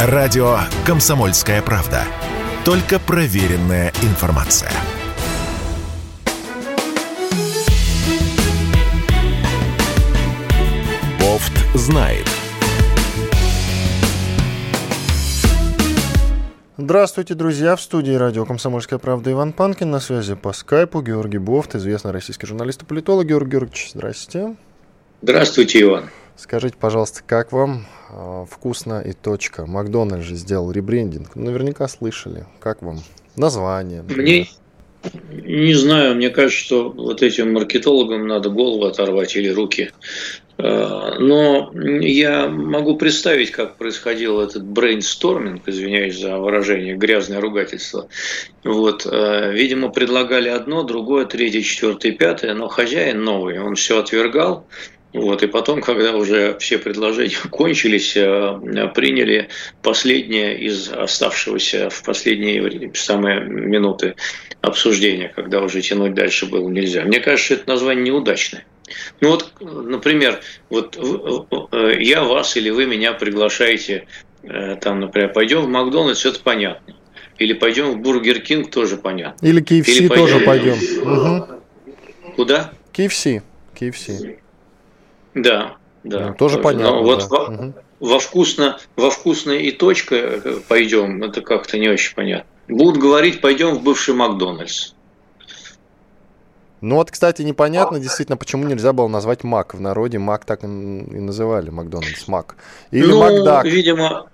Радио 0.00 0.58
«Комсомольская 0.86 1.60
правда». 1.60 2.04
Только 2.64 3.00
проверенная 3.00 3.92
информация. 4.04 4.70
Бофт 11.18 11.52
знает. 11.74 12.24
Здравствуйте, 16.76 17.34
друзья! 17.34 17.74
В 17.74 17.80
студии 17.80 18.12
радио 18.12 18.44
«Комсомольская 18.44 19.00
правда» 19.00 19.32
Иван 19.32 19.52
Панкин. 19.52 19.90
На 19.90 19.98
связи 19.98 20.36
по 20.36 20.52
скайпу 20.52 21.02
Георгий 21.02 21.38
Бофт, 21.38 21.74
известный 21.74 22.12
российский 22.12 22.46
журналист 22.46 22.82
и 22.82 22.86
политолог. 22.86 23.26
Георгий 23.26 23.50
Георгиевич, 23.50 23.90
здрасте. 23.94 24.54
Здравствуйте, 25.22 25.82
Иван. 25.82 26.10
Скажите, 26.36 26.76
пожалуйста, 26.78 27.22
как 27.26 27.50
вам 27.50 27.84
вкусно 28.50 29.00
и 29.00 29.12
точка? 29.12 29.66
Макдональдс 29.66 30.24
же 30.24 30.34
сделал 30.34 30.70
ребрендинг. 30.70 31.36
Наверняка 31.36 31.88
слышали. 31.88 32.46
Как 32.60 32.82
вам? 32.82 33.00
Название. 33.36 34.02
Мне 34.02 34.48
не 35.30 35.74
знаю, 35.74 36.16
мне 36.16 36.30
кажется, 36.30 36.64
что 36.64 36.90
вот 36.90 37.22
этим 37.22 37.52
маркетологам 37.52 38.26
надо 38.26 38.50
голову 38.50 38.84
оторвать 38.84 39.36
или 39.36 39.48
руки. 39.48 39.90
Э, 40.58 41.14
но 41.18 41.70
я 41.74 42.48
могу 42.48 42.96
представить, 42.96 43.52
как 43.52 43.76
происходил 43.76 44.40
этот 44.40 44.64
брейнсторминг, 44.64 45.68
извиняюсь 45.68 46.18
за 46.18 46.38
выражение, 46.38 46.96
грязное 46.96 47.40
ругательство. 47.40 48.08
Вот, 48.64 49.06
э, 49.06 49.52
видимо, 49.52 49.90
предлагали 49.90 50.48
одно, 50.48 50.82
другое, 50.82 51.26
третье, 51.26 51.62
четвертое, 51.62 52.12
пятое, 52.12 52.54
но 52.54 52.68
хозяин 52.68 53.22
новый, 53.22 53.60
он 53.60 53.76
все 53.76 54.00
отвергал, 54.00 54.66
вот, 55.12 55.42
и 55.42 55.46
потом, 55.46 55.80
когда 55.80 56.14
уже 56.14 56.56
все 56.58 56.78
предложения 56.78 57.36
кончились, 57.50 58.14
э, 58.16 58.88
приняли 58.94 59.48
последнее 59.82 60.58
из 60.58 60.90
оставшегося 60.90 61.88
в 61.90 62.02
последние 62.02 62.92
самые 62.94 63.40
минуты 63.40 64.16
обсуждения, 64.60 65.32
когда 65.34 65.62
уже 65.62 65.80
тянуть 65.80 66.14
дальше 66.14 66.46
было 66.46 66.68
нельзя. 66.68 67.04
Мне 67.04 67.20
кажется, 67.20 67.54
это 67.54 67.68
название 67.68 68.04
неудачное. 68.06 68.64
Ну 69.20 69.30
вот, 69.30 69.52
например, 69.60 70.40
вот 70.68 70.96
э, 70.96 72.02
я 72.02 72.24
вас 72.24 72.56
или 72.56 72.70
вы 72.70 72.86
меня 72.86 73.12
приглашаете, 73.12 74.06
э, 74.42 74.76
там, 74.76 75.00
например, 75.00 75.32
пойдем 75.32 75.62
в 75.62 75.68
Макдональдс, 75.68 76.26
это 76.26 76.40
понятно. 76.40 76.94
Или 77.38 77.52
пойдем 77.52 77.92
в 77.92 77.98
Burger 77.98 78.40
King, 78.40 78.70
тоже 78.70 78.96
понятно. 78.96 79.46
Или 79.46 79.62
KFC 79.62 79.90
Или 79.90 80.08
пойдем... 80.08 80.26
тоже 80.26 80.40
пойдем. 80.40 80.78
Угу. 81.02 82.34
Куда? 82.36 82.72
KFC. 82.92 83.42
KFC. 83.78 84.38
Да, 85.42 85.76
да. 86.04 86.28
Ну, 86.28 86.34
тоже 86.34 86.58
понятно. 86.58 86.96
Но 86.96 87.02
вот 87.02 87.20
да. 87.20 87.26
во, 87.28 87.44
угу. 87.44 87.74
во, 88.00 88.18
вкусно, 88.18 88.78
во 88.96 89.10
вкусно 89.10 89.52
и 89.52 89.70
точка 89.70 90.14
э, 90.16 90.60
пойдем, 90.68 91.22
это 91.22 91.40
как-то 91.40 91.78
не 91.78 91.88
очень 91.88 92.14
понятно. 92.14 92.48
Будут 92.68 93.00
говорить, 93.00 93.40
пойдем 93.40 93.74
в 93.76 93.82
бывший 93.82 94.14
Макдональдс. 94.14 94.92
Ну 96.80 96.96
вот, 96.96 97.10
кстати, 97.10 97.42
непонятно 97.42 97.98
действительно, 97.98 98.36
почему 98.36 98.64
нельзя 98.64 98.92
было 98.92 99.08
назвать 99.08 99.42
Мак. 99.42 99.74
В 99.74 99.80
народе 99.80 100.18
Мак 100.18 100.44
так 100.44 100.62
и 100.62 100.66
называли, 100.66 101.70
Макдональдс, 101.70 102.28
Мак. 102.28 102.56
Или 102.92 103.06
ну, 103.06 103.20
Макдак. 103.20 103.64
видимо, 103.64 104.28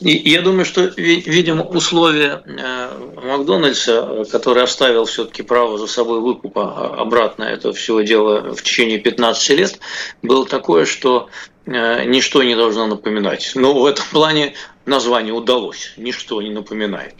я 0.00 0.42
думаю, 0.42 0.64
что, 0.64 0.82
видимо, 0.96 1.62
условие 1.62 2.42
э, 2.44 2.88
Макдональдса, 3.22 4.24
который 4.30 4.62
оставил 4.62 5.06
все-таки 5.06 5.42
право 5.42 5.78
за 5.78 5.86
собой 5.86 6.20
выкупа 6.20 7.00
обратно 7.00 7.44
это 7.44 7.72
все 7.72 8.04
дело 8.04 8.54
в 8.54 8.62
течение 8.62 8.98
15 8.98 9.50
лет, 9.50 9.78
было 10.22 10.46
такое, 10.46 10.84
что 10.84 11.28
э, 11.66 12.04
ничто 12.04 12.42
не 12.42 12.54
должно 12.54 12.86
напоминать. 12.86 13.52
Но 13.54 13.72
в 13.72 13.86
этом 13.86 14.04
плане 14.10 14.54
название 14.84 15.32
удалось. 15.32 15.94
Ничто 15.96 16.42
не 16.42 16.50
напоминает. 16.50 17.14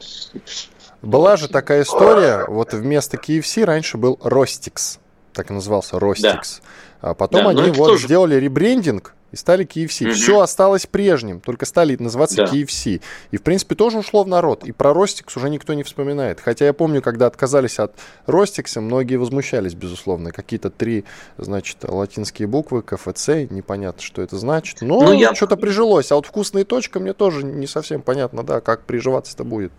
Была 1.02 1.36
же 1.36 1.48
такая 1.48 1.82
история, 1.82 2.44
вот 2.48 2.72
вместо 2.72 3.16
KFC 3.16 3.64
раньше 3.64 3.96
был 3.96 4.18
Ростикс, 4.22 4.98
так 5.32 5.50
и 5.50 5.54
назывался 5.54 5.98
Ростикс. 5.98 6.60
Да. 6.60 7.10
А 7.10 7.14
потом 7.14 7.44
да, 7.44 7.50
они 7.50 7.70
вот 7.70 7.88
тоже... 7.88 8.04
сделали 8.06 8.36
ребрендинг, 8.36 9.14
и 9.32 9.36
стали 9.36 9.66
KFC. 9.66 10.06
Угу. 10.06 10.14
Все 10.14 10.40
осталось 10.40 10.86
прежним, 10.86 11.40
только 11.40 11.66
стали 11.66 11.96
называться 11.96 12.36
да. 12.36 12.44
KFC. 12.44 13.00
И, 13.30 13.36
в 13.36 13.42
принципе, 13.42 13.74
тоже 13.74 13.98
ушло 13.98 14.22
в 14.22 14.28
народ. 14.28 14.64
И 14.64 14.72
про 14.72 14.92
Ростикс 14.92 15.36
уже 15.36 15.50
никто 15.50 15.74
не 15.74 15.82
вспоминает. 15.82 16.40
Хотя 16.40 16.66
я 16.66 16.72
помню, 16.72 17.02
когда 17.02 17.26
отказались 17.26 17.78
от 17.78 17.94
Ростикса, 18.26 18.80
многие 18.80 19.16
возмущались, 19.16 19.74
безусловно. 19.74 20.30
Какие-то 20.30 20.70
три, 20.70 21.04
значит, 21.38 21.78
латинские 21.82 22.48
буквы, 22.48 22.82
КФЦ, 22.82 23.28
непонятно, 23.50 24.02
что 24.02 24.22
это 24.22 24.38
значит. 24.38 24.80
Но 24.80 25.00
ну, 25.00 25.12
я... 25.12 25.34
что-то 25.34 25.56
прижилось. 25.56 26.12
А 26.12 26.16
вот 26.16 26.26
вкусная 26.26 26.64
точка 26.64 27.00
мне 27.00 27.12
тоже 27.12 27.44
не 27.44 27.66
совсем 27.66 28.02
понятно, 28.02 28.42
да, 28.42 28.60
как 28.60 28.84
приживаться-то 28.84 29.44
будет. 29.44 29.72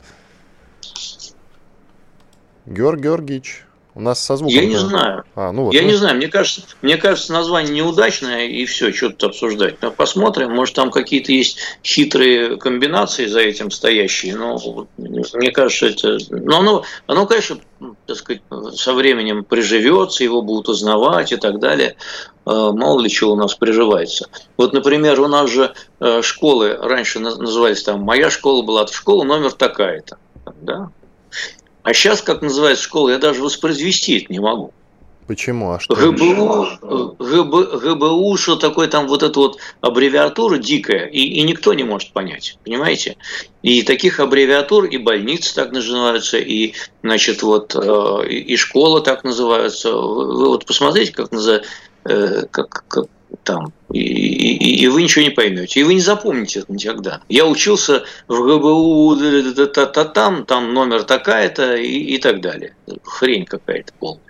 Георг 2.66 3.00
Георгиевич, 3.00 3.67
у 3.98 4.00
нас 4.00 4.24
со 4.24 4.38
звуком. 4.38 4.56
Я 4.56 4.66
не 4.66 4.76
знаю. 4.76 5.24
А, 5.34 5.52
ну 5.52 5.66
вот, 5.66 5.74
я 5.74 5.82
ну... 5.82 5.88
не 5.88 5.96
знаю. 5.96 6.18
Мне 6.18 6.28
кажется, 6.28 6.62
мне 6.84 6.98
кажется, 6.98 7.34
название 7.34 7.74
неудачное 7.74 8.46
и 8.46 8.66
все, 8.66 8.94
что 8.94 9.10
тут 9.10 9.32
обсуждать. 9.32 9.82
Но 9.82 9.90
посмотрим, 9.90 10.52
может 10.52 10.76
там 10.76 10.92
какие-то 10.92 11.32
есть 11.32 11.58
хитрые 11.84 12.58
комбинации 12.58 13.26
за 13.26 13.40
этим 13.40 13.72
стоящие. 13.72 14.36
Но 14.36 14.88
мне 14.98 15.52
кажется, 15.52 15.88
это, 15.88 16.20
но 16.30 16.60
оно, 16.60 16.84
оно, 17.08 17.26
конечно, 17.26 17.58
так 18.06 18.18
сказать, 18.18 18.42
со 18.76 18.94
временем 18.94 19.44
приживется, 19.44 20.24
его 20.24 20.44
будут 20.44 20.70
узнавать 20.70 21.32
и 21.32 21.38
так 21.38 21.60
далее. 21.60 21.96
Э, 22.46 22.72
мало 22.72 23.02
ли 23.02 23.10
чего 23.10 23.34
у 23.34 23.36
нас 23.36 23.56
приживается. 23.56 24.30
Вот, 24.58 24.74
например, 24.74 25.20
у 25.20 25.28
нас 25.28 25.50
же 25.50 25.74
э, 26.00 26.22
школы 26.22 26.78
раньше 26.80 27.20
назывались 27.20 27.82
там, 27.82 28.02
моя 28.02 28.30
школа 28.30 28.62
была, 28.62 28.86
школа 28.86 29.24
номер 29.24 29.54
такая-то, 29.54 30.18
да, 30.62 30.92
а 31.88 31.94
сейчас, 31.94 32.22
как 32.22 32.42
называется 32.42 32.84
школа, 32.84 33.12
я 33.12 33.18
даже 33.18 33.42
воспроизвести 33.42 34.20
это 34.20 34.34
не 34.34 34.42
могу. 34.42 34.74
Почему? 35.26 35.72
А 35.72 35.80
что? 35.80 35.96
ГБУ, 35.96 36.68
ГБ, 37.18 37.78
ГБУ, 37.80 38.36
что 38.36 38.58
такое 38.58 38.90
там 38.90 39.08
вот 39.08 39.24
эта 39.24 39.40
вот 39.40 39.60
аббревиатура 39.80 40.58
дикая, 40.58 41.06
и, 41.06 41.20
и 41.20 41.44
никто 41.44 41.74
не 41.74 41.86
может 41.86 42.12
понять, 42.12 42.58
понимаете? 42.66 43.16
И 43.62 43.84
таких 43.84 44.20
аббревиатур, 44.20 44.84
и 44.84 44.98
больницы 44.98 45.56
так 45.56 45.72
называются, 45.72 46.38
и, 46.38 46.74
значит, 47.04 47.42
вот, 47.42 47.74
э, 47.74 48.28
и 48.28 48.58
школа 48.58 49.00
так 49.00 49.24
называется. 49.24 49.94
Вы 49.94 50.50
вот 50.50 50.66
посмотрите, 50.66 51.14
как 51.14 51.32
называется, 51.32 51.70
э, 52.04 52.44
как, 52.52 52.84
как 52.90 53.06
там, 53.44 53.74
и, 53.92 54.00
и, 54.00 54.84
и 54.84 54.88
вы 54.88 55.04
ничего 55.04 55.24
не 55.24 55.32
поймете, 55.32 55.80
и 55.80 55.84
вы 55.84 55.96
не 55.96 56.02
запомните 56.02 56.60
это 56.60 56.72
никогда. 56.72 57.22
Я 57.30 57.46
учился 57.46 58.04
в 58.28 58.34
ГБУ 58.34 59.16
там, 60.14 60.46
там 60.46 60.74
номер 60.74 61.04
такая-то 61.04 61.76
и, 61.76 62.16
и 62.16 62.18
так 62.18 62.42
далее. 62.42 62.76
Хрень 63.04 63.46
какая-то 63.46 63.94
полная. 64.00 64.22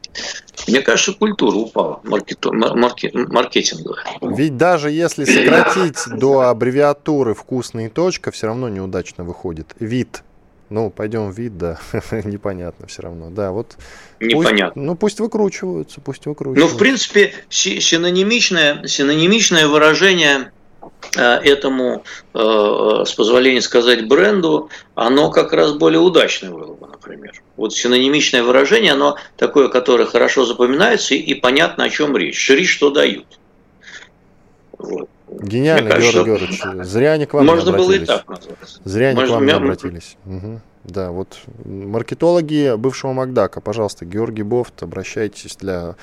Мне 0.67 0.81
кажется, 0.81 1.13
культура 1.13 1.55
упала 1.55 2.01
маркетинговая. 2.03 4.03
Ведь 4.21 4.57
даже 4.57 4.91
если 4.91 5.25
сократить 5.25 5.97
до 6.07 6.41
аббревиатуры 6.41 7.33
вкусный 7.33 7.89
точка, 7.89 8.31
все 8.31 8.47
равно 8.47 8.67
неудачно 8.67 9.23
выходит. 9.23 9.75
Вид 9.79 10.23
ну, 10.69 10.89
пойдем 10.89 11.31
в 11.31 11.37
вид, 11.37 11.57
да, 11.57 11.79
непонятно 12.23 12.87
все 12.87 13.03
равно. 13.03 13.29
Да, 13.29 13.51
вот. 13.51 13.77
Непонятно. 14.19 14.73
Пусть, 14.73 14.85
ну, 14.87 14.95
пусть 14.95 15.19
выкручиваются, 15.19 16.01
пусть 16.01 16.25
выкручиваются. 16.25 16.69
Ну, 16.69 16.75
в 16.75 16.77
принципе, 16.77 17.33
синонимичное, 17.49 18.85
синонимичное 18.85 19.67
выражение 19.67 20.51
э, 21.15 21.21
этому, 21.21 22.03
э, 22.33 23.03
с 23.05 23.13
позволения 23.13 23.61
сказать, 23.61 24.07
бренду, 24.07 24.69
оно 24.95 25.31
как 25.31 25.53
раз 25.53 25.73
более 25.73 25.99
удачное 25.99 26.51
было 26.51 26.73
бы, 26.73 26.87
например. 26.87 27.41
Вот 27.55 27.73
синонимичное 27.73 28.43
выражение, 28.43 28.93
оно 28.93 29.17
такое, 29.37 29.69
которое 29.69 30.05
хорошо 30.05 30.45
запоминается 30.45 31.15
и, 31.15 31.33
понятно, 31.33 31.85
о 31.85 31.89
чем 31.89 32.17
речь. 32.17 32.49
Речь 32.49 32.71
что 32.71 32.89
дают. 32.89 33.39
Вот. 34.77 35.09
Гениально, 35.29 35.89
Георгий 35.89 36.23
Георгиевич. 36.23 36.61
Зря 36.85 37.13
они 37.13 37.25
к 37.25 37.33
вам 37.33 37.45
Можно 37.45 37.69
не 37.69 37.75
обратились. 37.75 37.87
было 37.87 38.03
и 38.03 38.05
так 38.05 38.29
назвать. 38.29 38.57
Зря 38.85 39.07
они 39.09 39.19
Можно, 39.19 39.27
к 39.27 39.35
вам 39.35 39.45
не 39.45 39.51
обратились. 39.51 40.17
Угу. 40.25 40.61
Да, 40.87 41.11
вот 41.11 41.39
маркетологи 41.65 42.75
бывшего 42.75 43.13
Макдака, 43.13 43.61
пожалуйста, 43.61 44.05
Георгий 44.05 44.43
Бофт, 44.43 44.81
обращайтесь 44.83 45.55
для 45.57 45.95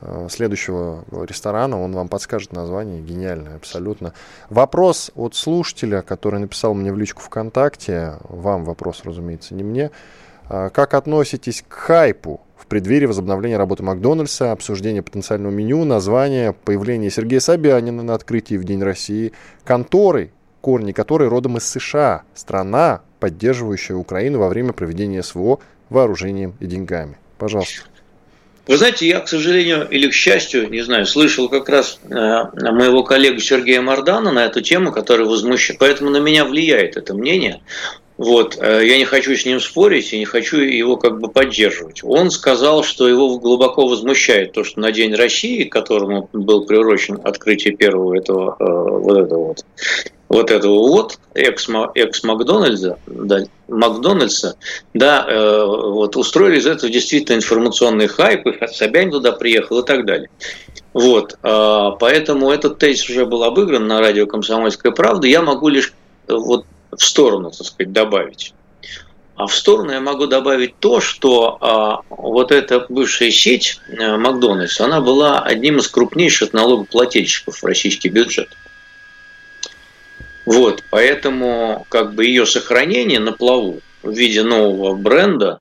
э, 0.00 0.28
следующего 0.30 1.04
ресторана, 1.10 1.80
он 1.80 1.92
вам 1.92 2.08
подскажет 2.08 2.52
название, 2.52 3.02
гениальное 3.02 3.56
абсолютно. 3.56 4.14
Вопрос 4.48 5.10
от 5.14 5.34
слушателя, 5.34 6.02
который 6.02 6.40
написал 6.40 6.74
мне 6.74 6.92
в 6.92 6.98
личку 6.98 7.20
ВКонтакте, 7.22 8.14
вам 8.24 8.64
вопрос, 8.64 9.02
разумеется, 9.04 9.54
не 9.54 9.62
мне. 9.62 9.90
Э, 10.48 10.70
как 10.72 10.94
относитесь 10.94 11.62
к 11.68 11.72
хайпу 11.72 12.40
преддверии 12.70 13.06
возобновления 13.06 13.58
работы 13.58 13.82
Макдональдса, 13.82 14.52
обсуждение 14.52 15.02
потенциального 15.02 15.52
меню, 15.52 15.84
названия, 15.84 16.52
появление 16.52 17.10
Сергея 17.10 17.40
Собянина 17.40 18.02
на 18.02 18.14
открытии 18.14 18.54
в 18.54 18.64
День 18.64 18.82
России, 18.82 19.32
конторы, 19.64 20.30
корни 20.60 20.92
которой 20.92 21.28
родом 21.28 21.58
из 21.58 21.66
США, 21.66 22.22
страна, 22.32 23.02
поддерживающая 23.20 23.94
Украину 23.94 24.38
во 24.38 24.48
время 24.48 24.72
проведения 24.72 25.22
СВО 25.22 25.60
вооружением 25.90 26.54
и 26.60 26.66
деньгами. 26.66 27.18
Пожалуйста. 27.38 27.82
Вы 28.66 28.76
знаете, 28.76 29.08
я, 29.08 29.20
к 29.20 29.28
сожалению 29.28 29.88
или 29.88 30.08
к 30.08 30.12
счастью, 30.12 30.70
не 30.70 30.82
знаю, 30.82 31.04
слышал 31.06 31.48
как 31.48 31.68
раз 31.68 31.98
э, 32.04 32.08
моего 32.12 33.02
коллегу 33.02 33.40
Сергея 33.40 33.80
Мардана 33.80 34.30
на 34.30 34.44
эту 34.44 34.60
тему, 34.60 34.92
который 34.92 35.26
возмущен. 35.26 35.76
Поэтому 35.78 36.10
на 36.10 36.18
меня 36.18 36.44
влияет 36.44 36.96
это 36.96 37.14
мнение. 37.14 37.62
Вот, 38.16 38.58
э, 38.60 38.86
я 38.86 38.98
не 38.98 39.06
хочу 39.06 39.34
с 39.34 39.46
ним 39.46 39.60
спорить 39.60 40.12
и 40.12 40.18
не 40.18 40.26
хочу 40.26 40.58
его 40.58 40.96
как 40.98 41.18
бы 41.18 41.28
поддерживать. 41.28 42.04
Он 42.04 42.30
сказал, 42.30 42.84
что 42.84 43.08
его 43.08 43.38
глубоко 43.38 43.88
возмущает 43.88 44.52
то, 44.52 44.62
что 44.62 44.78
на 44.78 44.92
День 44.92 45.14
России, 45.14 45.64
к 45.64 45.72
которому 45.72 46.28
был 46.32 46.66
приурочен 46.66 47.18
открытие 47.24 47.74
первого 47.74 48.18
этого 48.18 48.56
э, 48.60 48.64
вот 48.64 49.16
этого 49.16 49.46
вот 49.46 49.64
вот 50.30 50.52
этого 50.52 50.78
вот 50.88 51.18
экс-Макдональдса, 51.34 52.98
да, 53.06 53.40
Макдональдса, 53.66 54.56
да, 54.94 55.26
э, 55.28 55.64
вот 55.66 56.16
устроили 56.16 56.60
из 56.60 56.66
этого 56.66 56.90
действительно 56.90 57.36
информационный 57.36 58.06
хайп, 58.06 58.46
и 58.46 58.66
Собянин 58.68 59.10
туда 59.10 59.32
приехал 59.32 59.80
и 59.80 59.84
так 59.84 60.06
далее. 60.06 60.30
Вот, 60.92 61.36
э, 61.42 61.90
поэтому 61.98 62.50
этот 62.50 62.78
тезис 62.78 63.10
уже 63.10 63.26
был 63.26 63.42
обыгран 63.42 63.88
на 63.88 63.98
радио 63.98 64.26
«Комсомольская 64.26 64.92
правда». 64.92 65.26
Я 65.26 65.42
могу 65.42 65.68
лишь 65.68 65.92
вот 66.28 66.64
в 66.96 67.02
сторону, 67.02 67.50
так 67.50 67.66
сказать, 67.66 67.92
добавить. 67.92 68.54
А 69.34 69.48
в 69.48 69.54
сторону 69.54 69.90
я 69.90 70.00
могу 70.00 70.26
добавить 70.26 70.76
то, 70.78 71.00
что 71.00 71.56
а, 71.60 72.02
вот 72.08 72.52
эта 72.52 72.86
бывшая 72.88 73.32
сеть 73.32 73.80
а, 73.98 74.16
Макдональдс, 74.16 74.80
она 74.80 75.00
была 75.00 75.40
одним 75.40 75.78
из 75.78 75.88
крупнейших 75.88 76.52
налогоплательщиков 76.52 77.56
в 77.56 77.64
российский 77.64 78.10
бюджет. 78.10 78.48
Вот, 80.50 80.82
поэтому 80.90 81.86
как 81.88 82.16
бы 82.16 82.26
ее 82.26 82.44
сохранение 82.44 83.20
на 83.20 83.30
плаву 83.30 83.82
в 84.02 84.10
виде 84.10 84.42
нового 84.42 84.96
бренда, 84.96 85.60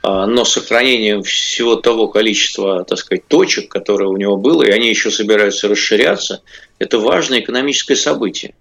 а, 0.00 0.26
но 0.28 0.44
сохранение 0.44 1.20
всего 1.24 1.74
того 1.74 2.06
количества, 2.06 2.84
так 2.84 2.98
сказать, 2.98 3.26
точек, 3.26 3.68
которое 3.68 4.08
у 4.08 4.16
него 4.16 4.36
было, 4.36 4.62
и 4.62 4.70
они 4.70 4.90
еще 4.90 5.10
собираются 5.10 5.66
расширяться, 5.66 6.42
это 6.78 7.00
важное 7.00 7.40
экономическое 7.40 7.96
событие. 7.96 8.54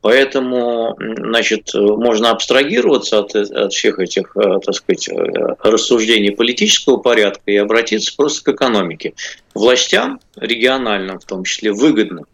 Поэтому, 0.00 0.96
значит, 0.98 1.70
можно 1.74 2.30
абстрагироваться 2.30 3.20
от, 3.20 3.36
от 3.36 3.72
всех 3.72 4.00
этих, 4.00 4.36
э, 4.36 4.58
так 4.64 4.74
сказать, 4.74 5.08
э, 5.08 5.14
рассуждений 5.62 6.32
политического 6.32 6.96
порядка 6.96 7.42
и 7.46 7.56
обратиться 7.56 8.12
просто 8.16 8.42
к 8.42 8.56
экономике. 8.56 9.14
Властям, 9.54 10.18
региональным 10.34 11.20
в 11.20 11.24
том 11.24 11.44
числе, 11.44 11.70
выгодно 11.70 12.24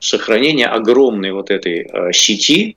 сохранение 0.00 0.66
огромной 0.66 1.32
вот 1.32 1.50
этой 1.50 1.80
э, 1.80 2.12
сети, 2.12 2.76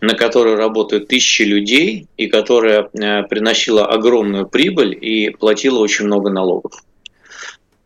на 0.00 0.14
которой 0.14 0.56
работают 0.56 1.08
тысячи 1.08 1.42
людей 1.42 2.06
и 2.16 2.26
которая 2.26 2.82
приносила 2.82 3.86
огромную 3.86 4.48
прибыль 4.48 4.98
и 5.00 5.30
платила 5.30 5.78
очень 5.78 6.06
много 6.06 6.30
налогов. 6.30 6.72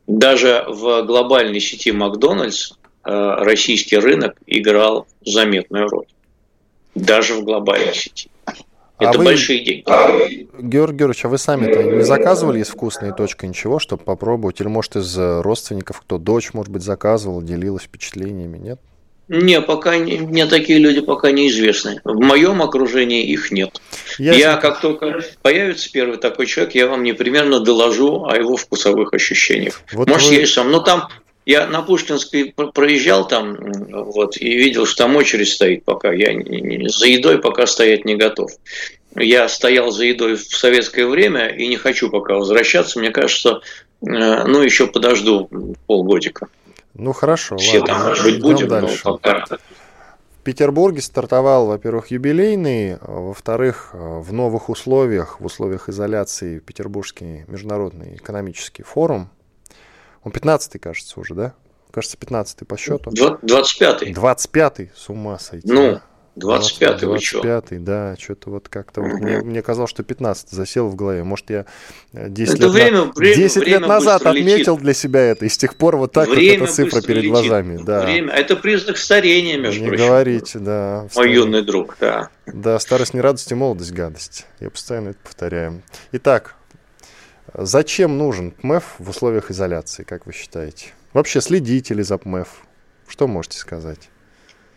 Даже 0.06 0.64
в 0.68 1.02
глобальной 1.02 1.60
сети 1.60 1.92
Макдональдс 1.92 2.72
Э, 3.06 3.36
российский 3.38 3.98
рынок 3.98 4.36
играл 4.46 5.06
заметную 5.24 5.88
роль. 5.88 6.06
Даже 6.96 7.34
в 7.34 7.44
глобальной 7.44 7.94
сети. 7.94 8.28
А 8.98 9.04
Это 9.04 9.14
а 9.14 9.19
вы, 9.19 9.25
большие 9.25 9.62
деньги. 9.62 9.84
Георгий 10.58 10.96
Георгиевич, 10.96 11.25
а 11.25 11.28
вы 11.28 11.38
сами-то 11.38 11.82
не 11.82 12.02
заказывали 12.02 12.60
из 12.60 12.69
вкусной 12.69 13.12
точки 13.12 13.44
ничего, 13.44 13.78
чтобы 13.78 14.04
попробовать? 14.04 14.60
Или, 14.60 14.69
может, 14.69 14.96
из 14.96 15.16
родственников, 15.16 16.00
кто 16.00 16.19
дочь, 16.19 16.54
может 16.54 16.72
быть, 16.72 16.82
заказывал, 16.82 17.43
делилась 17.43 17.82
впечатлениями, 17.82 18.56
нет? 18.56 18.81
Не, 19.28 19.60
пока 19.60 19.98
не, 19.98 20.19
мне 20.19 20.46
такие 20.46 20.78
люди 20.78 21.00
пока 21.00 21.32
неизвестны. 21.32 22.00
В 22.04 22.20
моем 22.20 22.62
окружении 22.62 23.25
их 23.25 23.50
нет. 23.50 23.81
Я, 24.19 24.32
я 24.34 24.56
как 24.56 24.81
только 24.81 25.20
появится 25.42 25.90
первый 25.90 26.19
такой 26.19 26.46
человек, 26.46 26.76
я 26.76 26.87
вам 26.87 27.02
непременно 27.02 27.58
доложу 27.58 28.25
о 28.25 28.37
его 28.37 28.56
вкусовых 28.56 29.12
ощущениях. 29.12 29.82
Вот 29.92 30.08
Может, 30.08 30.28
вы... 30.28 30.34
есть 30.37 30.52
сам. 30.52 30.70
Но 30.70 30.78
там 30.78 31.08
я 31.46 31.69
на 31.69 31.81
Пушкинской 31.81 32.52
проезжал 32.75 33.26
там 33.28 33.56
вот, 33.88 34.37
и 34.37 34.56
видел, 34.56 34.84
что 34.84 35.04
там 35.04 35.14
очередь 35.14 35.48
стоит 35.48 35.84
пока. 35.84 36.12
Я 36.12 36.32
за 36.88 37.06
едой 37.06 37.38
пока 37.38 37.66
стоять 37.66 38.04
не 38.04 38.16
готов. 38.16 38.50
Я 39.14 39.48
стоял 39.48 39.93
за 39.93 40.04
едой 40.04 40.34
в 40.34 40.43
советское 40.43 41.06
время 41.06 41.46
и 41.46 41.69
не 41.69 41.76
хочу 41.76 42.10
пока 42.10 42.34
возвращаться. 42.34 42.98
Мне 42.98 43.10
кажется, 43.10 43.60
э, 44.02 44.44
ну, 44.44 44.60
еще 44.60 44.88
подожду 44.88 45.48
полгодика. 45.87 46.48
Ну 46.94 47.12
хорошо, 47.12 47.56
Все 47.56 47.78
ладно. 47.78 47.94
там, 47.94 48.06
может 48.08 48.25
быть, 48.25 48.40
будем, 48.42 48.69
дальше. 48.69 49.00
но 49.04 49.16
пока... 49.16 49.46
В 49.46 50.42
Петербурге 50.46 51.00
стартовал, 51.00 51.66
во-первых, 51.66 52.10
юбилейный, 52.10 52.99
во-вторых, 53.00 53.90
в 53.92 54.32
новых 54.32 54.69
условиях, 54.69 55.40
в 55.40 55.44
условиях 55.44 55.88
изоляции 55.88 56.60
Петербургский 56.60 57.44
международный 57.49 58.14
экономический 58.14 58.84
форум, 58.84 59.28
он 60.26 60.32
15-й, 60.32 60.81
кажется, 60.81 61.20
уже, 61.20 61.34
да? 61.34 61.55
Кажется, 61.93 62.17
15-й 62.17 62.67
по 62.67 62.76
счету. 62.76 63.11
25-й. 63.11 64.12
25-й, 64.12 64.90
с 64.93 65.08
ума 65.08 65.38
сойти. 65.38 65.70
Ну, 65.70 66.00
25-й, 66.37 67.05
25-й, 67.05 67.78
да, 67.78 68.17
что-то 68.19 68.50
вот 68.50 68.69
как-то... 68.69 69.02
Угу. 69.02 69.19
мне, 69.19 69.38
мне 69.38 69.62
казалось, 69.62 69.90
что 69.90 70.02
15 70.02 70.50
засел 70.50 70.88
в 70.88 70.96
голове. 70.96 71.23
Может, 71.23 71.50
я 71.50 71.67
10 72.12 72.55
это 72.55 72.64
лет, 72.64 72.73
время, 72.73 73.05
на... 73.05 73.12
время, 73.12 73.37
10 73.37 73.56
время 73.56 73.78
лет 73.78 73.88
назад 73.88 74.26
отметил 74.26 74.73
летит. 74.73 74.82
для 74.82 74.94
себя 74.94 75.20
это, 75.20 75.46
и 75.46 75.49
с 75.49 75.56
тех 75.56 75.76
пор 75.76 75.96
вот 75.96 76.11
так 76.11 76.28
время 76.28 76.58
вот 76.58 76.70
эта 76.70 76.75
цифра 76.75 77.02
перед 77.02 77.23
летит. 77.23 77.31
глазами. 77.31 77.81
Да. 77.81 78.02
Время. 78.02 78.32
Это 78.32 78.56
признак 78.56 78.96
старения, 78.96 79.56
между 79.56 79.82
Не 79.82 79.87
прочим. 79.90 80.06
говорите, 80.06 80.58
да. 80.58 81.06
Мой 81.14 81.32
юный 81.32 81.62
друг, 81.62 81.96
да. 82.00 82.31
Да, 82.46 82.81
старость 82.81 83.14
не 83.14 83.20
радость 83.20 83.52
и 83.52 83.55
молодость 83.55 83.93
гадость. 83.93 84.46
Я 84.58 84.70
постоянно 84.70 85.11
это 85.11 85.19
повторяю. 85.23 85.82
Итак, 86.11 86.55
Зачем 87.58 88.18
нужен 88.18 88.50
ПМЭФ 88.50 88.96
в 88.98 89.08
условиях 89.08 89.50
изоляции, 89.50 90.02
как 90.02 90.26
вы 90.26 90.34
считаете? 90.34 90.92
Вообще 91.14 91.40
следите 91.40 91.94
ли 91.94 92.02
за 92.02 92.18
ПМЭФ? 92.18 92.48
Что 93.08 93.26
можете 93.26 93.56
сказать? 93.56 94.10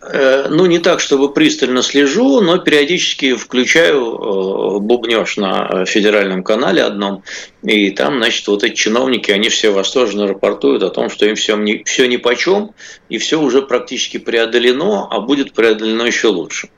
Э, 0.02 0.48
ну, 0.48 0.66
не 0.66 0.80
так, 0.80 1.02
чтобы 1.02 1.34
пристально 1.34 1.82
слежу, 1.82 2.40
но 2.40 2.58
периодически 2.58 3.36
включаю 3.36 3.98
э, 3.98 4.80
бубнеж 4.80 5.36
на 5.36 5.84
федеральном 5.84 6.42
канале 6.42 6.82
одном, 6.84 7.24
и 7.64 7.92
там, 7.92 8.20
значит, 8.20 8.48
вот 8.48 8.64
эти 8.64 8.76
чиновники, 8.76 9.30
они 9.30 9.50
все 9.50 9.72
восторженно 9.72 10.26
рапортуют 10.26 10.82
о 10.84 10.90
том, 10.90 11.10
что 11.10 11.26
им 11.26 11.36
все, 11.36 11.58
не, 11.58 11.84
все 11.84 12.08
ни 12.08 12.16
по 12.16 12.34
чем, 12.38 12.74
и 13.10 13.18
все 13.18 13.42
уже 13.42 13.62
практически 13.62 14.20
преодолено, 14.20 15.06
а 15.12 15.20
будет 15.20 15.52
преодолено 15.52 16.04
еще 16.04 16.30
лучше. 16.30 16.70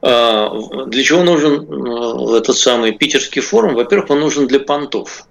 А, 0.00 0.50
для 0.86 1.02
чего 1.02 1.22
нужен 1.22 1.62
э, 1.62 2.38
этот 2.38 2.56
самый 2.56 2.92
питерский 2.92 3.42
форум? 3.42 3.74
Во-первых, 3.74 4.10
он 4.10 4.20
нужен 4.20 4.46
для 4.46 4.60
понтов. 4.60 5.26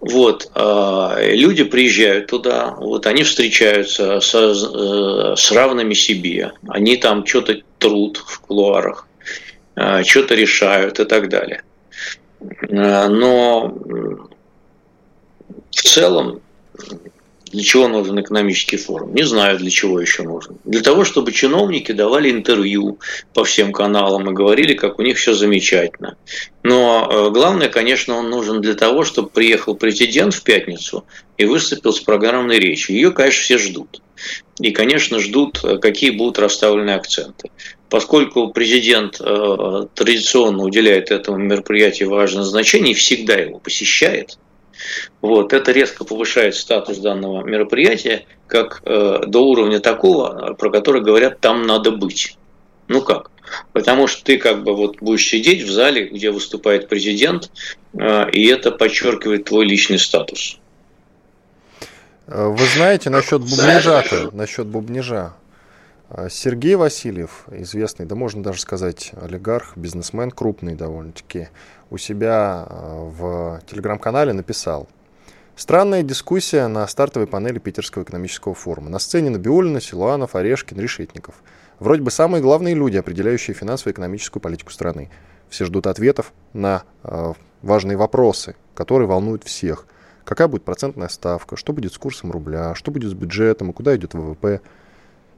Вот, 0.00 0.50
а, 0.54 1.16
люди 1.20 1.64
приезжают 1.64 2.26
туда, 2.28 2.76
вот 2.78 3.06
они 3.06 3.22
встречаются 3.22 4.20
со, 4.20 4.52
э, 4.52 5.36
с 5.36 5.50
равными 5.52 5.94
себе, 5.94 6.52
они 6.68 6.96
там 6.96 7.26
что-то 7.26 7.62
труд 7.78 8.18
в 8.18 8.40
кулуарах, 8.40 9.08
а, 9.74 10.04
что-то 10.04 10.34
решают 10.34 11.00
и 11.00 11.04
так 11.04 11.28
далее. 11.28 11.62
Но 12.68 13.74
в 15.70 15.82
целом 15.82 16.40
для 17.56 17.64
чего 17.64 17.88
нужен 17.88 18.20
экономический 18.20 18.76
форум? 18.76 19.14
Не 19.14 19.22
знаю, 19.22 19.56
для 19.58 19.70
чего 19.70 19.98
еще 19.98 20.24
нужен. 20.24 20.58
Для 20.66 20.82
того, 20.82 21.04
чтобы 21.04 21.32
чиновники 21.32 21.90
давали 21.90 22.30
интервью 22.30 22.98
по 23.32 23.44
всем 23.44 23.72
каналам 23.72 24.28
и 24.28 24.34
говорили, 24.34 24.74
как 24.74 24.98
у 24.98 25.02
них 25.02 25.16
все 25.16 25.32
замечательно. 25.32 26.18
Но 26.62 27.08
э, 27.10 27.30
главное, 27.30 27.70
конечно, 27.70 28.14
он 28.16 28.28
нужен 28.28 28.60
для 28.60 28.74
того, 28.74 29.04
чтобы 29.04 29.30
приехал 29.30 29.74
президент 29.74 30.34
в 30.34 30.42
пятницу 30.42 31.06
и 31.38 31.46
выступил 31.46 31.94
с 31.94 32.00
программной 32.00 32.58
речью. 32.58 32.94
Ее, 32.94 33.10
конечно, 33.10 33.42
все 33.42 33.56
ждут. 33.56 34.02
И, 34.60 34.70
конечно, 34.70 35.18
ждут, 35.18 35.64
э, 35.64 35.78
какие 35.78 36.10
будут 36.10 36.38
расставлены 36.38 36.90
акценты. 36.90 37.50
Поскольку 37.88 38.48
президент 38.48 39.16
э, 39.18 39.86
традиционно 39.94 40.62
уделяет 40.62 41.10
этому 41.10 41.38
мероприятию 41.38 42.10
важное 42.10 42.44
значение 42.44 42.92
и 42.92 42.94
всегда 42.94 43.36
его 43.36 43.60
посещает– 43.60 44.36
вот, 45.20 45.52
это 45.52 45.72
резко 45.72 46.04
повышает 46.04 46.54
статус 46.54 46.98
данного 46.98 47.42
мероприятия 47.44 48.26
как 48.46 48.82
э, 48.84 49.22
до 49.26 49.40
уровня 49.40 49.80
такого, 49.80 50.54
про 50.54 50.70
который 50.70 51.02
говорят, 51.02 51.40
там 51.40 51.66
надо 51.66 51.90
быть. 51.90 52.36
Ну 52.88 53.02
как? 53.02 53.30
Потому 53.72 54.06
что 54.06 54.24
ты 54.24 54.38
как 54.38 54.62
бы 54.64 54.74
вот 54.74 54.98
будешь 55.00 55.26
сидеть 55.26 55.62
в 55.62 55.70
зале, 55.70 56.08
где 56.08 56.30
выступает 56.30 56.88
президент, 56.88 57.50
э, 57.94 58.30
и 58.30 58.46
это 58.46 58.70
подчеркивает 58.70 59.44
твой 59.44 59.64
личный 59.64 59.98
статус. 59.98 60.58
Э, 62.26 62.46
вы 62.46 62.64
знаете 62.66 63.10
насчет 63.10 63.40
бубнижа-то, 63.40 64.30
насчет 64.32 64.66
бубнижа. 64.66 65.34
Э, 66.10 66.28
Сергей 66.30 66.74
Васильев, 66.74 67.46
известный, 67.50 68.06
да 68.06 68.14
можно 68.14 68.42
даже 68.42 68.60
сказать, 68.60 69.12
олигарх, 69.20 69.76
бизнесмен, 69.76 70.30
крупный 70.30 70.74
довольно-таки, 70.74 71.48
у 71.90 71.98
себя 71.98 72.66
э, 72.68 73.10
в 73.18 73.60
телеграм-канале 73.66 74.32
написал. 74.32 74.88
Странная 75.56 76.02
дискуссия 76.02 76.66
на 76.66 76.86
стартовой 76.86 77.26
панели 77.26 77.58
Питерского 77.58 78.02
экономического 78.02 78.54
форума. 78.54 78.90
На 78.90 78.98
сцене 78.98 79.30
Набиулина, 79.30 79.80
Силуанов, 79.80 80.34
Орешкин, 80.34 80.78
Решетников. 80.78 81.36
Вроде 81.78 82.02
бы 82.02 82.10
самые 82.10 82.42
главные 82.42 82.74
люди, 82.74 82.96
определяющие 82.96 83.54
финансово-экономическую 83.54 84.42
политику 84.42 84.70
страны. 84.70 85.10
Все 85.48 85.64
ждут 85.64 85.86
ответов 85.86 86.32
на 86.52 86.82
э, 87.04 87.32
важные 87.62 87.96
вопросы, 87.96 88.56
которые 88.74 89.08
волнуют 89.08 89.44
всех. 89.44 89.86
Какая 90.24 90.48
будет 90.48 90.64
процентная 90.64 91.08
ставка, 91.08 91.56
что 91.56 91.72
будет 91.72 91.92
с 91.92 91.98
курсом 91.98 92.32
рубля, 92.32 92.74
что 92.74 92.90
будет 92.90 93.10
с 93.10 93.14
бюджетом 93.14 93.70
и 93.70 93.72
куда 93.72 93.96
идет 93.96 94.12
ВВП. 94.12 94.60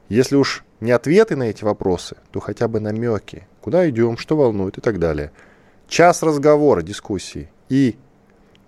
Если 0.09 0.35
уж 0.35 0.63
не 0.79 0.91
ответы 0.91 1.35
на 1.35 1.43
эти 1.43 1.63
вопросы, 1.63 2.17
то 2.31 2.39
хотя 2.39 2.67
бы 2.67 2.79
намеки, 2.79 3.47
куда 3.61 3.87
идем, 3.89 4.17
что 4.17 4.35
волнует 4.35 4.77
и 4.79 4.81
так 4.81 4.97
далее. 4.97 5.31
Час 5.89 6.21
разговора, 6.21 6.83
дискуссий. 6.83 7.49
И 7.67 7.95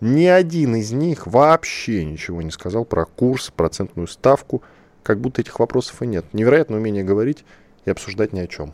ни 0.02 0.26
один 0.26 0.76
из 0.76 0.92
них 0.92 1.28
вообще 1.28 2.04
ничего 2.04 2.42
не 2.42 2.50
сказал 2.50 2.84
про 2.84 3.06
курс, 3.06 3.52
процентную 3.56 4.08
ставку, 4.08 4.64
как 5.04 5.22
будто 5.22 5.42
этих 5.42 5.60
вопросов 5.60 6.02
и 6.02 6.08
нет. 6.08 6.26
Невероятное 6.34 6.80
умение 6.80 7.04
говорить 7.04 7.46
и 7.86 7.92
обсуждать 7.92 8.34
ни 8.34 8.40
о 8.40 8.48
чем. 8.48 8.74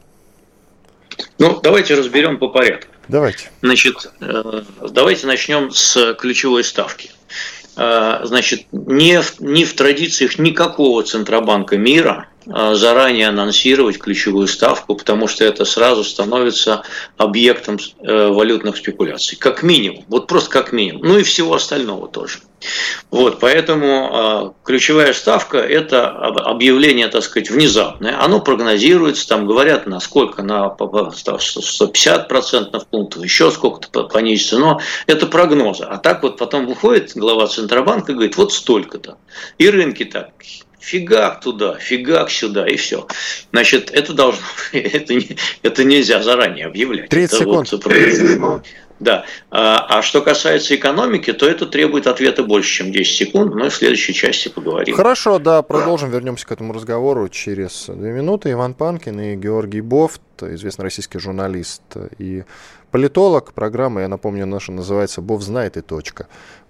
Ну, 1.40 1.60
давайте 1.62 1.96
разберем 1.96 2.38
по 2.40 2.48
порядку. 2.48 2.88
Давайте. 3.10 3.50
Значит, 3.62 4.12
э, 4.22 4.64
давайте 4.92 5.28
начнем 5.28 5.72
с 5.72 6.16
ключевой 6.16 6.64
ставки. 6.64 7.12
Э, 7.76 8.22
значит, 8.24 8.66
не 8.72 9.22
в, 9.22 9.42
не 9.42 9.66
в 9.66 9.74
традициях 9.76 10.40
никакого 10.40 11.04
Центробанка 11.04 11.78
мира 11.78 12.28
заранее 12.48 13.28
анонсировать 13.28 13.98
ключевую 13.98 14.48
ставку, 14.48 14.96
потому 14.96 15.28
что 15.28 15.44
это 15.44 15.66
сразу 15.66 16.04
становится 16.04 16.84
объектом 17.18 17.78
валютных 18.00 18.78
спекуляций. 18.78 19.38
Как 19.38 19.64
минимум. 19.64 20.06
Вот 20.08 20.28
просто 20.28 20.50
как 20.50 20.72
минимум. 20.72 21.02
Ну 21.04 21.18
и 21.18 21.24
всего 21.24 21.56
остального 21.56 22.08
тоже. 22.08 22.40
Вот, 23.12 23.40
поэтому 23.40 24.10
э, 24.12 24.66
ключевая 24.66 25.14
ставка– 25.14 25.58
это 25.60 26.10
объявление, 26.10 27.08
так 27.08 27.24
сказать, 27.24 27.52
внезапное. 27.52 28.20
Оно 28.20 28.42
прогнозируется, 28.42 29.28
там 29.28 29.46
говорят, 29.46 29.86
на 29.86 30.00
сколько, 30.00 30.42
на 30.42 30.76
150 30.76 32.28
процентов 32.28 32.88
пунктов, 32.88 33.24
еще 33.24 33.52
сколько-то 33.52 34.06
понизится, 34.06 34.58
но 34.58 34.82
это 35.06 35.28
прогнозы. 35.28 35.84
А 35.84 35.98
так 35.98 36.24
вот 36.24 36.38
потом 36.38 36.66
выходит 36.66 37.12
глава 37.16 37.48
Центробанка 37.48 38.12
и 38.12 38.16
говорит, 38.16 38.38
вот 38.38 38.52
столько-то. 38.52 39.18
И 39.60 39.70
рынки 39.70 40.04
так, 40.04 40.32
фигак 40.80 41.42
туда, 41.42 41.76
фигак 41.76 42.30
сюда, 42.30 42.68
и 42.68 42.76
все. 42.76 43.08
Значит, 43.52 43.92
это 43.92 44.14
должно, 44.14 44.46
это, 44.72 45.14
не, 45.14 45.38
это 45.64 45.84
нельзя 45.84 46.22
заранее 46.22 46.66
объявлять. 46.66 47.10
30 47.10 47.34
это 47.34 47.44
секунд. 47.44 47.72
Вот, 48.40 48.64
да. 49.00 49.26
А, 49.52 49.86
а 50.00 50.02
что 50.02 50.22
касается 50.22 50.76
экономики, 50.76 51.32
то 51.34 51.48
это 51.48 51.66
требует 51.66 52.08
ответа 52.08 52.44
больше, 52.44 52.78
чем 52.78 52.92
10 52.92 53.16
секунд. 53.16 53.54
Мы 53.54 53.70
в 53.70 53.76
следующей 53.76 54.14
части 54.14 54.50
поговорим. 54.50 54.96
Хорошо, 54.96 55.40
да, 55.40 55.62
продолжим, 55.62 56.10
вернемся 56.10 56.48
к 56.48 56.52
этому 56.52 56.74
разговору 56.74 57.30
через 57.30 57.86
две 57.88 58.12
минуты. 58.12 58.52
Иван 58.52 58.74
Панкин 58.74 59.20
и 59.20 59.36
Георгий 59.36 59.82
Бофт, 59.82 60.22
известный 60.42 60.84
российский 60.84 61.20
журналист 61.20 61.82
и 62.18 62.44
политолог. 62.92 63.54
Программа, 63.54 64.02
я 64.02 64.08
напомню, 64.08 64.46
наша 64.46 64.72
называется 64.72 65.22
«Бов 65.22 65.42
знает 65.42 65.78
и 65.78 65.82
точка». 65.82 66.28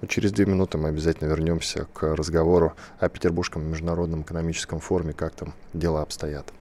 Через 0.08 0.32
две 0.32 0.46
минуты 0.46 0.78
мы 0.78 0.90
обязательно 0.90 1.28
вернемся 1.28 1.88
к 1.94 2.16
разговору 2.16 2.74
о 3.00 3.10
Петербургском 3.10 3.64
международном 3.64 4.22
экономическом 4.22 4.80
форуме, 4.80 5.14
как 5.14 5.34
там 5.34 5.54
дела 5.74 6.02
обстоят. 6.02 6.54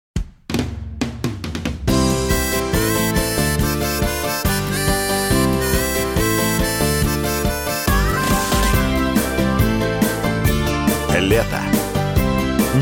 лето. 11.26 11.60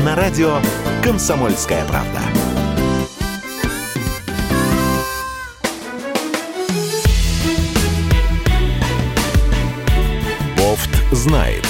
На 0.05 0.15
радио 0.15 0.59
«Комсомольская 1.03 1.83
правда». 1.87 2.44
Знает. 11.11 11.65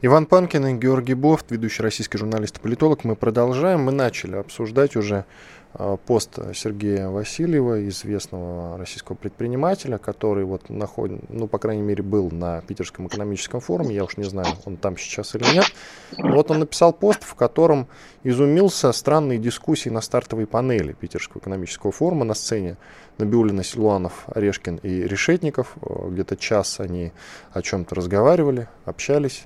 Иван 0.00 0.26
Панкин 0.26 0.66
и 0.66 0.74
Георгий 0.74 1.14
Бофт, 1.14 1.50
ведущий 1.50 1.82
российский 1.82 2.18
журналист 2.18 2.58
и 2.58 2.60
политолог. 2.60 3.02
Мы 3.02 3.16
продолжаем. 3.16 3.82
Мы 3.82 3.90
начали 3.90 4.36
обсуждать 4.36 4.94
уже 4.94 5.24
а, 5.74 5.96
пост 5.96 6.38
Сергея 6.54 7.08
Васильева, 7.08 7.86
известного 7.88 8.78
российского 8.78 9.16
предпринимателя, 9.16 9.98
который 9.98 10.44
вот 10.44 10.70
находит, 10.70 11.28
ну, 11.28 11.46
по 11.46 11.58
крайней 11.58 11.82
мере, 11.82 12.02
был 12.02 12.30
на 12.30 12.62
Питерском 12.62 13.08
экономическом 13.08 13.60
форуме, 13.60 13.94
я 13.94 14.04
уж 14.04 14.16
не 14.16 14.24
знаю, 14.24 14.48
он 14.64 14.76
там 14.76 14.96
сейчас 14.96 15.34
или 15.34 15.44
нет. 15.52 15.66
Вот 16.16 16.50
он 16.50 16.60
написал 16.60 16.92
пост, 16.92 17.22
в 17.22 17.34
котором 17.34 17.86
изумился 18.24 18.92
странные 18.92 19.38
дискуссии 19.38 19.88
на 19.88 20.00
стартовой 20.00 20.46
панели 20.46 20.92
Питерского 20.92 21.40
экономического 21.40 21.92
форума 21.92 22.24
на 22.24 22.34
сцене. 22.34 22.76
Набиулина, 23.18 23.62
Силуанов, 23.62 24.24
Орешкин 24.28 24.76
и 24.82 25.02
Решетников. 25.02 25.76
Где-то 25.82 26.36
час 26.36 26.80
они 26.80 27.12
о 27.52 27.62
чем-то 27.62 27.94
разговаривали, 27.94 28.68
общались. 28.84 29.44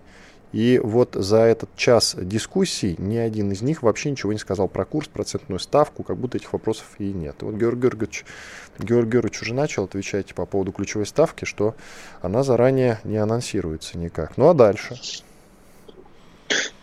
И 0.52 0.78
вот 0.82 1.14
за 1.14 1.38
этот 1.38 1.74
час 1.76 2.14
дискуссий 2.18 2.94
ни 2.98 3.16
один 3.16 3.52
из 3.52 3.62
них 3.62 3.82
вообще 3.82 4.10
ничего 4.10 4.34
не 4.34 4.38
сказал 4.38 4.68
про 4.68 4.84
курс, 4.84 5.08
процентную 5.08 5.58
ставку, 5.58 6.02
как 6.02 6.18
будто 6.18 6.36
этих 6.36 6.52
вопросов 6.52 6.84
и 6.98 7.10
нет. 7.10 7.36
И 7.40 7.44
вот 7.46 7.54
Георгий 7.54 7.80
Георгиевич, 7.80 8.26
Георгий 8.78 9.12
Георгиевич 9.12 9.42
уже 9.42 9.54
начал 9.54 9.84
отвечать 9.84 10.34
по 10.34 10.44
поводу 10.44 10.72
ключевой 10.72 11.06
ставки, 11.06 11.46
что 11.46 11.74
она 12.20 12.42
заранее 12.42 13.00
не 13.04 13.16
анонсируется 13.16 13.96
никак. 13.96 14.36
Ну 14.36 14.50
а 14.50 14.54
дальше? 14.54 14.96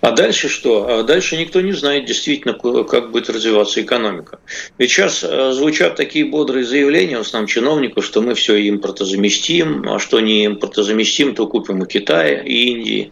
А 0.01 0.11
дальше 0.11 0.47
что? 0.47 0.87
А 0.87 1.03
дальше 1.03 1.35
никто 1.35 1.59
не 1.59 1.73
знает 1.73 2.05
действительно, 2.05 2.53
как 2.53 3.11
будет 3.11 3.29
развиваться 3.29 3.81
экономика. 3.81 4.39
Ведь 4.77 4.91
сейчас 4.91 5.23
э, 5.23 5.51
звучат 5.51 5.95
такие 5.95 6.25
бодрые 6.25 6.63
заявления, 6.63 7.17
в 7.17 7.21
основном 7.21 7.47
чиновников, 7.47 8.05
что 8.05 8.21
мы 8.21 8.33
все 8.33 8.69
импортозаместим, 8.69 9.89
а 9.89 9.99
что 9.99 10.21
не 10.21 10.45
импортозаместим, 10.45 11.35
то 11.35 11.47
купим 11.47 11.81
у 11.81 11.85
Китая 11.85 12.41
и 12.41 12.53
Индии. 12.53 13.11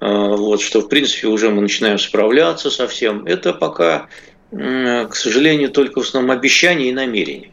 А, 0.00 0.36
вот, 0.36 0.60
что, 0.60 0.80
в 0.80 0.88
принципе, 0.88 1.28
уже 1.28 1.48
мы 1.48 1.62
начинаем 1.62 1.98
справляться 1.98 2.70
со 2.70 2.86
всем. 2.86 3.24
Это 3.24 3.54
пока, 3.54 4.08
к 4.50 5.14
сожалению, 5.14 5.70
только 5.70 6.00
в 6.00 6.04
основном 6.04 6.30
обещания 6.30 6.90
и 6.90 6.92
намерения. 6.92 7.52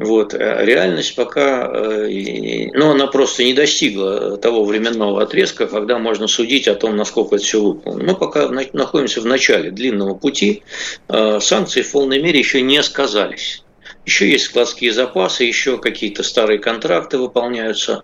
Вот. 0.00 0.32
А 0.32 0.64
реальность 0.64 1.14
пока, 1.14 1.70
э, 1.70 2.70
ну, 2.72 2.92
она 2.92 3.06
просто 3.06 3.44
не 3.44 3.52
достигла 3.52 4.38
того 4.38 4.64
временного 4.64 5.22
отрезка, 5.22 5.66
когда 5.66 5.98
можно 5.98 6.26
судить 6.26 6.68
о 6.68 6.74
том, 6.74 6.96
насколько 6.96 7.36
это 7.36 7.44
все 7.44 7.60
выполнено. 7.60 8.12
Мы 8.12 8.18
пока 8.18 8.48
находимся 8.48 9.20
в 9.20 9.26
начале 9.26 9.70
длинного 9.70 10.14
пути, 10.14 10.62
а 11.08 11.38
санкции 11.40 11.82
в 11.82 11.92
полной 11.92 12.18
мере 12.18 12.38
еще 12.38 12.62
не 12.62 12.82
сказались. 12.82 13.62
Еще 14.06 14.30
есть 14.30 14.46
складские 14.46 14.92
запасы, 14.92 15.44
еще 15.44 15.78
какие-то 15.78 16.22
старые 16.22 16.58
контракты 16.58 17.18
выполняются, 17.18 18.02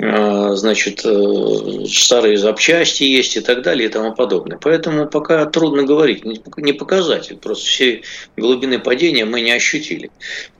а, 0.00 0.54
значит, 0.54 1.04
э, 1.04 1.84
старые 1.88 2.38
запчасти 2.38 3.02
есть 3.02 3.36
и 3.36 3.40
так 3.40 3.62
далее 3.62 3.88
и 3.88 3.92
тому 3.92 4.14
подобное. 4.14 4.58
Поэтому 4.58 5.08
пока 5.08 5.44
трудно 5.46 5.82
говорить, 5.82 6.24
не 6.24 6.72
показатель, 6.72 7.36
просто 7.36 7.66
все 7.66 8.02
глубины 8.36 8.78
падения 8.78 9.24
мы 9.24 9.40
не 9.40 9.52
ощутили. 9.52 10.10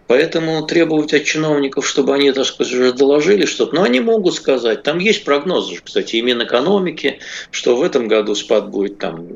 Поэтому 0.09 0.67
требовать 0.67 1.15
от 1.15 1.25
чиновников, 1.25 1.87
чтобы 1.87 2.15
они, 2.15 2.33
так 2.33 2.45
сказать, 2.45 2.75
уже 2.75 2.93
доложили 2.93 3.47
что-то, 3.47 3.77
но 3.77 3.85
они 3.85 4.01
могут 4.01 4.35
сказать, 4.35 4.83
там 4.83 4.99
есть 4.99 5.25
прогнозы, 5.25 5.81
кстати, 5.83 6.17
и 6.17 6.23
Минэкономики, 6.23 7.21
что 7.51 7.77
в 7.77 7.83
этом 7.83 8.09
году 8.09 8.35
спад 8.35 8.69
будет 8.69 8.99
там 8.99 9.27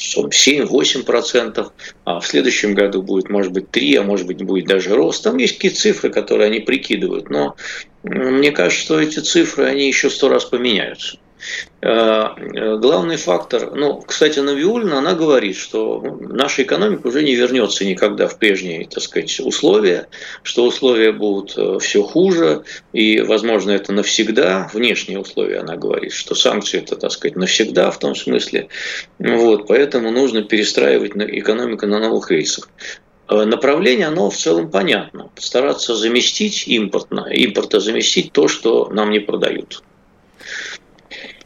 7-8%, 0.00 1.72
а 2.04 2.20
в 2.20 2.26
следующем 2.26 2.74
году 2.74 3.02
будет, 3.02 3.28
может 3.28 3.52
быть, 3.52 3.70
3, 3.70 3.96
а 3.96 4.02
может 4.02 4.26
быть, 4.26 4.42
будет 4.42 4.66
даже 4.66 4.94
рост. 4.94 5.22
Там 5.22 5.36
есть 5.36 5.56
какие 5.56 5.70
цифры, 5.70 6.10
которые 6.10 6.46
они 6.46 6.60
прикидывают, 6.60 7.28
но 7.30 7.56
мне 8.02 8.50
кажется, 8.50 8.82
что 8.82 9.00
эти 9.00 9.18
цифры, 9.18 9.66
они 9.66 9.86
еще 9.86 10.08
сто 10.08 10.28
раз 10.28 10.44
поменяются. 10.44 11.18
Э, 11.82 12.76
главный 12.76 13.16
фактор, 13.16 13.74
ну, 13.74 14.02
кстати, 14.02 14.38
Навиулина, 14.38 14.98
она 14.98 15.14
говорит, 15.14 15.56
что 15.56 16.18
наша 16.20 16.62
экономика 16.62 17.06
уже 17.06 17.22
не 17.22 17.34
вернется 17.34 17.84
никогда 17.84 18.28
в 18.28 18.38
прежние, 18.38 18.86
так 18.86 19.02
сказать, 19.02 19.40
условия, 19.40 20.08
что 20.42 20.64
условия 20.64 21.12
будут 21.12 21.56
э, 21.56 21.78
все 21.80 22.02
хуже, 22.02 22.64
и, 22.92 23.20
возможно, 23.20 23.70
это 23.70 23.92
навсегда, 23.92 24.70
внешние 24.74 25.18
условия, 25.18 25.60
она 25.60 25.76
говорит, 25.76 26.12
что 26.12 26.34
санкции 26.34 26.78
это, 26.78 26.96
так 26.96 27.12
сказать, 27.12 27.36
навсегда 27.36 27.90
в 27.90 27.98
том 27.98 28.14
смысле, 28.14 28.68
вот, 29.18 29.66
поэтому 29.66 30.10
нужно 30.10 30.42
перестраивать 30.42 31.12
экономику 31.16 31.86
на 31.86 31.98
новых 31.98 32.30
рейсах. 32.30 32.68
Э, 33.30 33.44
направление, 33.44 34.08
оно 34.08 34.28
в 34.28 34.36
целом 34.36 34.70
понятно. 34.70 35.30
Стараться 35.38 35.94
заместить 35.94 36.66
импортно, 36.66 37.28
импорта 37.30 37.80
заместить 37.80 38.32
то, 38.32 38.48
что 38.48 38.88
нам 38.90 39.10
не 39.10 39.20
продают. 39.20 39.82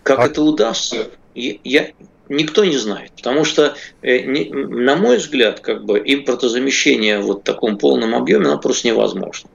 Как 0.04 0.20
а... 0.20 0.26
это 0.26 0.42
удастся, 0.42 1.08
я, 1.34 1.88
никто 2.28 2.64
не 2.64 2.76
знает. 2.76 3.10
Потому 3.16 3.44
что, 3.44 3.74
э, 4.02 4.22
на 4.22 4.96
мой 4.96 5.16
взгляд, 5.16 5.60
как 5.60 5.84
бы 5.84 5.98
импортозамещение 5.98 7.18
вот 7.18 7.40
в 7.40 7.42
таком 7.42 7.78
полном 7.78 8.14
объеме, 8.14 8.46
оно 8.46 8.58
просто 8.58 8.86
невозможно. 8.86 9.50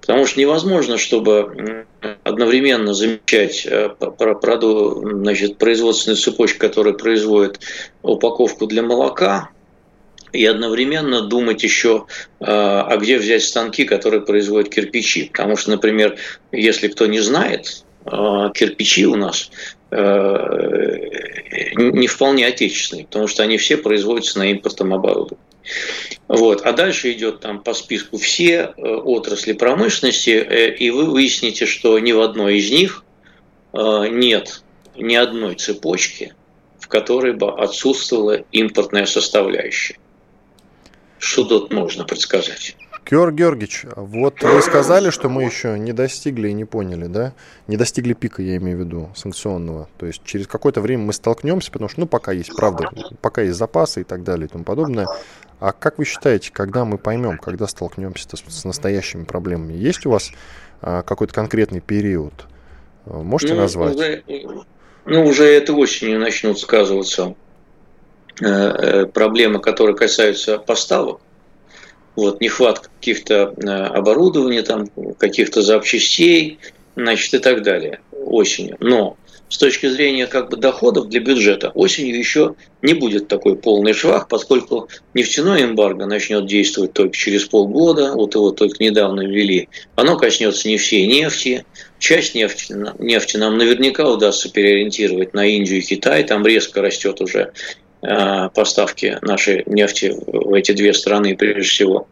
Потому 0.00 0.26
что 0.26 0.40
невозможно, 0.40 0.98
чтобы 0.98 1.86
одновременно 2.24 2.94
замечать 2.94 3.66
э, 3.66 3.90
значит, 3.98 5.58
производственную 5.58 6.16
цепочку, 6.16 6.60
которая 6.60 6.94
производит 6.94 7.60
упаковку 8.02 8.66
для 8.66 8.82
молока, 8.82 9.50
и 10.32 10.46
одновременно 10.46 11.20
думать 11.20 11.62
еще, 11.62 12.06
а 12.40 12.96
где 12.96 13.18
взять 13.18 13.42
станки, 13.42 13.84
которые 13.84 14.22
производят 14.22 14.70
кирпичи. 14.70 15.28
Потому 15.30 15.56
что, 15.58 15.72
например, 15.72 16.16
если 16.52 16.88
кто 16.88 17.04
не 17.04 17.20
знает, 17.20 17.84
кирпичи 18.04 19.06
у 19.06 19.16
нас 19.16 19.50
не 21.76 22.06
вполне 22.06 22.46
отечественные, 22.46 23.06
потому 23.06 23.26
что 23.26 23.42
они 23.42 23.58
все 23.58 23.76
производятся 23.76 24.38
на 24.38 24.50
импортном 24.50 24.94
оборудовании. 24.94 25.38
Вот. 26.28 26.62
А 26.62 26.72
дальше 26.72 27.12
идет 27.12 27.40
там 27.40 27.62
по 27.62 27.74
списку 27.74 28.18
все 28.18 28.72
э, 28.76 28.82
отрасли 28.82 29.52
промышленности, 29.52 30.30
э, 30.30 30.74
и 30.74 30.90
вы 30.90 31.04
выясните, 31.04 31.66
что 31.66 31.98
ни 31.98 32.12
в 32.12 32.20
одной 32.20 32.58
из 32.58 32.70
них 32.70 33.04
э, 33.72 34.08
нет 34.10 34.62
ни 34.96 35.14
одной 35.14 35.54
цепочки, 35.54 36.34
в 36.78 36.88
которой 36.88 37.32
бы 37.32 37.50
отсутствовала 37.50 38.44
импортная 38.52 39.06
составляющая. 39.06 39.96
Что 41.18 41.44
тут 41.44 41.72
можно 41.72 42.04
предсказать? 42.04 42.76
Георг 43.04 43.34
Георгиевич, 43.34 43.84
вот 43.96 44.42
вы 44.42 44.62
сказали, 44.62 45.10
что 45.10 45.28
мы 45.28 45.42
еще 45.42 45.78
не 45.78 45.92
достигли 45.92 46.48
и 46.48 46.52
не 46.52 46.64
поняли, 46.64 47.06
да? 47.06 47.34
Не 47.66 47.76
достигли 47.76 48.12
пика, 48.14 48.42
я 48.42 48.56
имею 48.56 48.78
в 48.78 48.80
виду, 48.80 49.10
санкционного. 49.14 49.88
То 49.98 50.06
есть 50.06 50.22
через 50.24 50.46
какое-то 50.46 50.80
время 50.80 51.04
мы 51.04 51.12
столкнемся, 51.12 51.70
потому 51.72 51.88
что, 51.88 52.00
ну, 52.00 52.06
пока 52.06 52.32
есть, 52.32 52.54
правда, 52.54 52.88
пока 53.20 53.42
есть 53.42 53.58
запасы 53.58 54.02
и 54.02 54.04
так 54.04 54.22
далее 54.22 54.46
и 54.46 54.48
тому 54.48 54.64
подобное. 54.64 55.08
А 55.58 55.72
как 55.72 55.98
вы 55.98 56.04
считаете, 56.04 56.50
когда 56.52 56.84
мы 56.84 56.96
поймем, 56.96 57.38
когда 57.38 57.66
столкнемся 57.66 58.28
с 58.34 58.64
настоящими 58.64 59.24
проблемами? 59.24 59.74
Есть 59.74 60.06
у 60.06 60.10
вас 60.10 60.30
а, 60.80 61.02
какой-то 61.02 61.34
конкретный 61.34 61.80
период? 61.80 62.32
Можете 63.04 63.54
ну, 63.54 63.60
назвать? 63.60 63.96
Уже, 63.96 64.22
ну, 65.04 65.24
уже 65.24 65.44
это 65.44 65.72
осенью 65.74 66.20
начнут 66.20 66.58
сказываться 66.58 67.34
э, 68.40 68.46
э, 68.46 69.06
проблемы, 69.06 69.60
которые 69.60 69.96
касаются 69.96 70.58
поставок 70.58 71.20
вот, 72.16 72.40
нехватка 72.40 72.88
каких-то 72.98 73.54
э, 73.56 73.68
оборудования, 73.68 74.62
там, 74.62 74.88
каких-то 75.18 75.62
запчастей, 75.62 76.58
значит, 76.96 77.34
и 77.34 77.38
так 77.38 77.62
далее 77.62 78.00
осенью. 78.12 78.76
Но 78.80 79.16
с 79.52 79.58
точки 79.58 79.86
зрения 79.86 80.26
как 80.26 80.48
бы 80.48 80.56
доходов 80.56 81.10
для 81.10 81.20
бюджета 81.20 81.70
осенью 81.74 82.18
еще 82.18 82.54
не 82.80 82.94
будет 82.94 83.28
такой 83.28 83.54
полный 83.54 83.92
швах, 83.92 84.26
поскольку 84.26 84.88
нефтяное 85.12 85.64
эмбарго 85.64 86.06
начнет 86.06 86.46
действовать 86.46 86.94
только 86.94 87.14
через 87.14 87.44
полгода, 87.44 88.14
вот 88.14 88.34
его 88.34 88.52
только 88.52 88.82
недавно 88.82 89.20
ввели. 89.20 89.68
Оно 89.94 90.16
коснется 90.16 90.68
не 90.68 90.78
всей 90.78 91.06
нефти, 91.06 91.66
часть 91.98 92.34
нефти, 92.34 92.74
нефти 92.98 93.36
нам 93.36 93.58
наверняка 93.58 94.10
удастся 94.10 94.50
переориентировать 94.50 95.34
на 95.34 95.44
Индию 95.44 95.80
и 95.80 95.82
Китай, 95.82 96.24
там 96.24 96.46
резко 96.46 96.80
растет 96.80 97.20
уже 97.20 97.52
поставки 98.02 99.18
нашей 99.22 99.62
нефти 99.66 100.12
в 100.26 100.52
эти 100.54 100.72
две 100.72 100.92
страны 100.92 101.36
прежде 101.36 101.62
всего, 101.62 102.08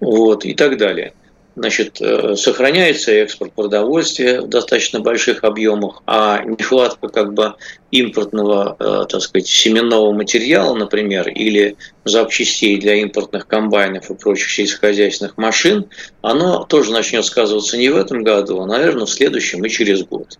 вот, 0.00 0.44
и 0.44 0.54
так 0.54 0.76
далее. 0.76 1.14
Значит, 1.56 2.00
э, 2.00 2.36
сохраняется 2.36 3.12
экспорт 3.12 3.52
продовольствия 3.52 4.40
в 4.40 4.48
достаточно 4.48 5.00
больших 5.00 5.42
объемах, 5.42 6.02
а 6.06 6.42
нехватка 6.44 7.08
как 7.08 7.34
бы 7.34 7.54
импортного, 7.90 8.76
э, 8.78 9.06
так 9.08 9.20
сказать, 9.20 9.48
семенного 9.48 10.12
материала, 10.12 10.74
например, 10.74 11.28
или 11.28 11.76
запчастей 12.04 12.78
для 12.78 12.94
импортных 12.94 13.48
комбайнов 13.48 14.10
и 14.10 14.14
прочих 14.14 14.50
сельскохозяйственных 14.50 15.36
машин, 15.38 15.86
оно 16.22 16.64
тоже 16.64 16.92
начнет 16.92 17.24
сказываться 17.24 17.76
не 17.76 17.88
в 17.88 17.96
этом 17.96 18.22
году, 18.22 18.60
а, 18.60 18.66
наверное, 18.66 19.06
в 19.06 19.10
следующем 19.10 19.64
и 19.64 19.68
через 19.68 20.04
год. 20.04 20.38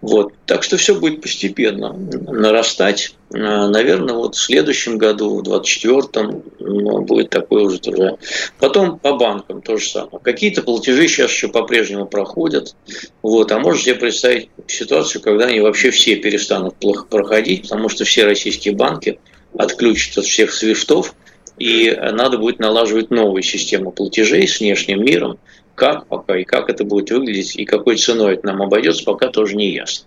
Вот. 0.00 0.32
Так 0.46 0.62
что 0.62 0.76
все 0.76 0.94
будет 0.94 1.20
постепенно 1.20 1.92
нарастать. 1.92 3.16
А, 3.34 3.68
наверное, 3.68 4.14
вот 4.14 4.36
в 4.36 4.40
следующем 4.40 4.96
году, 4.96 5.38
в 5.38 5.42
2024, 5.42 6.42
ну, 6.60 7.00
будет 7.02 7.30
такой 7.30 7.64
уже 7.64 7.78
тоже. 7.80 8.16
Потом 8.60 8.98
по 8.98 9.14
банкам 9.14 9.60
то 9.60 9.76
же 9.76 9.88
самое. 9.88 10.20
Какие-то 10.22 10.62
платежи 10.62 11.08
сейчас 11.08 11.30
еще 11.30 11.48
по-прежнему 11.48 12.06
проходят. 12.06 12.76
Вот. 13.22 13.50
А 13.50 13.58
можете 13.58 13.86
себе 13.86 13.94
представить 13.96 14.50
ситуацию, 14.68 15.20
когда 15.20 15.46
они 15.46 15.60
вообще 15.60 15.90
все 15.90 16.16
перестанут 16.16 16.76
плохо 16.76 17.04
проходить, 17.04 17.62
потому 17.62 17.88
что 17.88 18.04
все 18.04 18.24
российские 18.24 18.74
банки 18.74 19.18
отключат 19.56 20.18
от 20.18 20.24
всех 20.26 20.52
свифтов, 20.52 21.14
и 21.58 21.90
надо 22.12 22.38
будет 22.38 22.60
налаживать 22.60 23.10
новую 23.10 23.42
систему 23.42 23.90
платежей 23.90 24.46
с 24.46 24.60
внешним 24.60 25.04
миром, 25.04 25.38
как 25.78 26.06
пока 26.06 26.36
и 26.36 26.44
как 26.44 26.68
это 26.68 26.84
будет 26.84 27.10
выглядеть, 27.10 27.56
и 27.56 27.64
какой 27.64 27.96
ценой 27.96 28.34
это 28.34 28.46
нам 28.46 28.60
обойдется, 28.60 29.04
пока 29.04 29.28
тоже 29.28 29.56
не 29.56 29.72
ясно. 29.72 30.06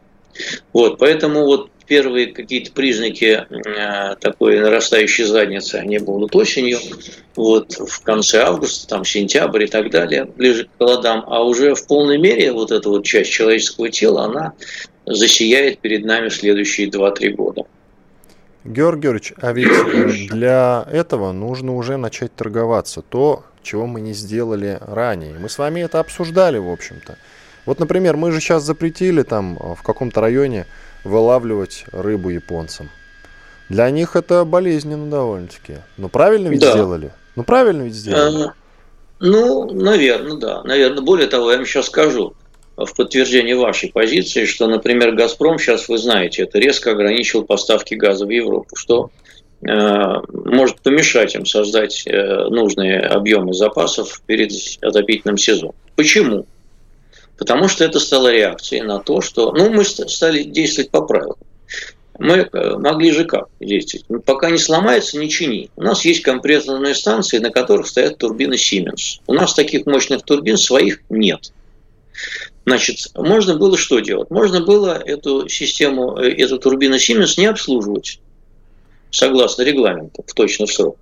Вот, 0.74 0.98
поэтому 1.00 1.46
вот 1.46 1.70
первые 1.88 2.28
какие-то 2.28 2.72
признаки 2.72 3.46
э, 3.50 4.16
такой 4.22 4.60
нарастающей 4.60 5.24
задницы, 5.24 5.76
они 5.76 5.98
будут 6.00 6.36
осенью, 6.36 6.80
вот 7.36 7.74
в 7.74 8.02
конце 8.04 8.44
августа, 8.44 8.88
там 8.88 9.06
сентябрь 9.06 9.64
и 9.64 9.68
так 9.68 9.90
далее, 9.90 10.26
ближе 10.26 10.66
к 10.66 10.70
холодам, 10.78 11.24
а 11.28 11.44
уже 11.44 11.74
в 11.74 11.88
полной 11.88 12.18
мере 12.18 12.52
вот 12.52 12.72
эта 12.72 12.90
вот 12.90 13.06
часть 13.06 13.32
человеческого 13.32 13.90
тела, 13.90 14.26
она 14.26 14.54
засияет 15.06 15.80
перед 15.80 16.06
нами 16.06 16.30
в 16.30 16.34
следующие 16.34 16.90
2-3 16.90 17.30
года. 17.32 17.64
Георгий 18.64 19.02
Георгиевич, 19.02 19.34
а 19.42 19.52
ведь 19.54 20.30
для 20.30 20.86
этого 20.92 21.32
нужно 21.32 21.76
уже 21.76 21.98
начать 21.98 22.34
торговаться. 22.36 23.02
То, 23.02 23.44
чего 23.64 23.88
мы 23.88 24.02
не 24.02 24.14
сделали 24.14 24.78
ранее. 24.82 25.34
Мы 25.40 25.50
с 25.50 25.58
вами 25.58 25.82
это 25.82 26.00
обсуждали, 26.00 26.58
в 26.58 26.70
общем-то. 26.70 27.18
Вот, 27.66 27.80
например, 27.80 28.18
мы 28.18 28.32
же 28.32 28.40
сейчас 28.40 28.64
запретили 28.64 29.24
там 29.24 29.58
э, 29.60 29.76
в 29.76 29.84
каком-то 29.84 30.22
районе 30.22 30.66
вылавливать 31.04 31.86
рыбу 31.92 32.30
японцам. 32.30 32.90
Для 33.70 33.90
них 33.90 34.16
это 34.16 34.44
болезненно 34.46 35.10
довольно-таки. 35.10 35.78
Ну, 35.98 36.10
правильно 36.10 36.48
ведь 36.48 36.62
да. 36.62 36.72
сделали? 36.72 37.12
Ну, 37.36 37.44
правильно 37.44 37.84
ведь 37.84 37.94
сделали? 37.94 38.44
А, 38.46 38.54
ну, 39.20 39.72
наверное, 39.72 40.38
да. 40.38 40.64
Наверное, 40.64 41.02
более 41.02 41.28
того, 41.28 41.52
я 41.52 41.58
вам 41.58 41.66
сейчас 41.66 41.86
скажу 41.86 42.34
в 42.76 42.96
подтверждение 42.96 43.56
вашей 43.56 43.92
позиции, 43.92 44.46
что, 44.46 44.68
например, 44.68 45.12
«Газпром», 45.12 45.60
сейчас 45.60 45.88
вы 45.88 45.98
знаете, 45.98 46.44
это 46.44 46.58
резко 46.58 46.92
ограничил 46.92 47.44
поставки 47.44 47.94
газа 47.94 48.26
в 48.26 48.30
Европу, 48.30 48.76
что 48.76 49.12
Э, 49.12 49.21
может 49.64 50.82
помешать 50.82 51.36
им 51.36 51.46
создать 51.46 52.04
э, 52.08 52.48
нужные 52.50 53.00
объемы 53.02 53.54
запасов 53.54 54.22
перед 54.26 54.52
отопительным 54.82 55.38
сезоном. 55.38 55.76
Почему? 55.96 56.48
Потому 57.38 57.68
что 57.68 57.84
это 57.84 58.00
стало 58.00 58.32
реакцией 58.32 58.82
на 58.82 59.00
то, 59.00 59.22
что 59.22 59.52
ну, 59.52 59.70
мы 59.70 59.86
стали 59.86 60.44
действовать 60.44 60.90
по 60.90 61.02
правилам. 61.02 61.38
Мы 62.18 62.50
э, 62.52 62.78
могли 62.78 63.12
же 63.12 63.26
как 63.26 63.50
действовать? 63.60 64.06
Ну, 64.10 64.20
пока 64.20 64.50
не 64.50 64.58
сломается, 64.58 65.18
не 65.18 65.30
чини. 65.30 65.70
У 65.76 65.84
нас 65.84 66.06
есть 66.06 66.22
компрессорные 66.22 66.96
станции, 66.96 67.38
на 67.38 67.52
которых 67.52 67.88
стоят 67.88 68.18
турбины 68.18 68.56
Siemens. 68.56 69.22
У 69.28 69.34
нас 69.34 69.54
таких 69.54 69.86
мощных 69.86 70.24
турбин 70.24 70.58
своих 70.58 71.02
нет. 71.10 71.52
Значит, 72.66 72.98
можно 73.16 73.56
было 73.56 73.78
что 73.78 74.00
делать? 74.00 74.30
Можно 74.30 74.62
было 74.62 75.02
эту 75.04 75.48
систему, 75.50 76.16
эту 76.16 76.60
турбину 76.60 76.96
Siemens 76.96 77.34
не 77.38 77.46
обслуживать 77.48 78.20
согласно 79.12 79.64
регламенту, 79.64 80.24
в 80.26 80.34
точный 80.34 80.68
срок. 80.68 80.98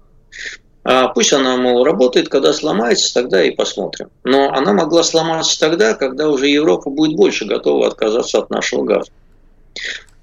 А 0.84 1.10
пусть 1.10 1.34
она, 1.34 1.58
мол, 1.58 1.84
работает, 1.84 2.30
когда 2.30 2.54
сломается, 2.54 3.14
тогда 3.14 3.44
и 3.44 3.52
посмотрим. 3.52 4.10
Но 4.24 4.50
она 4.50 4.74
могла 4.74 5.04
сломаться 5.04 5.60
тогда, 5.60 5.94
когда 5.94 6.30
уже 6.30 6.48
Европа 6.48 6.90
будет 6.90 7.16
больше 7.16 7.46
готова 7.46 7.88
отказаться 7.88 8.40
от 8.40 8.50
нашего 8.50 8.84
газа. 8.84 9.12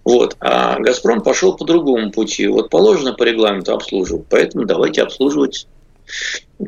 Вот. 0.05 0.37
А 0.41 0.79
«Газпром» 0.79 1.23
пошел 1.23 1.57
по 1.57 1.65
другому 1.65 2.11
пути. 2.11 2.47
Вот 2.47 2.71
положено 2.71 3.13
по 3.13 3.25
регламенту 3.25 3.75
обслуживать, 3.75 4.27
поэтому 4.31 4.65
давайте 4.65 5.03
обслуживать. 5.03 5.67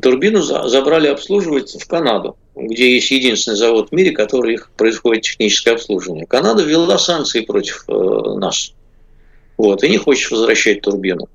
Турбину 0.02 0.42
забрали 0.42 1.06
обслуживать 1.06 1.80
в 1.80 1.86
Канаду, 1.86 2.36
где 2.56 2.94
есть 2.94 3.10
единственный 3.12 3.56
завод 3.56 3.90
в 3.90 3.92
мире, 3.92 4.10
который 4.10 4.54
их 4.54 4.70
происходит 4.76 5.22
техническое 5.22 5.72
обслуживание. 5.72 6.26
Канада 6.26 6.64
ввела 6.64 6.98
санкции 6.98 7.40
против 7.40 7.84
э, 7.88 7.92
нас. 7.92 8.72
Вот, 9.58 9.82
и 9.82 9.90
не 9.90 9.98
хочет 9.98 10.30
возвращать 10.30 10.80
турбину. 10.80 11.28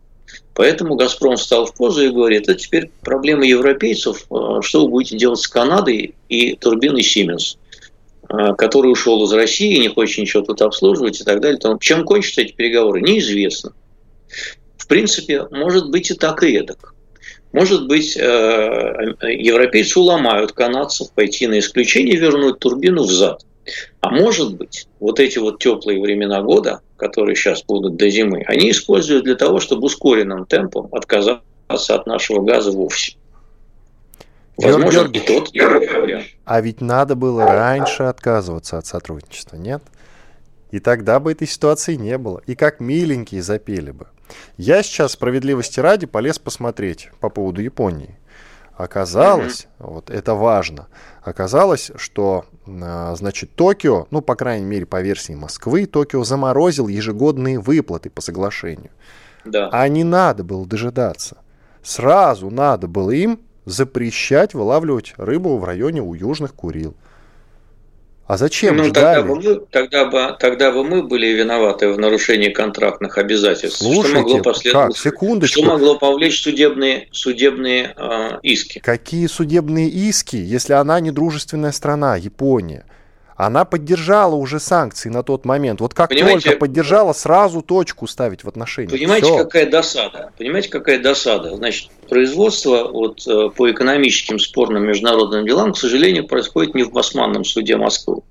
Поэтому 0.55 0.95
«Газпром» 0.95 1.35
встал 1.35 1.65
в 1.65 1.75
позу 1.75 2.05
и 2.05 2.09
говорит, 2.09 2.43
это 2.43 2.55
теперь 2.55 2.91
проблема 3.01 3.45
европейцев, 3.45 4.25
а, 4.31 4.61
что 4.61 4.83
вы 4.83 4.89
будете 4.89 5.17
делать 5.17 5.39
с 5.39 5.47
Канадой 5.47 6.15
и 6.29 6.55
турбиной 6.55 7.03
«Сименс», 7.03 7.57
а, 8.29 8.53
который 8.53 8.91
ушел 8.91 9.23
из 9.25 9.33
России, 9.33 9.79
не 9.79 9.89
хочет 9.89 10.19
ничего 10.19 10.43
тут 10.43 10.61
обслуживать 10.61 11.19
и 11.21 11.23
так 11.23 11.41
далее. 11.41 11.59
Чем 11.79 12.05
кончатся 12.05 12.41
эти 12.41 12.53
переговоры, 12.53 13.01
неизвестно. 13.01 13.73
В 14.77 14.87
принципе, 14.87 15.47
может 15.51 15.89
быть 15.89 16.11
и 16.11 16.13
так, 16.13 16.43
и 16.43 16.55
эдак. 16.55 16.93
Может 17.51 17.87
быть, 17.87 18.17
э, 18.17 19.15
европейцы 19.21 19.99
уломают 19.99 20.53
канадцев 20.53 21.11
пойти 21.11 21.47
на 21.47 21.59
исключение 21.59 22.15
и 22.15 22.17
вернуть 22.17 22.59
турбину 22.59 23.03
взад. 23.03 23.45
А 24.01 24.09
может 24.09 24.55
быть, 24.57 24.87
вот 24.99 25.19
эти 25.19 25.39
вот 25.39 25.59
теплые 25.59 26.01
времена 26.01 26.41
года, 26.41 26.81
которые 26.97 27.35
сейчас 27.35 27.63
будут 27.63 27.95
до 27.95 28.09
зимы, 28.09 28.43
они 28.47 28.71
используют 28.71 29.23
для 29.23 29.35
того, 29.35 29.59
чтобы 29.59 29.85
ускоренным 29.85 30.45
темпом 30.45 30.89
отказаться 30.91 31.43
от 31.67 32.05
нашего 32.07 32.41
газа 32.41 32.71
вовсе. 32.71 33.15
Возможно, 34.57 34.91
Георгий, 34.91 35.19
тот, 35.21 35.49
и 35.53 35.61
А 36.45 36.61
ведь 36.61 36.81
надо 36.81 37.15
было 37.15 37.45
раньше 37.45 38.03
отказываться 38.03 38.77
от 38.77 38.85
сотрудничества, 38.85 39.55
нет? 39.55 39.81
И 40.71 40.79
тогда 40.79 41.19
бы 41.19 41.31
этой 41.31 41.47
ситуации 41.47 41.95
не 41.95 42.17
было. 42.17 42.41
И 42.45 42.55
как 42.55 42.79
миленькие 42.79 43.41
запели 43.41 43.91
бы. 43.91 44.07
Я 44.57 44.83
сейчас 44.83 45.13
справедливости 45.13 45.79
ради 45.79 46.05
полез 46.05 46.39
посмотреть 46.39 47.09
по 47.19 47.29
поводу 47.29 47.61
Японии. 47.61 48.17
Оказалось, 48.75 49.67
mm-hmm. 49.79 49.91
вот 49.91 50.09
это 50.09 50.33
важно, 50.33 50.87
оказалось, 51.21 51.91
что, 51.95 52.45
а, 52.67 53.13
значит, 53.15 53.55
Токио, 53.55 54.07
ну, 54.09 54.21
по 54.21 54.35
крайней 54.35 54.65
мере, 54.65 54.85
по 54.85 55.01
версии 55.01 55.33
Москвы, 55.33 55.85
Токио 55.85 56.23
заморозил 56.23 56.87
ежегодные 56.87 57.59
выплаты 57.59 58.09
по 58.09 58.21
соглашению. 58.21 58.89
Да. 59.45 59.69
А 59.71 59.87
не 59.87 60.03
надо 60.03 60.43
было 60.43 60.65
дожидаться. 60.65 61.37
Сразу 61.83 62.49
надо 62.49 62.87
было 62.87 63.11
им 63.11 63.41
запрещать 63.65 64.53
вылавливать 64.53 65.13
рыбу 65.17 65.57
в 65.57 65.65
районе 65.65 66.01
у 66.01 66.13
Южных 66.13 66.55
Курил. 66.55 66.95
А 68.25 68.37
зачем 68.37 68.77
ну, 68.77 68.85
ждали? 68.85 69.17
Тогда 69.17 69.21
бы, 69.21 69.35
мы, 69.35 69.65
тогда, 69.69 70.05
бы, 70.05 70.37
тогда 70.39 70.71
бы 70.71 70.83
мы 70.85 71.03
были 71.03 71.27
виноваты 71.27 71.89
в 71.89 71.99
нарушении 71.99 72.49
контрактных 72.49 73.17
обязательств. 73.17 73.79
Слушайте, 73.79 74.07
что 74.07 74.17
могло 74.17 74.41
последовать? 74.41 74.95
Как? 74.95 74.97
Секундочку. 74.97 75.59
Что 75.59 75.69
могло 75.69 75.99
повлечь 75.99 76.41
судебные, 76.41 77.09
судебные 77.11 77.93
э, 77.97 78.39
иски? 78.41 78.79
Какие 78.79 79.27
судебные 79.27 79.89
иски, 79.89 80.37
если 80.37 80.71
она 80.71 81.01
не 81.01 81.11
дружественная 81.11 81.73
страна, 81.73 82.15
Япония? 82.15 82.85
Она 83.35 83.65
поддержала 83.65 84.35
уже 84.35 84.59
санкции 84.59 85.09
на 85.09 85.23
тот 85.23 85.45
момент. 85.45 85.81
Вот 85.81 85.93
как 85.93 86.09
понимаете, 86.09 86.49
только 86.49 86.59
поддержала, 86.59 87.13
сразу 87.13 87.61
точку 87.61 88.07
ставить 88.07 88.43
в 88.43 88.47
отношении. 88.47 88.89
Понимаете, 88.89 89.27
Все. 89.27 89.37
какая 89.37 89.69
досада? 89.69 90.31
Понимаете, 90.37 90.69
какая 90.69 90.99
досада? 90.99 91.55
Значит, 91.55 91.89
производство 92.09 92.87
вот, 92.91 93.25
э, 93.27 93.49
по 93.55 93.71
экономическим 93.71 94.39
спорным 94.39 94.83
международным 94.85 95.45
делам, 95.45 95.73
к 95.73 95.77
сожалению, 95.77 96.27
происходит 96.27 96.75
не 96.75 96.83
в 96.83 96.91
Басманном 96.91 97.43
суде 97.43 97.75
Москвы. 97.75 98.21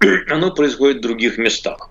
Оно 0.30 0.52
происходит 0.52 0.98
в 0.98 1.02
других 1.02 1.36
местах. 1.36 1.90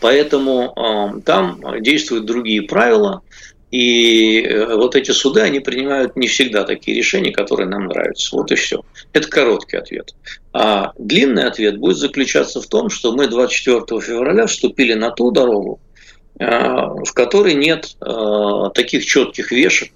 Поэтому 0.00 0.74
э, 0.76 1.20
там 1.22 1.60
действуют 1.80 2.26
другие 2.26 2.62
правила. 2.62 3.22
И 3.70 4.42
э, 4.42 4.74
вот 4.74 4.96
эти 4.96 5.12
суды, 5.12 5.40
они 5.40 5.60
принимают 5.60 6.16
не 6.16 6.26
всегда 6.26 6.64
такие 6.64 6.96
решения, 6.96 7.30
которые 7.30 7.68
нам 7.68 7.86
нравятся. 7.86 8.34
Вот 8.36 8.50
и 8.50 8.56
все. 8.56 8.82
Это 9.12 9.28
короткий 9.28 9.76
ответ. 9.76 10.14
А 10.52 10.92
длинный 10.98 11.44
ответ 11.44 11.78
будет 11.78 11.96
заключаться 11.96 12.60
в 12.60 12.66
том, 12.66 12.90
что 12.90 13.12
мы 13.12 13.28
24 13.28 14.00
февраля 14.00 14.46
вступили 14.46 14.94
на 14.94 15.10
ту 15.10 15.30
дорогу, 15.30 15.80
э, 16.38 16.46
в 16.46 17.12
которой 17.14 17.54
нет 17.54 17.96
э, 18.00 18.70
таких 18.74 19.06
четких 19.06 19.52
вешек, 19.52 19.92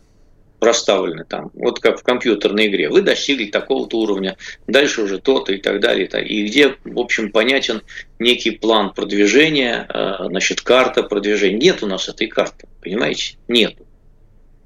проставлены 0.65 1.27
там, 1.27 1.51
вот 1.53 1.79
как 1.79 2.01
в 2.01 2.03
компьютерной 2.03 2.69
игре. 2.69 2.89
Вы 2.89 3.03
достигли 3.03 3.51
такого-то 3.51 3.99
уровня, 3.99 4.39
дальше 4.67 5.03
уже 5.03 5.19
то-то 5.19 5.53
и 5.53 5.59
так 5.59 5.79
далее. 5.79 6.07
И 6.27 6.47
где, 6.47 6.77
в 6.85 6.99
общем, 6.99 7.31
понятен 7.31 7.83
некий 8.19 8.53
план 8.53 8.95
продвижения, 8.95 9.87
э, 9.87 10.25
значит, 10.27 10.63
карта 10.63 11.03
продвижения. 11.03 11.59
Нет 11.59 11.83
у 11.83 11.87
нас 11.87 12.09
этой 12.09 12.29
карты, 12.29 12.67
понимаете? 12.83 13.37
Нет. 13.47 13.75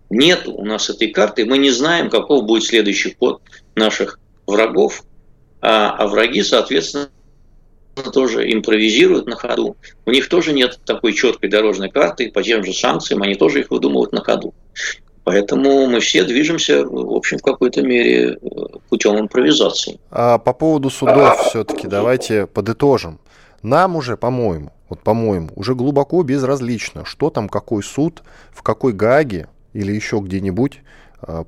Нет 0.09 0.47
у 0.47 0.65
нас 0.65 0.89
этой 0.89 1.09
карты, 1.09 1.45
мы 1.45 1.59
не 1.59 1.71
знаем, 1.71 2.11
каков 2.11 2.45
будет 2.45 2.63
следующий 2.63 3.17
ход 3.19 3.43
наших 3.75 4.21
врагов, 4.47 5.03
а, 5.61 5.97
а 5.99 6.07
враги, 6.07 6.45
соответственно, 6.45 7.11
тоже 8.15 8.53
импровизируют 8.53 9.27
на 9.27 9.35
ходу. 9.35 9.77
У 10.07 10.13
них 10.13 10.29
тоже 10.29 10.53
нет 10.53 10.79
такой 10.85 11.13
четкой 11.13 11.51
дорожной 11.51 11.91
карты, 11.91 12.31
по 12.31 12.41
тем 12.45 12.65
же 12.65 12.73
санкциям 12.73 13.21
они 13.23 13.35
тоже 13.35 13.63
их 13.63 13.71
выдумывают 13.73 14.13
на 14.13 14.23
ходу. 14.23 14.55
Поэтому 15.29 15.87
мы 15.89 16.01
все 16.01 16.25
движемся, 16.25 16.87
в 16.87 17.15
общем, 17.15 17.37
в 17.37 17.43
какой-то 17.43 17.83
мере 17.83 18.31
э, 18.31 18.37
путем 18.89 19.21
импровизации. 19.21 20.01
А 20.11 20.39
по 20.39 20.55
поводу 20.55 20.89
судов 20.89 21.39
все-таки 21.49 21.87
давайте 21.87 22.47
подытожим. 22.47 23.19
Нам 23.63 23.97
уже, 23.97 24.17
по-моему, 24.17 24.73
вот 24.89 25.01
по-моему, 25.01 25.51
уже 25.55 25.75
глубоко 25.75 26.23
безразлично, 26.23 27.05
что 27.05 27.29
там 27.29 27.51
какой 27.51 27.83
суд, 27.83 28.23
в 28.51 28.63
какой 28.63 28.95
Гаге 28.95 29.49
или 29.75 29.93
еще 29.93 30.21
где-нибудь 30.21 30.81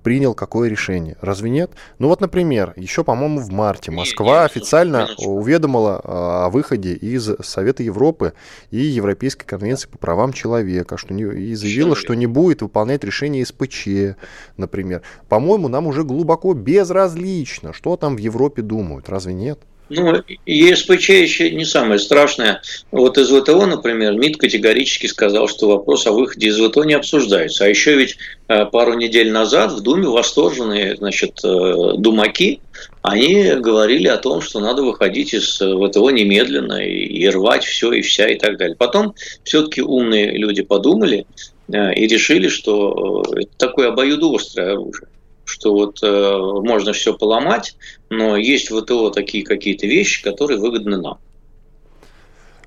принял 0.02 0.34
какое 0.34 0.68
решение. 0.68 1.16
Разве 1.20 1.50
нет? 1.50 1.70
Ну 1.98 2.08
вот, 2.08 2.20
например, 2.20 2.72
еще, 2.76 3.04
по-моему, 3.04 3.40
в 3.40 3.50
марте 3.50 3.90
Москва 3.90 4.44
официально 4.44 5.08
уведомила 5.18 6.00
э, 6.02 6.08
о 6.08 6.50
выходе 6.50 6.94
из 6.94 7.30
Совета 7.40 7.82
Европы 7.82 8.32
и 8.70 8.78
Европейской 8.78 9.46
конвенции 9.46 9.88
по 9.88 9.98
правам 9.98 10.32
человека, 10.32 10.96
что 10.96 11.14
не, 11.14 11.22
и 11.22 11.54
заявила, 11.54 11.94
что 11.94 12.14
не 12.14 12.26
будет 12.26 12.62
выполнять 12.62 13.04
решение 13.04 13.46
СПЧ, 13.46 14.16
например. 14.56 15.02
По-моему, 15.28 15.68
нам 15.68 15.86
уже 15.86 16.04
глубоко 16.04 16.54
безразлично, 16.54 17.72
что 17.72 17.96
там 17.96 18.16
в 18.16 18.18
Европе 18.18 18.62
думают. 18.62 19.08
Разве 19.08 19.34
нет? 19.34 19.60
Ну, 19.90 20.22
ЕСПЧ 20.46 21.08
еще 21.10 21.50
не 21.50 21.64
самое 21.64 21.98
страшное. 21.98 22.62
Вот 22.92 23.18
из 23.18 23.28
ВТО, 23.28 23.66
например, 23.66 24.12
МИД 24.12 24.36
категорически 24.36 25.06
сказал, 25.06 25.48
что 25.48 25.66
вопрос 25.66 26.06
о 26.06 26.12
выходе 26.12 26.46
из 26.46 26.60
ВТО 26.60 26.84
не 26.84 26.94
обсуждается. 26.94 27.64
А 27.64 27.68
еще 27.68 27.96
ведь 27.96 28.16
э, 28.46 28.66
пару 28.66 28.94
недель 28.94 29.32
назад 29.32 29.72
в 29.72 29.80
Думе 29.80 30.06
восторженные 30.06 30.94
значит, 30.94 31.40
э, 31.42 31.94
думаки, 31.98 32.60
они 33.02 33.54
говорили 33.56 34.06
о 34.06 34.16
том, 34.16 34.42
что 34.42 34.60
надо 34.60 34.84
выходить 34.84 35.34
из 35.34 35.56
ВТО 35.56 36.10
немедленно 36.10 36.86
и, 36.86 37.28
рвать 37.28 37.64
все 37.64 37.90
и 37.90 38.02
вся 38.02 38.28
и 38.28 38.38
так 38.38 38.58
далее. 38.58 38.76
Потом 38.76 39.16
все-таки 39.42 39.82
умные 39.82 40.38
люди 40.38 40.62
подумали 40.62 41.26
э, 41.72 41.94
и 41.94 42.06
решили, 42.06 42.46
что 42.46 43.24
это 43.34 43.50
такое 43.56 43.88
обоюдоострое 43.88 44.74
оружие 44.74 45.08
что 45.50 45.72
вот 45.72 45.98
э, 46.02 46.36
можно 46.62 46.92
все 46.92 47.14
поломать, 47.14 47.76
но 48.08 48.36
есть 48.36 48.70
в 48.70 48.80
ВТО 48.80 49.10
такие 49.10 49.44
какие-то 49.44 49.86
вещи, 49.86 50.22
которые 50.22 50.58
выгодны 50.58 50.96
нам. 50.96 51.18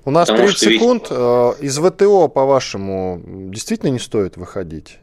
У 0.04 0.10
нас 0.10 0.28
Потому 0.28 0.48
30 0.48 0.60
секунд. 0.60 1.02
Ведь... 1.10 1.18
Э, 1.18 1.52
из 1.60 1.78
ВТО, 1.78 2.28
по-вашему, 2.28 3.22
действительно 3.24 3.90
не 3.90 3.98
стоит 3.98 4.36
выходить? 4.36 4.98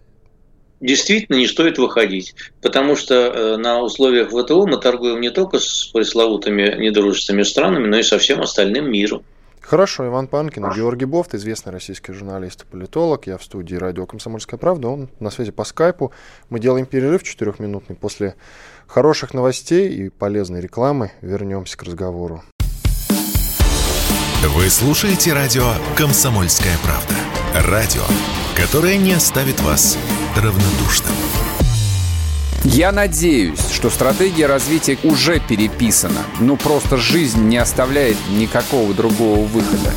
Действительно 0.79 1.37
не 1.37 1.47
стоит 1.47 1.77
выходить, 1.77 2.33
потому 2.61 2.95
что 2.95 3.15
э, 3.15 3.57
на 3.57 3.81
условиях 3.81 4.29
ВТО 4.29 4.65
мы 4.65 4.77
торгуем 4.77 5.21
не 5.21 5.29
только 5.29 5.59
с 5.59 5.85
пресловутыми 5.93 6.75
недружественными 6.79 7.43
странами, 7.43 7.87
но 7.87 7.97
и 7.99 8.03
со 8.03 8.17
всем 8.17 8.41
остальным 8.41 8.91
миром. 8.91 9.23
Хорошо, 9.61 10.07
Иван 10.07 10.27
Панкин, 10.27 10.63
Хорошо. 10.63 10.81
Георгий 10.81 11.05
Бофт, 11.05 11.33
известный 11.35 11.71
российский 11.71 12.11
журналист 12.13 12.63
и 12.63 12.65
политолог. 12.65 13.27
Я 13.27 13.37
в 13.37 13.43
студии 13.43 13.75
радио 13.75 14.05
«Комсомольская 14.05 14.57
правда». 14.57 14.89
Он 14.89 15.09
на 15.19 15.29
связи 15.29 15.51
по 15.51 15.63
скайпу. 15.63 16.11
Мы 16.49 16.59
делаем 16.59 16.85
перерыв 16.85 17.23
четырехминутный. 17.23 17.95
После 17.95 18.35
хороших 18.87 19.33
новостей 19.33 19.89
и 19.93 20.09
полезной 20.09 20.61
рекламы 20.61 21.11
вернемся 21.21 21.77
к 21.77 21.83
разговору. 21.83 22.43
Вы 24.43 24.69
слушаете 24.69 25.33
радио 25.33 25.71
«Комсомольская 25.95 26.75
правда». 26.83 27.13
Радио, 27.69 28.01
которое 28.55 28.97
не 28.97 29.13
оставит 29.13 29.61
вас 29.61 29.97
равнодушным. 30.35 31.13
Я 32.63 32.91
надеюсь, 32.91 33.71
что 33.71 33.89
стратегия 33.89 34.45
развития 34.45 34.97
уже 35.03 35.39
переписана. 35.39 36.21
Ну 36.39 36.57
просто 36.57 36.97
жизнь 36.97 37.41
не 37.41 37.57
оставляет 37.57 38.17
никакого 38.29 38.93
другого 38.93 39.45
выхода. 39.47 39.91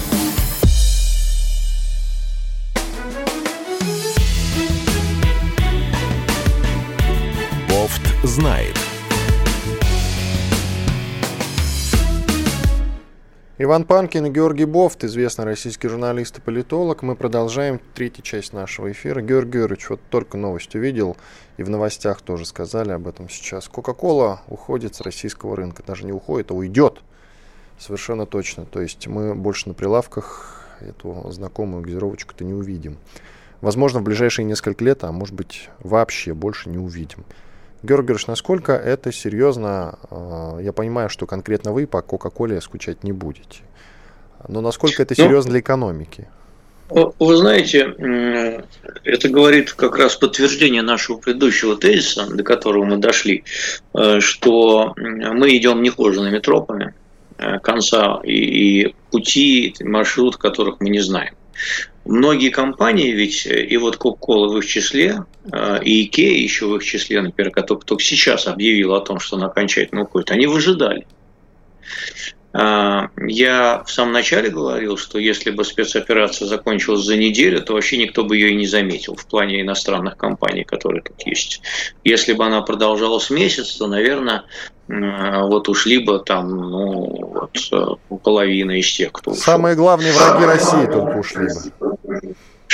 Иван 13.74 13.86
Панкин 13.86 14.26
и 14.26 14.30
Георгий 14.30 14.66
Бофт, 14.66 15.02
известный 15.02 15.46
российский 15.46 15.88
журналист 15.88 16.38
и 16.38 16.40
политолог. 16.40 17.02
Мы 17.02 17.16
продолжаем 17.16 17.80
третью 17.96 18.22
часть 18.22 18.52
нашего 18.52 18.92
эфира. 18.92 19.20
Георгий 19.20 19.58
Георгиевич, 19.58 19.90
вот 19.90 20.00
только 20.10 20.36
новость 20.36 20.76
увидел, 20.76 21.16
и 21.56 21.64
в 21.64 21.70
новостях 21.70 22.22
тоже 22.22 22.44
сказали 22.46 22.92
об 22.92 23.08
этом 23.08 23.28
сейчас. 23.28 23.66
Кока-кола 23.66 24.42
уходит 24.46 24.94
с 24.94 25.00
российского 25.00 25.56
рынка. 25.56 25.82
Даже 25.84 26.04
не 26.06 26.12
уходит, 26.12 26.52
а 26.52 26.54
уйдет. 26.54 27.02
Совершенно 27.76 28.26
точно. 28.26 28.64
То 28.64 28.80
есть 28.80 29.08
мы 29.08 29.34
больше 29.34 29.66
на 29.70 29.74
прилавках 29.74 30.68
эту 30.78 31.28
знакомую 31.32 31.82
газировочку-то 31.82 32.44
не 32.44 32.54
увидим. 32.54 32.96
Возможно, 33.60 33.98
в 33.98 34.04
ближайшие 34.04 34.44
несколько 34.44 34.84
лет, 34.84 35.02
а 35.02 35.10
может 35.10 35.34
быть 35.34 35.68
вообще 35.80 36.32
больше 36.32 36.70
не 36.70 36.78
увидим. 36.78 37.24
Георгий 37.84 38.06
Георгиевич, 38.06 38.26
насколько 38.28 38.72
это 38.72 39.12
серьезно? 39.12 39.98
А, 40.10 40.58
я 40.58 40.72
понимаю, 40.72 41.10
что 41.10 41.26
конкретно 41.26 41.72
вы 41.72 41.86
по 41.86 42.00
Кока-Коле 42.00 42.60
скучать 42.62 43.04
не 43.04 43.12
будете. 43.12 43.60
Но 44.48 44.62
насколько 44.62 45.02
это 45.02 45.14
ну, 45.18 45.24
серьезно 45.24 45.48
ну, 45.48 45.52
для 45.52 45.60
экономики? 45.60 46.28
Вы 46.88 47.36
знаете, 47.36 47.94
это 49.04 49.28
говорит 49.28 49.72
как 49.72 49.98
раз 49.98 50.16
подтверждение 50.16 50.82
нашего 50.82 51.18
предыдущего 51.18 51.76
тезиса, 51.76 52.26
до 52.26 52.42
которого 52.42 52.84
мы 52.84 52.96
дошли, 52.96 53.44
э, 53.94 54.20
что 54.20 54.94
мы 54.96 55.56
идем 55.56 55.82
нехоженными 55.82 56.38
тропами 56.38 56.94
э, 57.36 57.58
конца 57.60 58.20
и 58.24 58.94
пути, 59.10 59.74
маршрут, 59.80 60.36
которых 60.36 60.80
мы 60.80 60.88
не 60.88 61.00
знаем. 61.00 61.34
Многие 62.04 62.50
компании 62.50 63.12
ведь, 63.12 63.46
э, 63.46 63.64
и 63.64 63.76
вот 63.76 63.96
Coca-Cola 63.96 64.48
в 64.48 64.58
их 64.58 64.66
числе, 64.66 65.24
э, 65.50 65.82
и 65.82 66.06
Ikea 66.06 66.34
еще 66.34 66.66
в 66.66 66.76
их 66.76 66.84
числе, 66.84 67.22
например, 67.22 67.50
который 67.50 67.80
только 67.80 68.02
сейчас 68.02 68.46
объявил 68.46 68.94
о 68.94 69.00
том, 69.00 69.18
что 69.18 69.36
она 69.36 69.46
окончательно 69.46 70.02
уходит, 70.02 70.30
они 70.30 70.46
выжидали. 70.46 71.06
А, 72.56 73.08
я 73.16 73.82
в 73.84 73.90
самом 73.90 74.12
начале 74.12 74.48
говорил, 74.48 74.96
что 74.96 75.18
если 75.18 75.50
бы 75.50 75.64
спецоперация 75.64 76.46
закончилась 76.46 77.04
за 77.04 77.16
неделю, 77.16 77.60
то 77.60 77.72
вообще 77.72 77.96
никто 77.96 78.22
бы 78.22 78.36
ее 78.36 78.50
и 78.50 78.54
не 78.54 78.66
заметил 78.66 79.16
в 79.16 79.26
плане 79.26 79.60
иностранных 79.60 80.16
компаний, 80.16 80.62
которые 80.62 81.02
тут 81.02 81.20
есть. 81.26 81.62
Если 82.04 82.32
бы 82.32 82.44
она 82.46 82.62
продолжалась 82.62 83.28
месяц, 83.28 83.74
то, 83.74 83.88
наверное, 83.88 84.44
вот 84.86 85.68
ушли 85.68 85.98
бы 85.98 86.20
там, 86.20 86.48
ну, 86.48 87.40
вот 87.40 87.58
э, 87.72 88.16
половина 88.22 88.78
из 88.78 88.92
тех, 88.92 89.10
кто 89.10 89.32
ушел. 89.32 89.42
Самые 89.42 89.74
главные 89.74 90.12
враги 90.12 90.44
России 90.44 90.86
только 90.86 91.18
ушли 91.18 91.48
бы. 91.80 91.93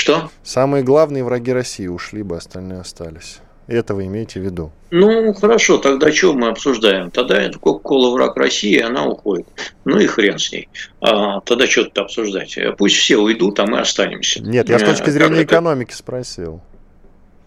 Что? 0.01 0.31
Самые 0.43 0.83
главные 0.83 1.23
враги 1.23 1.53
России 1.53 1.87
ушли 1.87 2.23
бы, 2.23 2.39
остальные 2.39 2.81
остались. 2.81 3.41
Это 3.67 3.95
вы 3.95 4.07
имеете 4.07 4.41
в 4.41 4.43
виду? 4.43 4.73
Ну, 4.91 5.35
хорошо, 5.35 5.77
тогда 5.77 6.11
что 6.11 6.33
мы 6.33 6.49
обсуждаем? 6.49 7.11
Тогда 7.11 7.39
это 7.39 7.59
Кока-Кола 7.59 8.15
враг 8.15 8.35
России, 8.39 8.81
она 8.81 9.05
уходит. 9.05 9.47
Ну 9.85 9.99
и 9.99 10.07
хрен 10.07 10.39
с 10.39 10.53
ней. 10.53 10.71
А, 11.03 11.41
тогда 11.43 11.67
что-то 11.67 12.01
обсуждать. 12.01 12.57
Пусть 12.79 12.97
все 12.97 13.19
уйдут, 13.19 13.61
а 13.61 13.67
мы 13.67 13.79
останемся. 13.79 14.41
Нет, 14.41 14.71
я 14.71 14.79
с 14.79 14.83
точки 14.83 15.11
э, 15.11 15.13
зрения 15.13 15.43
экономики 15.43 15.93
спросил. 15.93 16.63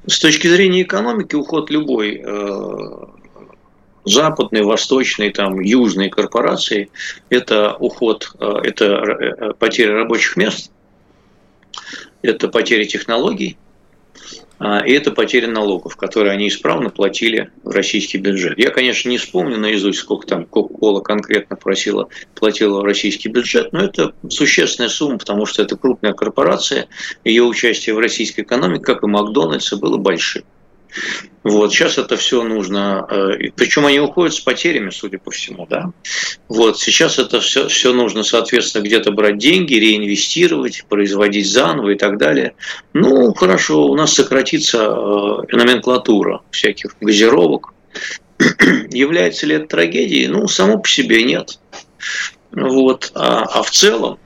С 0.05 0.19
точки 0.19 0.45
зрения 0.45 0.83
экономики 0.83 1.33
уход 1.33 1.71
любой 1.71 2.21
э, 2.23 2.89
западной, 4.05 4.61
восточной, 4.61 5.31
там, 5.31 5.59
южной 5.59 6.11
корпорации– 6.11 6.91
это 7.31 7.73
уход, 7.79 8.31
э, 8.39 8.59
это 8.63 9.55
потеря 9.57 9.95
рабочих 9.95 10.37
мест, 10.37 10.69
это 12.23 12.47
потеря 12.47 12.85
технологий, 12.85 13.57
а, 14.59 14.79
и 14.79 14.93
это 14.93 15.11
потеря 15.11 15.47
налогов, 15.47 15.97
которые 15.97 16.31
они 16.31 16.47
исправно 16.47 16.89
платили 16.89 17.51
в 17.63 17.69
российский 17.71 18.17
бюджет. 18.17 18.57
Я, 18.57 18.69
конечно, 18.69 19.09
не 19.09 19.17
вспомню 19.17 19.57
наизусть, 19.57 19.99
сколько 19.99 20.25
там 20.25 20.45
Кока-Кола 20.45 21.01
конкретно 21.01 21.55
просила, 21.55 22.07
платила 22.33 22.79
в 22.79 22.83
российский 22.83 23.29
бюджет, 23.29 23.73
но 23.73 23.83
это 23.83 24.13
существенная 24.29 24.89
сумма, 24.89 25.17
потому 25.17 25.45
что 25.45 25.61
это 25.61 25.75
крупная 25.75 26.13
корпорация, 26.13 26.87
ее 27.25 27.43
участие 27.43 27.93
в 27.93 27.99
российской 27.99 28.41
экономике, 28.41 28.83
как 28.83 29.03
и 29.03 29.07
Макдональдса, 29.07 29.75
было 29.75 29.97
большим. 29.97 30.43
Вот, 31.43 31.73
сейчас 31.73 31.97
это 31.97 32.15
все 32.15 32.43
нужно, 32.43 33.05
э, 33.09 33.49
причем 33.55 33.85
они 33.85 33.99
уходят 33.99 34.33
с 34.33 34.39
потерями, 34.39 34.91
судя 34.91 35.17
по 35.17 35.29
всему, 35.31 35.65
да. 35.69 35.91
Вот, 36.47 36.79
сейчас 36.79 37.19
это 37.19 37.41
все, 37.41 37.67
все 37.67 37.93
нужно, 37.93 38.23
соответственно, 38.23 38.83
где-то 38.83 39.11
брать 39.11 39.37
деньги, 39.37 39.73
реинвестировать, 39.73 40.85
производить 40.87 41.51
заново 41.51 41.89
и 41.89 41.95
так 41.95 42.17
далее. 42.17 42.53
Ну, 42.93 43.33
хорошо, 43.33 43.87
у 43.87 43.95
нас 43.95 44.13
сократится 44.13 44.77
э, 44.77 45.55
номенклатура 45.55 46.41
всяких 46.51 46.95
газировок. 47.01 47.73
Является 48.91 49.45
ли 49.45 49.55
это 49.55 49.67
трагедией? 49.67 50.27
Ну, 50.27 50.47
само 50.47 50.79
по 50.79 50.87
себе 50.87 51.23
нет. 51.23 51.59
Вот. 52.51 53.11
А, 53.15 53.43
а 53.43 53.63
в 53.63 53.71
целом, 53.71 54.19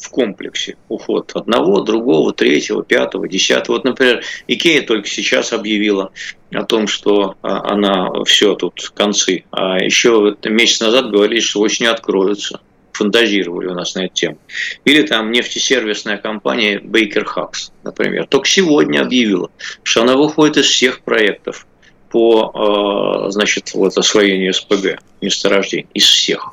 в 0.00 0.08
комплексе 0.08 0.76
уход 0.88 1.32
одного, 1.34 1.80
другого, 1.80 2.32
третьего, 2.32 2.82
пятого, 2.82 3.28
десятого. 3.28 3.76
Вот, 3.76 3.84
например, 3.84 4.22
Икея 4.48 4.82
только 4.82 5.08
сейчас 5.08 5.52
объявила 5.52 6.10
о 6.52 6.64
том, 6.64 6.88
что 6.88 7.36
а, 7.42 7.72
она 7.72 8.10
все 8.24 8.54
тут 8.54 8.90
концы. 8.94 9.44
А 9.50 9.78
еще 9.78 10.36
месяц 10.44 10.80
назад 10.80 11.10
говорили, 11.10 11.40
что 11.40 11.60
осенью 11.60 11.92
откроются. 11.92 12.60
Фантазировали 12.92 13.68
у 13.68 13.74
нас 13.74 13.94
на 13.94 14.06
эту 14.06 14.14
тему. 14.14 14.38
Или 14.84 15.02
там 15.02 15.30
нефтесервисная 15.32 16.18
компания 16.18 16.78
Baker 16.78 17.24
Hughes, 17.24 17.70
например, 17.82 18.26
только 18.26 18.46
сегодня 18.46 19.00
объявила, 19.00 19.50
что 19.82 20.02
она 20.02 20.16
выходит 20.16 20.58
из 20.58 20.66
всех 20.66 21.00
проектов 21.00 21.66
по 22.10 22.50
а, 22.52 23.30
значит, 23.30 23.72
вот, 23.74 23.96
освоению 23.96 24.52
СПГ 24.52 25.00
месторождений, 25.20 25.86
из 25.94 26.04
всех. 26.04 26.52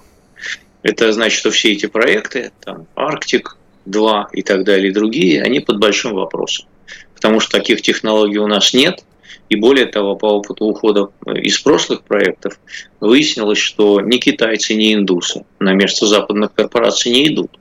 Это 0.84 1.12
значит, 1.12 1.40
что 1.40 1.52
все 1.52 1.74
эти 1.74 1.86
проекты, 1.88 2.52
там, 2.64 2.88
Арктик, 2.96 3.58
2 3.86 4.30
и 4.34 4.42
так 4.42 4.64
далее, 4.64 4.90
и 4.90 4.94
другие, 4.94 5.42
они 5.42 5.60
под 5.60 5.80
большим 5.80 6.14
вопросом. 6.14 6.68
Потому 7.16 7.40
что 7.40 7.58
таких 7.58 7.82
технологий 7.82 8.38
у 8.38 8.48
нас 8.48 8.74
нет. 8.74 9.04
И 9.50 9.56
более 9.56 9.86
того, 9.86 10.16
по 10.16 10.26
опыту 10.26 10.66
ухода 10.66 11.10
из 11.26 11.60
прошлых 11.60 12.04
проектов 12.04 12.60
выяснилось, 13.00 13.60
что 13.60 14.02
ни 14.02 14.18
китайцы, 14.18 14.76
ни 14.76 14.94
индусы 14.94 15.46
на 15.60 15.74
место 15.74 16.06
западных 16.06 16.54
корпораций 16.54 17.12
не 17.12 17.28
идут, 17.28 17.58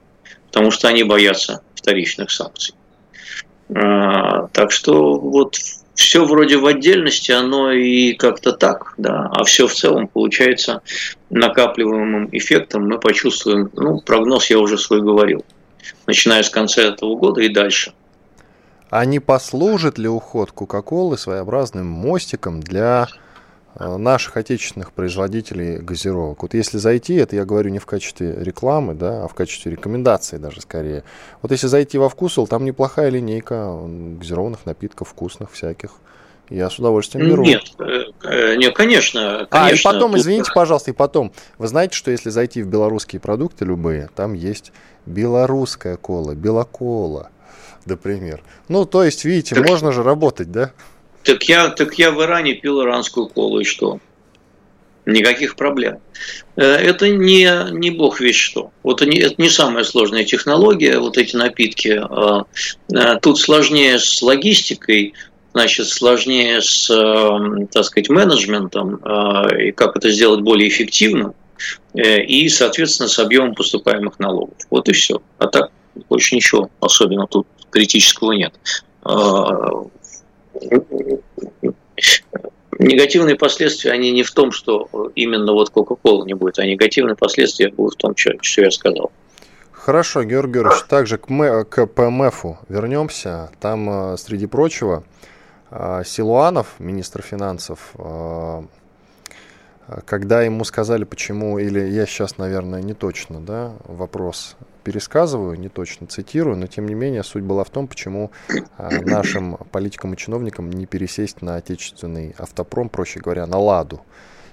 потому 0.49 0.73
что 0.73 0.89
они 0.89 1.05
боятся 1.05 1.63
вторичных 1.75 2.33
санкций. 2.33 2.75
А, 3.75 4.49
так 4.49 4.73
что 4.73 5.19
вот 5.19 5.57
все 5.97 6.25
вроде 6.25 6.59
в 6.59 6.67
отдельности, 6.67 7.33
оно 7.33 7.73
и 7.73 8.13
как-то 8.13 8.53
так, 8.53 8.95
да, 8.99 9.31
а 9.33 9.45
все 9.45 9.67
в 9.67 9.75
целом 9.75 10.09
получается 10.09 10.83
накапливаемым 11.31 12.29
эффектом 12.33 12.87
мы 12.87 13.01
почувствуем, 13.01 13.71
ну, 13.73 14.01
прогноз 14.01 14.51
я 14.51 14.59
уже 14.59 14.77
свой 14.77 15.01
говорил, 15.01 15.45
начиная 16.07 16.43
с 16.43 16.51
конца 16.51 16.83
этого 16.83 17.17
года 17.17 17.41
и 17.41 17.49
дальше. 17.49 17.93
А 18.91 19.05
не 19.05 19.19
послужит 19.19 19.99
ли 19.99 20.07
уход 20.07 20.53
Кока-Колы 20.53 21.19
своеобразным 21.19 21.87
мостиком 21.87 22.61
для 22.61 23.09
наших 23.79 24.37
отечественных 24.37 24.93
производителей 24.93 25.79
газировок. 25.79 26.43
Вот 26.43 26.55
если 26.55 26.79
зайти, 26.79 27.15
это 27.15 27.37
я 27.37 27.45
говорю 27.45 27.71
не 27.71 27.79
в 27.79 27.87
качестве 27.87 28.35
рекламы, 28.39 28.95
да, 28.95 29.25
а 29.25 29.29
в 29.29 29.35
качестве 29.35 29.73
рекомендации 29.73 30.39
даже 30.39 30.61
скорее. 30.61 31.05
Вот 31.43 31.51
если 31.53 31.67
зайти 31.67 31.99
во 31.99 32.09
вкусел, 32.09 32.47
там 32.47 32.65
неплохая 32.65 33.11
линейка 33.11 33.79
газированных 34.19 34.65
напитков, 34.67 35.09
вкусных 35.09 35.53
всяких. 35.53 35.91
Я 36.49 36.71
с 36.71 36.79
удовольствием 36.79 37.29
беру. 37.29 37.43
Нет, 37.43 37.65
э, 37.81 38.05
э, 38.23 38.57
нет, 38.57 38.75
конечно, 38.75 39.49
конечно. 39.51 39.51
А, 39.51 39.71
и 39.73 39.83
потом, 39.83 40.17
извините, 40.17 40.53
пожалуйста, 40.55 40.93
и 40.93 40.95
потом, 40.95 41.33
вы 41.59 41.67
знаете, 41.67 41.97
что 41.97 42.13
если 42.13 42.31
зайти 42.31 42.63
в 42.63 42.69
белорусские 42.69 43.19
продукты 43.19 43.65
любые, 43.65 44.09
там 44.15 44.33
есть 44.33 44.73
белорусская 45.07 45.97
кола, 45.97 46.37
белокола, 46.37 47.31
например. 47.85 48.45
Ну, 48.69 48.85
то 48.85 49.03
есть, 49.03 49.25
видите, 49.25 49.57
так, 49.57 49.69
можно 49.69 49.91
же 49.91 50.05
работать, 50.05 50.53
да? 50.53 50.71
Так 51.27 51.43
я, 51.49 51.69
так 51.71 51.99
я 51.99 52.13
в 52.13 52.23
Иране 52.23 52.55
пил 52.55 52.83
иранскую 52.83 53.27
колу, 53.27 53.59
и 53.59 53.65
что? 53.65 53.99
Никаких 55.07 55.57
проблем. 55.57 55.99
Э, 56.55 56.63
это 56.63 57.09
не, 57.09 57.51
не 57.73 57.91
бог 57.91 58.21
весь 58.21 58.37
что. 58.37 58.71
Вот 58.85 59.03
они, 59.03 59.19
это 59.19 59.35
не 59.39 59.51
самая 59.51 59.83
сложная 59.83 60.25
технология, 60.25 61.01
вот 61.01 61.19
эти 61.19 61.35
напитки. 61.35 62.01
Тут 63.23 63.41
сложнее 63.41 63.99
с 63.99 64.23
логистикой, 64.23 65.15
значит, 65.53 65.89
сложнее 65.89 66.63
с, 66.63 66.87
так 67.73 67.85
сказать, 67.85 68.09
менеджментом 68.09 69.01
э, 69.05 69.69
и 69.69 69.73
как 69.73 69.97
это 69.97 70.11
сделать 70.11 70.43
более 70.43 70.69
эффективным 70.69 71.35
э, 71.95 72.23
и, 72.23 72.49
соответственно, 72.49 73.09
с 73.09 73.19
объемом 73.19 73.57
поступаемых 73.57 74.21
налогов. 74.21 74.59
Вот 74.71 74.89
и 74.89 74.93
все. 74.93 75.21
А 75.39 75.49
так 75.49 75.73
больше 76.09 76.37
ничего 76.37 76.71
особенно 76.79 77.27
тут 77.27 77.49
критического 77.71 78.31
нет. 78.33 78.55
Э, 80.63 80.81
негативные 82.79 83.37
последствия, 83.37 83.93
они 83.93 84.13
не 84.13 84.23
в 84.23 84.31
том, 84.33 84.53
что 84.53 84.89
именно 85.15 85.53
вот 85.53 85.71
Кока-Кола 85.71 86.25
не 86.25 86.35
будет, 86.35 86.59
а 86.59 86.67
негативные 86.67 87.17
последствия 87.17 87.71
будут 87.71 87.95
в 87.95 87.97
том, 87.97 88.17
что, 88.17 88.33
что 88.41 88.63
я 88.63 88.71
сказал. 88.71 89.11
Хорошо, 89.73 90.25
Георгий 90.25 90.55
Георгиевич, 90.55 90.85
также 90.89 91.17
к, 91.17 91.65
к 91.65 91.87
ПМФу 91.87 92.59
вернемся. 92.69 93.51
Там, 93.61 94.17
среди 94.19 94.47
прочего, 94.47 95.05
а, 95.71 96.03
Силуанов, 96.05 96.75
министр 96.79 97.23
финансов, 97.23 97.93
а, 97.95 98.65
когда 100.05 100.43
ему 100.43 100.65
сказали, 100.65 101.05
почему, 101.05 101.59
или 101.59 101.81
я 101.81 102.07
сейчас, 102.07 102.39
наверное, 102.39 102.83
не 102.83 102.95
точно, 102.95 103.41
да, 103.41 103.75
вопрос 103.85 104.57
пересказываю, 104.87 105.59
не 105.59 105.69
точно 105.69 106.07
цитирую, 106.07 106.57
но 106.57 106.69
тем 106.69 106.87
не 106.87 106.95
менее 106.95 107.25
суть 107.25 107.43
была 107.43 107.65
в 107.65 107.71
том, 107.71 107.89
почему 107.89 108.31
а, 108.79 108.89
нашим 109.03 109.57
политикам 109.73 110.15
и 110.15 110.17
чиновникам 110.17 110.71
не 110.71 110.87
пересесть 110.87 111.43
на 111.43 111.57
отечественный 111.57 112.37
автопром, 112.39 112.89
проще 112.89 113.19
говоря, 113.19 113.47
на 113.47 113.59
«Ладу». 113.59 114.03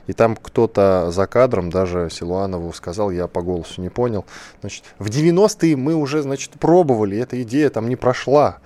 И 0.07 0.13
там 0.13 0.35
кто-то 0.35 1.11
за 1.11 1.27
кадром, 1.27 1.69
даже 1.69 2.09
Силуанову 2.09 2.73
сказал, 2.73 3.11
я 3.11 3.27
по 3.27 3.43
голосу 3.43 3.79
не 3.79 3.89
понял, 3.89 4.25
значит, 4.61 4.85
в 4.97 5.07
90-е 5.07 5.77
мы 5.77 5.93
уже, 5.93 6.23
значит, 6.23 6.53
пробовали, 6.53 7.15
эта 7.15 7.39
идея 7.43 7.69
там 7.69 7.87
не 7.87 7.95
прошла. 7.95 8.57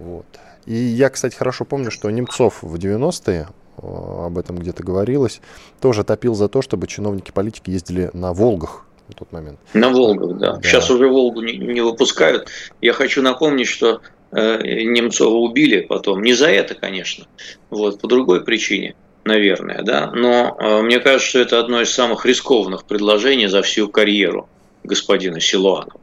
Вот. 0.00 0.26
И 0.64 0.74
я, 0.74 1.08
кстати, 1.08 1.36
хорошо 1.36 1.64
помню, 1.64 1.92
что 1.92 2.10
Немцов 2.10 2.64
в 2.64 2.74
90-е, 2.74 3.46
э, 3.78 4.26
об 4.26 4.36
этом 4.38 4.58
где-то 4.58 4.82
говорилось, 4.82 5.40
тоже 5.80 6.02
топил 6.02 6.34
за 6.34 6.48
то, 6.48 6.62
чтобы 6.62 6.88
чиновники 6.88 7.30
политики 7.30 7.70
ездили 7.70 8.10
на 8.12 8.32
Волгах 8.32 8.85
в 9.08 9.14
тот 9.14 9.32
момент. 9.32 9.58
На 9.74 9.88
Волгах, 9.90 10.38
да. 10.38 10.52
да. 10.52 10.62
Сейчас 10.62 10.90
уже 10.90 11.08
Волгу 11.08 11.40
не, 11.42 11.56
не 11.56 11.80
выпускают. 11.80 12.48
Я 12.80 12.92
хочу 12.92 13.22
напомнить, 13.22 13.68
что 13.68 14.00
э, 14.32 14.82
Немцова 14.82 15.34
убили 15.36 15.80
потом. 15.80 16.22
Не 16.22 16.34
за 16.34 16.48
это, 16.48 16.74
конечно. 16.74 17.26
Вот, 17.70 18.00
по 18.00 18.08
другой 18.08 18.44
причине, 18.44 18.94
наверное, 19.24 19.82
да. 19.82 20.10
Но 20.12 20.56
э, 20.58 20.82
мне 20.82 20.98
кажется, 21.00 21.28
что 21.28 21.38
это 21.40 21.60
одно 21.60 21.80
из 21.80 21.92
самых 21.92 22.26
рискованных 22.26 22.84
предложений 22.84 23.48
за 23.48 23.62
всю 23.62 23.88
карьеру 23.88 24.48
господина 24.84 25.40
Силуанова. 25.40 26.00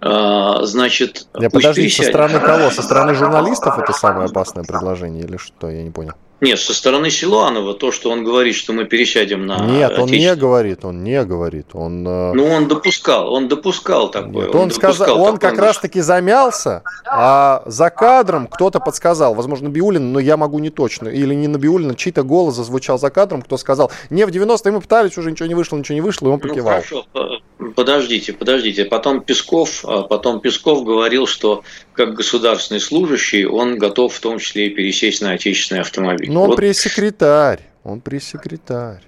А, 0.00 0.64
значит, 0.64 1.26
Я 1.38 1.48
подожди, 1.48 1.88
со 1.88 2.02
стороны 2.02 2.38
кого? 2.38 2.70
Со 2.70 2.82
стороны 2.82 3.14
журналистов 3.14 3.78
это 3.78 3.92
самое 3.92 4.26
опасное 4.26 4.64
предложение 4.64 5.24
или 5.24 5.38
что? 5.38 5.70
Я 5.70 5.82
не 5.82 5.90
понял. 5.90 6.12
Нет, 6.40 6.58
со 6.58 6.74
стороны 6.74 7.10
Силуанова 7.10 7.74
то, 7.74 7.92
что 7.92 8.10
он 8.10 8.24
говорит, 8.24 8.54
что 8.54 8.72
мы 8.72 8.84
пересядем 8.84 9.46
на 9.46 9.58
Нет, 9.64 9.98
он 9.98 10.08
не 10.10 10.34
говорит, 10.34 10.84
он 10.84 11.02
не 11.02 11.24
говорит. 11.24 11.68
Он, 11.72 12.06
э, 12.06 12.32
ну, 12.34 12.46
он 12.46 12.68
допускал, 12.68 13.32
он 13.32 13.48
допускал 13.48 14.10
такое. 14.10 14.46
Нет, 14.46 14.54
он, 14.54 14.62
он, 14.62 14.70
сказал, 14.70 15.20
он 15.20 15.38
как 15.38 15.58
раз-таки 15.58 16.00
замялся, 16.00 16.82
а 17.06 17.62
за 17.66 17.90
кадром 17.90 18.46
кто-то 18.46 18.80
подсказал, 18.80 19.34
возможно, 19.34 19.68
Биулин, 19.68 20.12
но 20.12 20.18
я 20.18 20.36
могу 20.36 20.58
не 20.58 20.70
точно, 20.70 21.08
или 21.08 21.34
не 21.34 21.48
на 21.48 21.56
Биулина, 21.56 21.94
чей-то 21.94 22.22
голос 22.24 22.56
зазвучал 22.56 22.98
за 22.98 23.10
кадром, 23.10 23.40
кто 23.42 23.56
сказал, 23.56 23.90
не, 24.10 24.26
в 24.26 24.30
90-е 24.30 24.72
мы 24.72 24.80
пытались, 24.80 25.16
уже 25.16 25.30
ничего 25.30 25.46
не 25.46 25.54
вышло, 25.54 25.76
ничего 25.76 25.94
не 25.94 26.00
вышло, 26.00 26.26
и 26.26 26.30
он 26.30 26.40
ну, 26.42 26.48
покивал. 26.48 26.82
Ну, 26.90 27.04
хорошо, 27.14 27.40
подождите, 27.74 28.32
подождите. 28.32 28.84
Потом 28.84 29.20
Песков, 29.20 29.84
а 29.84 30.02
потом 30.02 30.40
Песков 30.40 30.84
говорил, 30.84 31.26
что 31.26 31.62
как 31.92 32.14
государственный 32.14 32.80
служащий 32.80 33.44
он 33.46 33.78
готов 33.78 34.14
в 34.14 34.20
том 34.20 34.38
числе 34.38 34.66
и 34.66 34.70
пересесть 34.70 35.22
на 35.22 35.32
отечественный 35.32 35.80
автомобиль. 35.80 36.30
Но 36.34 36.42
он 36.42 36.48
вот. 36.48 36.56
пресс-секретарь. 36.56 37.60
Он 37.84 38.00
пресс-секретарь. 38.00 39.02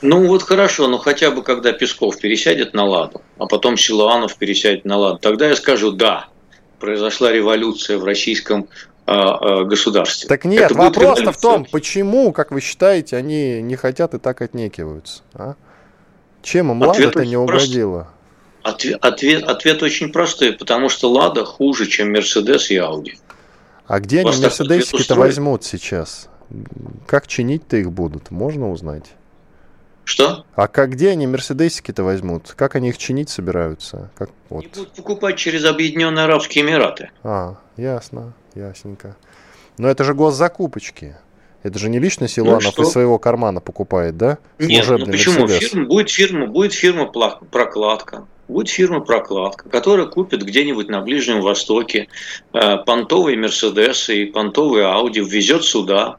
Ну 0.00 0.28
вот 0.28 0.44
хорошо, 0.44 0.86
но 0.86 0.98
хотя 0.98 1.32
бы 1.32 1.42
когда 1.42 1.72
Песков 1.72 2.18
пересядет 2.18 2.72
на 2.72 2.84
ладу, 2.84 3.20
а 3.36 3.46
потом 3.46 3.76
Силуанов 3.76 4.36
пересядет 4.36 4.84
на 4.84 4.96
ладу, 4.96 5.18
тогда 5.18 5.48
я 5.48 5.56
скажу 5.56 5.90
да, 5.90 6.28
произошла 6.78 7.32
революция 7.32 7.98
в 7.98 8.04
российском 8.04 8.68
а, 9.06 9.60
а, 9.60 9.64
государстве. 9.64 10.28
Так 10.28 10.44
нет, 10.44 10.70
вопрос-то 10.70 11.32
в 11.32 11.38
том, 11.38 11.64
почему, 11.64 12.32
как 12.32 12.52
вы 12.52 12.60
считаете, 12.60 13.16
они 13.16 13.60
не 13.60 13.74
хотят 13.74 14.14
и 14.14 14.18
так 14.18 14.40
отнекиваются? 14.40 15.22
А? 15.34 15.54
Чем 16.42 16.70
им 16.70 16.82
Лада-то 16.82 17.26
не 17.26 17.36
угодила? 17.36 18.08
Ответ, 18.62 18.98
ответ, 19.04 19.42
ответ 19.44 19.82
очень 19.82 20.12
простой, 20.12 20.52
потому 20.52 20.90
что 20.90 21.10
Лада 21.10 21.44
хуже, 21.44 21.86
чем 21.86 22.12
Мерседес 22.12 22.70
и 22.70 22.76
Ауди. 22.76 23.18
А 23.88 23.98
где 23.98 24.20
они 24.20 24.40
Мерседесики-то 24.40 25.16
возьмут 25.16 25.64
сейчас? 25.64 26.28
Как 27.06 27.26
чинить-то 27.26 27.76
их 27.76 27.92
будут? 27.92 28.30
Можно 28.30 28.70
узнать? 28.70 29.12
Что? 30.04 30.46
А 30.54 30.68
как, 30.68 30.90
где 30.90 31.10
они 31.10 31.26
Мерседесики-то 31.26 32.02
возьмут? 32.02 32.54
Как 32.56 32.76
они 32.76 32.88
их 32.88 32.96
чинить 32.96 33.28
собираются? 33.28 34.10
Как, 34.16 34.30
вот. 34.48 34.64
Они 34.64 34.72
будут 34.72 34.92
покупать 34.94 35.36
через 35.36 35.66
Объединенные 35.66 36.24
Арабские 36.24 36.64
Эмираты. 36.64 37.10
А, 37.22 37.56
ясно, 37.76 38.32
ясненько. 38.54 39.16
Но 39.76 39.86
это 39.88 40.04
же 40.04 40.14
госзакупочки. 40.14 41.16
Это 41.62 41.78
же 41.78 41.88
не 41.88 41.98
лично 41.98 42.28
Силуанов 42.28 42.76
ну, 42.76 42.84
из 42.84 42.90
своего 42.90 43.18
кармана 43.18 43.60
покупает, 43.60 44.16
да? 44.16 44.38
Нет, 44.58 44.86
ну 44.88 45.06
почему? 45.06 45.48
Фирма, 45.48 45.86
будет 45.86 46.10
фирма, 46.10 46.46
будет 46.46 46.72
фирма 46.72 47.06
прокладка 47.06 48.26
будет 48.48 48.70
фирма 48.70 49.00
прокладка, 49.00 49.68
которая 49.68 50.06
купит 50.06 50.42
где-нибудь 50.42 50.88
на 50.88 51.02
Ближнем 51.02 51.42
Востоке 51.42 52.08
э, 52.54 52.78
понтовые 52.78 53.36
Мерседесы 53.36 54.22
и 54.22 54.24
понтовые 54.24 54.86
Ауди, 54.86 55.20
ввезет 55.20 55.64
сюда, 55.64 56.16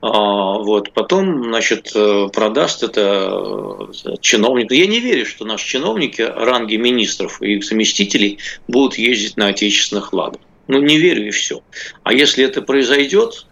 а, 0.00 0.58
вот, 0.58 0.92
потом, 0.94 1.44
значит, 1.44 1.92
э, 1.94 2.28
продаст 2.32 2.82
это 2.82 3.88
э, 4.04 4.16
чиновнику. 4.20 4.74
Я 4.74 4.86
не 4.86 4.98
верю, 4.98 5.24
что 5.26 5.44
наши 5.44 5.66
чиновники 5.66 6.22
ранги 6.22 6.74
министров 6.74 7.40
и 7.40 7.54
их 7.54 7.64
заместителей 7.64 8.38
будут 8.66 8.98
ездить 8.98 9.36
на 9.36 9.48
отечественных 9.48 10.12
ладах. 10.12 10.40
Ну, 10.66 10.80
не 10.80 10.98
верю 10.98 11.28
и 11.28 11.30
все. 11.30 11.62
А 12.02 12.12
если 12.12 12.44
это 12.44 12.62
произойдет, 12.62 13.46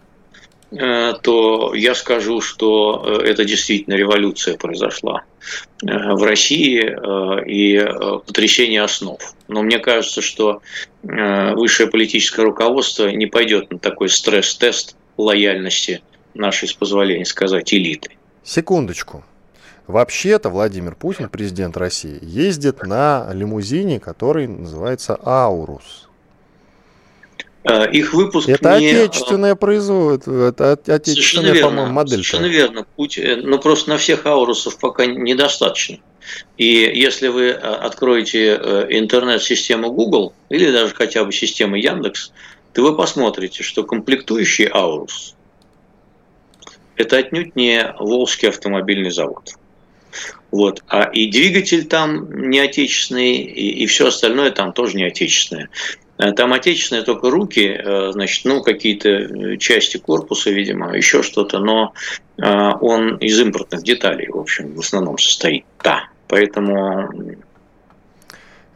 то 0.71 1.73
я 1.75 1.93
скажу, 1.95 2.39
что 2.39 3.03
э, 3.05 3.29
это 3.29 3.43
действительно 3.43 3.95
революция 3.95 4.57
произошла 4.57 5.23
э, 5.83 5.87
в 5.87 6.23
России 6.23 6.81
и 7.45 7.77
потрясение 8.25 8.81
основ. 8.81 9.19
Но 9.49 9.63
мне 9.63 9.79
кажется, 9.79 10.21
что 10.21 10.61
высшее 11.03 11.89
политическое 11.89 12.43
руководство 12.43 13.07
не 13.07 13.25
пойдет 13.25 13.69
на 13.71 13.79
такой 13.79 14.07
стресс-тест 14.07 14.95
лояльности 15.17 16.01
нашей, 16.33 16.69
с 16.69 16.73
позволения 16.73 17.25
сказать, 17.25 17.73
элиты. 17.73 18.11
Секундочку. 18.43 19.25
Вообще-то 19.87 20.49
Владимир 20.49 20.95
Путин, 20.95 21.27
президент 21.27 21.75
России, 21.75 22.17
ездит 22.21 22.83
на 22.83 23.29
лимузине, 23.33 23.99
который 23.99 24.47
называется 24.47 25.19
«Аурус». 25.21 26.07
Э, 27.63 27.89
их 27.91 28.13
выпуск 28.13 28.49
это 28.49 28.79
не... 28.79 28.91
отечественное 28.91 29.55
производство, 29.55 30.49
это 30.49 30.71
отечественная, 30.71 31.61
по-моему, 31.61 31.91
модель. 31.91 32.23
Совершенно 32.23 32.47
верно. 32.47 32.85
Путь, 32.95 33.17
э, 33.17 33.35
но 33.35 33.59
просто 33.59 33.89
на 33.89 33.97
всех 33.97 34.25
аурусов 34.25 34.77
пока 34.79 35.05
недостаточно. 35.05 35.97
И 36.57 36.65
если 36.65 37.27
вы 37.27 37.49
э, 37.49 37.53
откроете 37.53 38.55
интернет-систему 38.89 39.91
Google 39.91 40.33
или 40.49 40.71
даже 40.71 40.95
хотя 40.95 41.23
бы 41.23 41.31
систему 41.31 41.75
Яндекс, 41.75 42.31
то 42.73 42.81
вы 42.81 42.95
посмотрите, 42.95 43.63
что 43.63 43.83
комплектующий 43.83 44.67
аурус– 44.71 45.35
это 46.95 47.17
отнюдь 47.17 47.55
не 47.55 47.93
Волжский 47.99 48.49
автомобильный 48.49 49.11
завод. 49.11 49.53
Вот. 50.51 50.83
А 50.87 51.03
и 51.03 51.31
двигатель 51.31 51.85
там 51.85 52.49
не 52.49 52.59
отечественный, 52.59 53.37
и, 53.37 53.83
и 53.83 53.85
все 53.87 54.07
остальное 54.07 54.51
там 54.51 54.73
тоже 54.73 54.97
не 54.97 55.05
отечественное. 55.05 55.69
Э, 56.21 56.33
там 56.33 56.53
отечественные 56.53 57.03
только 57.03 57.31
руки, 57.31 57.67
э, 57.67 58.11
значит, 58.11 58.45
ну, 58.45 58.61
какие-то 58.61 59.09
э, 59.09 59.57
части 59.57 59.97
корпуса, 59.97 60.51
видимо, 60.51 60.95
еще 60.95 61.23
что-то, 61.23 61.59
но 61.59 61.93
он 62.37 63.17
из 63.17 63.39
импортных 63.39 63.83
деталей, 63.83 64.27
в 64.27 64.37
общем, 64.37 64.73
в 64.73 64.79
основном 64.79 65.19
состоит. 65.19 65.63
Да, 65.83 66.05
поэтому... 66.27 67.11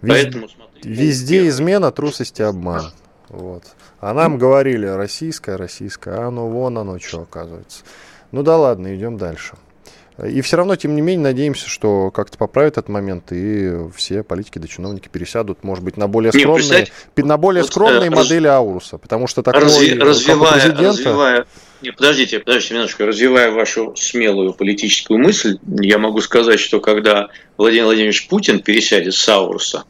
Вез... 0.04 0.24
поэтому 0.24 0.50
смотрите, 0.50 0.88
Везде 0.88 1.48
измена, 1.48 1.92
трусость 1.92 2.40
и 2.40 2.44
обман. 2.44 2.92
Вот. 3.30 3.64
А 4.00 4.14
нам 4.14 4.38
говорили, 4.38 4.86
российское, 4.86 5.56
российское, 5.56 6.16
а 6.16 6.28
оно 6.28 6.48
вон 6.48 6.78
оно 6.78 7.00
что 7.00 7.22
оказывается. 7.22 7.84
Ну 8.32 8.44
да 8.44 8.56
ладно, 8.56 8.96
идем 8.96 9.18
дальше. 9.18 9.56
И 10.24 10.40
все 10.42 10.56
равно, 10.56 10.76
тем 10.78 10.96
не 10.96 11.02
менее, 11.02 11.24
надеемся, 11.24 11.68
что 11.68 12.10
как-то 12.10 12.38
поправят 12.38 12.74
этот 12.78 12.88
момент, 12.88 13.32
и 13.32 13.90
все 13.96 14.24
политики 14.24 14.60
да 14.60 14.68
чиновники 14.68 15.10
пересядут, 15.10 15.64
может 15.64 15.84
быть, 15.84 15.98
на 15.98 16.08
более 16.08 16.32
скромные, 16.32 16.88
не, 17.18 17.24
на 17.24 17.38
более 17.38 17.64
вот, 17.64 17.72
скромные 17.72 18.10
раз, 18.10 18.20
модели 18.20 18.48
Ауруса. 18.48 18.98
Потому 18.98 19.28
что 19.28 19.44
такой, 19.44 19.64
разви, 19.64 19.94
развивая, 20.00 20.54
президента... 20.54 20.84
развивая, 20.84 21.46
не, 21.82 21.92
подождите, 21.92 22.40
подождите 22.40 22.76
немножко, 22.76 23.06
развивая 23.06 23.52
вашу 23.52 23.94
смелую 23.98 24.54
политическую 24.54 25.20
мысль, 25.20 25.58
я 25.82 25.98
могу 25.98 26.22
сказать, 26.22 26.62
что 26.62 26.80
когда 26.80 27.28
Владимир 27.58 27.86
Владимирович 27.86 28.30
Путин 28.30 28.62
пересядет 28.62 29.16
с 29.16 29.28
Ауруса 29.28 29.84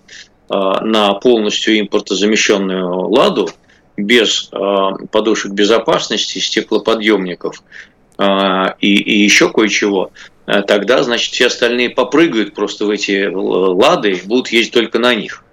э, 0.50 0.54
на 0.54 1.14
полностью 1.14 1.80
импортозамещенную 1.80 3.10
«Ладу», 3.10 3.50
без 3.98 4.50
э, 4.52 5.06
подушек 5.12 5.54
безопасности, 5.54 6.40
стеклоподъемников, 6.40 7.62
а, 7.62 7.95
и, 8.18 8.96
и 8.96 9.24
еще 9.24 9.52
кое-чего, 9.52 10.12
а 10.46 10.62
тогда, 10.62 11.04
значит, 11.04 11.34
все 11.34 11.48
остальные 11.48 11.90
попрыгают 11.90 12.54
просто 12.54 12.86
в 12.86 12.90
эти 12.90 13.26
лады 13.34 14.12
и 14.12 14.28
будут 14.28 14.50
ездить 14.50 14.74
только 14.74 15.00
на 15.00 15.16
них. 15.16 15.44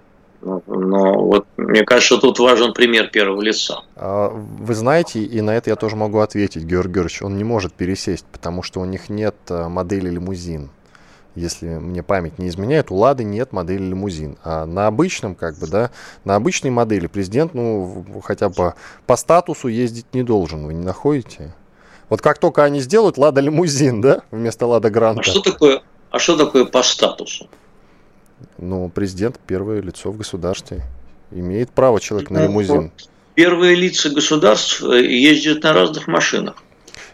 Но 0.41 1.25
вот 1.25 1.47
мне 1.55 1.83
кажется, 1.83 2.17
тут 2.17 2.37
важен 2.39 2.73
пример 2.73 3.07
первого 3.07 3.41
лица. 3.41 3.83
А, 3.95 4.27
вы 4.27 4.73
знаете, 4.75 5.23
и 5.23 5.39
на 5.41 5.55
это 5.55 5.69
я 5.69 5.77
тоже 5.77 5.95
могу 5.95 6.19
ответить, 6.19 6.63
Георгий 6.63 6.95
Георгиевич, 6.95 7.21
он 7.21 7.37
не 7.37 7.45
может 7.45 7.73
пересесть, 7.73 8.25
потому 8.31 8.61
что 8.61 8.81
у 8.81 8.85
них 8.85 9.09
нет 9.09 9.35
модели 9.49 10.09
лимузин. 10.09 10.69
Если 11.35 11.65
мне 11.65 12.03
память 12.03 12.37
не 12.37 12.47
изменяет, 12.49 12.91
у 12.91 12.95
Лады 12.95 13.23
нет 13.23 13.53
модели 13.53 13.81
лимузин. 13.81 14.37
А 14.43 14.65
на 14.65 14.85
обычном, 14.85 15.33
как 15.33 15.57
бы, 15.57 15.67
да, 15.67 15.89
на 16.25 16.35
обычной 16.35 16.69
модели 16.69 17.07
президент, 17.07 17.53
ну, 17.55 18.05
хотя 18.23 18.49
бы 18.49 18.75
по 19.07 19.15
статусу 19.15 19.67
ездить 19.67 20.05
не 20.13 20.21
должен, 20.21 20.67
вы 20.67 20.73
не 20.73 20.83
находите? 20.83 21.55
Вот 22.13 22.21
как 22.21 22.37
только 22.37 22.63
они 22.63 22.79
сделают 22.79 23.17
Лада 23.17 23.41
лимузин, 23.41 23.99
да, 23.99 24.21
вместо 24.29 24.67
Лада 24.67 24.91
Гранта. 24.91 25.21
А 25.21 25.23
что 25.23 25.41
такое, 25.41 25.81
а 26.11 26.19
что 26.19 26.37
такое 26.37 26.63
по 26.63 26.83
статусу? 26.83 27.49
Ну, 28.59 28.87
президент 28.93 29.39
первое 29.47 29.81
лицо 29.81 30.11
в 30.11 30.17
государстве. 30.17 30.83
Имеет 31.31 31.71
право 31.71 31.99
человек 31.99 32.29
на 32.29 32.41
ну, 32.41 32.45
лимузин. 32.45 32.91
Первые 33.33 33.73
лица 33.73 34.11
государств 34.11 34.83
э, 34.83 35.03
ездят 35.03 35.63
на 35.63 35.73
разных 35.73 36.05
машинах. 36.05 36.57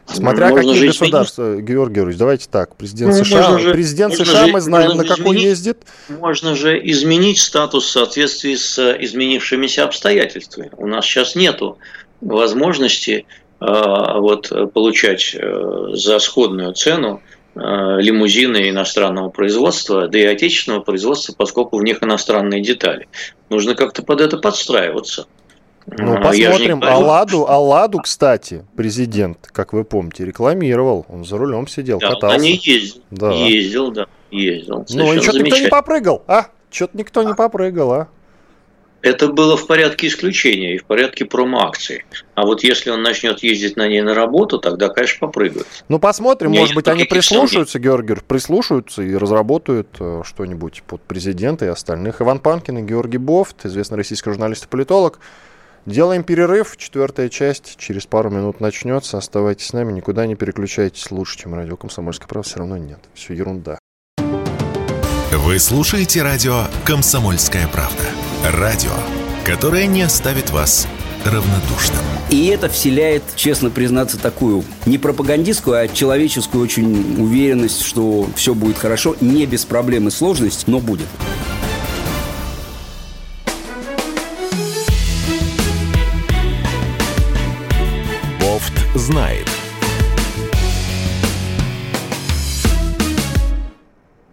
Смотря 0.06 0.50
можно 0.50 0.74
какие 0.74 0.88
государства, 0.88 1.44
изменить. 1.44 1.66
Георгий 1.70 1.96
Георгиевич, 1.96 2.20
давайте 2.20 2.50
так. 2.52 2.76
Президент 2.76 3.16
ну, 3.16 3.24
США, 3.24 3.58
же, 3.58 3.72
президент 3.72 4.16
США 4.16 4.48
же, 4.48 4.52
мы 4.52 4.60
знаем, 4.60 4.98
на 4.98 5.06
какой 5.06 5.38
изменить, 5.38 5.44
ездит. 5.44 5.78
Можно 6.10 6.58
же 6.58 6.78
изменить 6.90 7.40
статус 7.40 7.86
в 7.86 7.90
соответствии 7.90 8.56
с 8.56 8.78
изменившимися 9.00 9.86
обстоятельствами. 9.86 10.72
У 10.76 10.88
нас 10.88 11.06
сейчас 11.06 11.36
нету 11.36 11.78
возможности 12.20 13.26
вот, 13.60 14.74
получать 14.74 15.36
э, 15.36 15.88
за 15.94 16.20
сходную 16.20 16.74
цену 16.74 17.22
э, 17.56 17.60
лимузины 17.60 18.70
иностранного 18.70 19.30
производства, 19.30 20.08
да 20.08 20.18
и 20.18 20.24
отечественного 20.24 20.82
производства, 20.82 21.34
поскольку 21.38 21.78
в 21.78 21.84
них 21.84 22.02
иностранные 22.02 22.62
детали. 22.62 23.08
Нужно 23.50 23.76
как-то 23.76 24.02
под 24.04 24.22
это 24.22 24.38
подстраиваться. 24.38 25.28
Ну, 25.98 26.16
а, 26.16 26.22
посмотрим. 26.22 26.84
Алладу, 26.84 27.48
Алладу, 27.48 28.00
кстати, 28.00 28.66
президент, 28.76 29.50
как 29.52 29.74
вы 29.74 29.84
помните, 29.84 30.26
рекламировал. 30.26 31.06
Он 31.10 31.26
за 31.26 31.38
рулем 31.38 31.68
сидел, 31.68 32.00
да, 32.00 32.10
катался. 32.10 32.38
не 32.38 32.56
ездил. 32.56 33.02
Да. 33.12 33.32
Ездил, 33.32 33.92
да, 33.92 34.06
ездил. 34.32 34.86
Ну 34.90 35.14
и 35.14 35.20
что-то 35.20 35.40
никто 35.40 35.58
не 35.58 35.68
попрыгал, 35.68 36.24
а? 36.28 36.48
Что-то 36.70 36.98
никто 36.98 37.24
не 37.24 37.34
попрыгал, 37.34 37.92
а? 37.92 38.08
Это 39.02 39.30
было 39.30 39.56
в 39.56 39.66
порядке 39.66 40.08
исключения 40.08 40.76
и 40.76 40.78
в 40.78 40.86
порядке 40.86 41.26
промо-акции. 41.26 42.06
А 42.36 42.46
вот 42.46 42.64
если 42.64 42.90
он 42.90 43.02
начнет 43.02 43.42
ездить 43.44 43.78
на 43.78 43.88
ней 43.88 44.02
на 44.02 44.14
работу, 44.14 44.60
тогда, 44.60 44.90
конечно, 44.90 45.28
попрыгает. 45.28 45.68
Ну, 45.88 46.00
посмотрим, 46.00 46.52
может 46.52 46.76
быть, 46.76 46.88
они 46.88 47.06
прислушаются, 47.06 47.80
Георгий, 47.80 48.16
прислушаются 48.16 49.02
и 49.02 49.16
разработают 49.16 49.88
э, 50.00 50.22
что-нибудь 50.26 50.84
под 50.86 51.02
президента 51.02 51.66
и 51.66 51.70
остальных. 51.70 52.22
Иван 52.22 52.40
Панкин 52.40 52.80
и 52.80 52.82
Георгий 52.82 53.18
Бофт, 53.18 53.66
известный 53.66 53.98
российский 53.98 54.30
журналист 54.30 54.66
и 54.66 54.68
политолог. 54.68 55.20
Делаем 55.86 56.24
перерыв, 56.24 56.76
четвертая 56.78 57.30
часть 57.30 57.78
через 57.78 58.06
пару 58.06 58.30
минут 58.30 58.60
начнется. 58.60 59.18
Оставайтесь 59.18 59.68
с 59.68 59.74
нами, 59.74 59.94
никуда 59.94 60.26
не 60.26 60.36
переключайтесь. 60.36 61.10
Лучше, 61.10 61.40
чем 61.40 61.56
радио 61.56 61.78
«Комсомольская 61.78 62.28
правда» 62.28 62.50
все 62.50 62.60
равно 62.60 62.78
нет. 62.78 63.00
Все 63.14 63.34
ерунда. 63.34 63.80
Вы 65.32 65.58
слушаете 65.58 66.22
радио 66.22 66.66
«Комсомольская 66.86 67.68
правда». 67.70 68.29
Радио, 68.44 68.92
которое 69.44 69.86
не 69.86 70.02
оставит 70.02 70.50
вас 70.52 70.88
равнодушным. 71.26 72.00
И 72.30 72.46
это 72.46 72.70
вселяет, 72.70 73.22
честно 73.36 73.70
признаться, 73.70 74.18
такую 74.18 74.64
не 74.86 74.98
пропагандистскую, 74.98 75.78
а 75.78 75.90
человеческую 75.90 76.64
очень 76.64 77.22
уверенность, 77.22 77.82
что 77.82 78.30
все 78.38 78.54
будет 78.54 78.78
хорошо, 78.78 79.18
не 79.20 79.46
без 79.46 79.66
проблем 79.66 80.08
и 80.08 80.12
сложностей, 80.12 80.64
но 80.68 80.80
будет. 80.80 81.08
Бофт 88.40 88.74
знает. 88.96 89.50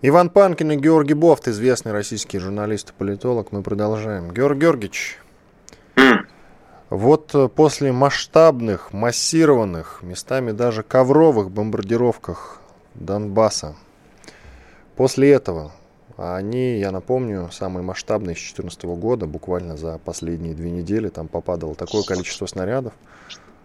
Иван 0.09 0.31
Панкин 0.31 0.71
и 0.71 0.77
Георгий 0.77 1.15
Бофт, 1.15 1.49
известный 1.49 1.91
российский 1.91 2.39
журналист 2.39 2.91
и 2.91 2.93
политолог. 2.93 3.51
Мы 3.51 3.65
продолжаем. 3.65 4.31
Георгий 4.31 4.61
Георгиевич, 4.61 5.19
вот 6.91 7.35
э, 7.35 7.49
после 7.49 7.91
масштабных, 7.91 8.93
массированных, 8.93 10.05
местами 10.05 10.53
даже 10.53 10.85
ковровых 10.85 11.51
бомбардировках 11.51 12.61
Донбасса, 12.95 13.75
после 14.95 15.33
этого, 15.33 15.73
они, 16.17 16.79
я 16.79 16.93
напомню, 16.93 17.51
самые 17.51 17.83
масштабные 17.83 18.37
с 18.37 18.55
2014 18.55 18.85
года, 18.85 19.27
буквально 19.27 19.77
за 19.77 19.99
последние 19.99 20.55
две 20.55 20.71
недели, 20.71 21.09
там 21.09 21.27
попадало 21.27 21.75
такое 21.75 22.05
количество 22.05 22.47
снарядов, 22.47 22.93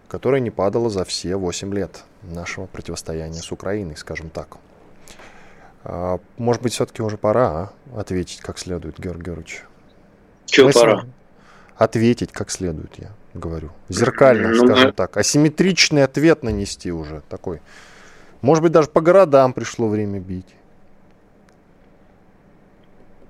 которое 0.08 0.40
не 0.40 0.50
падало 0.50 0.90
за 0.90 1.04
все 1.04 1.36
8 1.36 1.72
лет 1.72 2.02
нашего 2.22 2.66
противостояния 2.66 3.40
с 3.40 3.52
Украиной, 3.52 3.96
скажем 3.96 4.28
так. 4.28 4.58
А, 5.84 6.20
может 6.38 6.62
быть, 6.62 6.72
все-таки 6.72 7.02
уже 7.02 7.16
пора 7.16 7.72
а, 7.92 8.00
ответить 8.00 8.40
как 8.40 8.58
следует, 8.58 8.98
Георгий 8.98 9.24
Георгиевич? 9.24 9.64
Чего 10.46 10.70
пора? 10.70 11.04
Ответить 11.76 12.32
как 12.32 12.50
следует, 12.50 12.92
я 12.98 13.10
говорю. 13.34 13.70
Зеркально, 13.88 14.48
ну, 14.48 14.66
скажем 14.66 14.86
мы... 14.88 14.92
так. 14.92 15.16
Асимметричный 15.16 16.04
ответ 16.04 16.42
нанести 16.42 16.92
уже 16.92 17.22
такой. 17.28 17.60
Может 18.42 18.62
быть, 18.62 18.72
даже 18.72 18.88
по 18.88 19.00
городам 19.00 19.52
пришло 19.52 19.88
время 19.88 20.20
бить. 20.20 20.54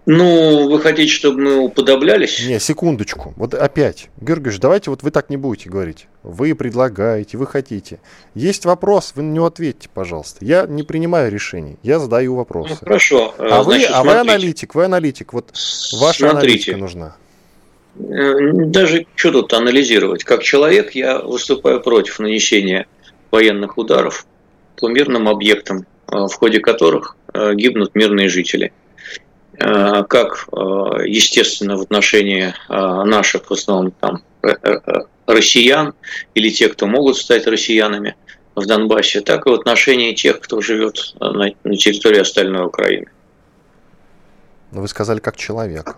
Ну, 0.05 0.69
вы 0.69 0.81
хотите, 0.81 1.13
чтобы 1.13 1.41
мы 1.41 1.59
уподоблялись? 1.59 2.45
Не, 2.45 2.59
секундочку. 2.59 3.35
Вот 3.37 3.55
опять. 3.55 4.09
Георгиевич, 4.21 4.59
давайте 4.59 4.91
вот 4.91 5.05
вы 5.05 5.13
так 5.13 5.31
не 5.31 5.37
будете 5.37 5.71
говорить. 5.71 6.09
Вы 6.25 6.57
предлагаете, 6.57 7.39
вы 7.39 7.47
хотите. 7.47 8.01
Есть 8.35 8.65
вопрос, 8.65 9.13
вы 9.15 9.23
на 9.23 9.33
него 9.33 9.47
ответьте, 9.47 9.89
пожалуйста. 9.93 10.45
Я 10.45 10.67
не 10.67 10.83
принимаю 10.83 11.31
решений, 11.31 11.77
я 11.85 12.01
задаю 12.01 12.35
вопросы. 12.35 12.71
Ну, 12.71 12.77
хорошо. 12.81 13.35
А, 13.39 13.63
Значит, 13.63 13.91
вы, 13.91 13.95
а 13.95 14.03
вы 14.03 14.13
аналитик, 14.15 14.75
вы 14.75 14.85
аналитик. 14.87 15.33
Вот 15.33 15.51
ваша 16.01 16.31
смотрите. 16.31 16.73
аналитика 16.73 16.77
нужна. 16.79 17.17
Э, 17.99 18.53
даже 18.67 19.07
что 19.15 19.31
тут 19.31 19.53
анализировать? 19.53 20.25
Как 20.25 20.43
человек 20.43 20.97
я 20.97 21.21
выступаю 21.21 21.81
против 21.81 22.19
нанесения 22.19 22.87
военных 23.31 23.79
ударов 23.79 24.27
по 24.77 24.89
мирным 24.89 25.29
объектам, 25.29 25.87
э, 26.09 26.17
в 26.17 26.33
ходе 26.35 26.59
которых 26.59 27.17
э, 27.35 27.55
гибнут 27.55 27.95
мирные 27.95 28.29
жители. 28.29 28.73
Э, 29.65 30.03
как, 30.09 30.49
э, 30.53 30.57
естественно, 31.07 31.77
в 31.77 31.83
отношении 31.83 32.53
э, 32.69 33.05
наших, 33.05 33.49
в 33.49 33.53
основном, 33.53 33.93
там, 33.93 34.23
россиян 35.27 35.95
или 36.35 36.51
тех, 36.51 36.73
кто 36.73 36.87
могут 36.87 37.17
стать 37.17 37.47
россиянами 37.47 38.17
в 38.57 38.67
Донбассе, 38.67 39.21
так 39.21 39.47
и 39.47 39.51
в 39.51 39.53
отношении 39.53 40.15
тех, 40.15 40.41
кто 40.41 40.61
живет 40.61 41.15
на, 41.21 41.51
на 41.63 41.77
территории 41.77 42.19
остальной 42.19 42.67
Украины. 42.67 43.07
Вы 44.73 44.89
сказали, 44.89 45.21
как 45.21 45.37
человек. 45.37 45.97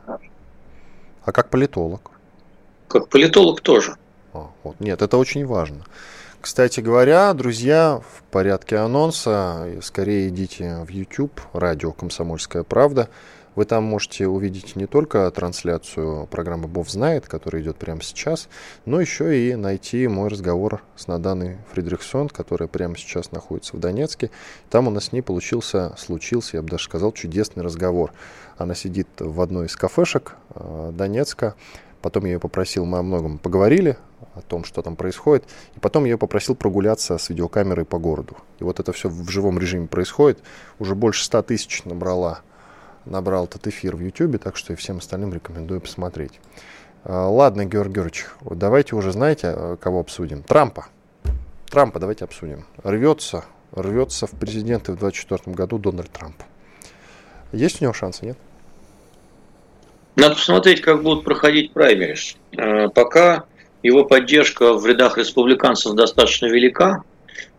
А 1.25 1.33
как 1.33 1.49
политолог? 1.49 2.11
Как 2.89 3.09
политолог 3.09 3.63
тоже. 3.63 3.97
А, 4.35 4.51
вот. 4.63 4.79
Нет, 4.79 5.01
это 5.01 5.17
очень 5.17 5.47
важно. 5.47 5.87
Кстати 6.43 6.81
говоря, 6.81 7.33
друзья, 7.33 8.03
в 8.07 8.23
порядке 8.31 8.77
анонса, 8.77 9.67
скорее 9.81 10.29
идите 10.29 10.85
в 10.87 10.91
YouTube, 10.91 11.41
радио 11.55 11.93
«Комсомольская 11.93 12.63
правда». 12.63 13.09
Вы 13.55 13.65
там 13.65 13.85
можете 13.85 14.27
увидеть 14.27 14.77
не 14.77 14.87
только 14.87 15.31
трансляцию 15.31 16.27
программы 16.27 16.67
«Бов 16.67 16.91
знает», 16.91 17.27
которая 17.27 17.63
идет 17.63 17.77
прямо 17.77 18.03
сейчас, 18.03 18.49
но 18.85 19.01
еще 19.01 19.39
и 19.39 19.55
найти 19.55 20.09
мой 20.09 20.29
разговор 20.29 20.83
с 20.97 21.07
Наданой 21.07 21.59
Фридрихсон, 21.73 22.29
которая 22.29 22.69
прямо 22.69 22.97
сейчас 22.97 23.31
находится 23.33 23.77
в 23.77 23.81
Донецке. 23.81 24.31
Там 24.71 24.89
у 24.89 24.91
нас 24.91 25.05
с 25.05 25.13
ней 25.13 25.23
получился, 25.23 25.95
случился, 25.97 26.57
я 26.57 26.63
бы 26.63 26.69
даже 26.69 26.85
сказал, 26.85 27.13
чудесный 27.13 27.63
разговор. 27.63 28.13
Она 28.57 28.75
сидит 28.75 29.09
в 29.19 29.41
одной 29.41 29.67
из 29.67 29.77
кафешек 29.77 30.37
э, 30.55 30.91
Донецка, 30.93 31.55
Потом 32.05 32.27
я 32.27 32.33
ее 32.33 32.39
попросил, 32.39 32.85
мы 32.85 32.99
о 32.99 33.03
многом 33.03 33.39
поговорили, 33.39 33.97
о 34.35 34.43
том, 34.43 34.65
что 34.65 34.83
там 34.83 34.95
происходит. 34.95 35.45
И 35.75 35.81
потом 35.81 36.05
я 36.05 36.11
ее 36.11 36.19
попросил 36.19 36.55
прогуляться 36.55 37.17
с 37.17 37.31
видеокамерой 37.31 37.87
по 37.87 37.99
городу. 37.99 38.37
И 38.59 38.65
вот 38.65 38.79
это 38.79 38.93
все 38.93 39.09
в 39.09 39.31
живом 39.31 39.59
режиме 39.59 39.87
происходит. 39.87 40.43
Уже 40.79 40.95
больше 40.95 41.25
100 41.25 41.43
тысяч 41.45 41.83
набрала 41.87 42.43
набрал 43.07 43.45
этот 43.45 43.67
эфир 43.67 43.97
в 43.97 44.01
YouTube, 44.01 44.43
так 44.43 44.57
что 44.57 44.73
и 44.73 44.77
всем 44.77 44.99
остальным 44.99 45.33
рекомендую 45.33 45.81
посмотреть. 45.81 46.41
А, 47.05 47.29
ладно, 47.29 47.65
Георгий 47.65 47.95
Георгиевич, 47.95 48.27
давайте 48.43 48.97
уже 48.97 49.13
знаете, 49.13 49.49
а, 49.49 49.77
кого 49.77 50.01
обсудим. 50.01 50.43
Трампа. 50.43 50.87
Трампа 51.71 51.99
давайте 52.01 52.25
обсудим. 52.25 52.65
Рвется, 52.83 53.45
рвется 53.73 54.27
в 54.27 54.31
президенты 54.31 54.93
в 54.93 54.99
2024 54.99 55.55
году 55.55 55.79
Дональд 55.79 56.11
Трамп. 56.11 56.37
Есть 57.53 57.81
у 57.81 57.85
него 57.85 57.93
шансы, 57.93 58.25
нет? 58.25 58.39
Надо 60.17 60.37
посмотреть, 60.37 60.81
как 60.81 61.03
будут 61.03 61.25
проходить 61.25 61.73
праймерис. 61.73 62.37
А, 62.57 62.89
пока 62.89 63.45
его 63.83 64.05
поддержка 64.05 64.73
в 64.73 64.87
рядах 64.87 65.19
республиканцев 65.19 65.95
достаточно 65.95 66.47
велика, 66.47 67.03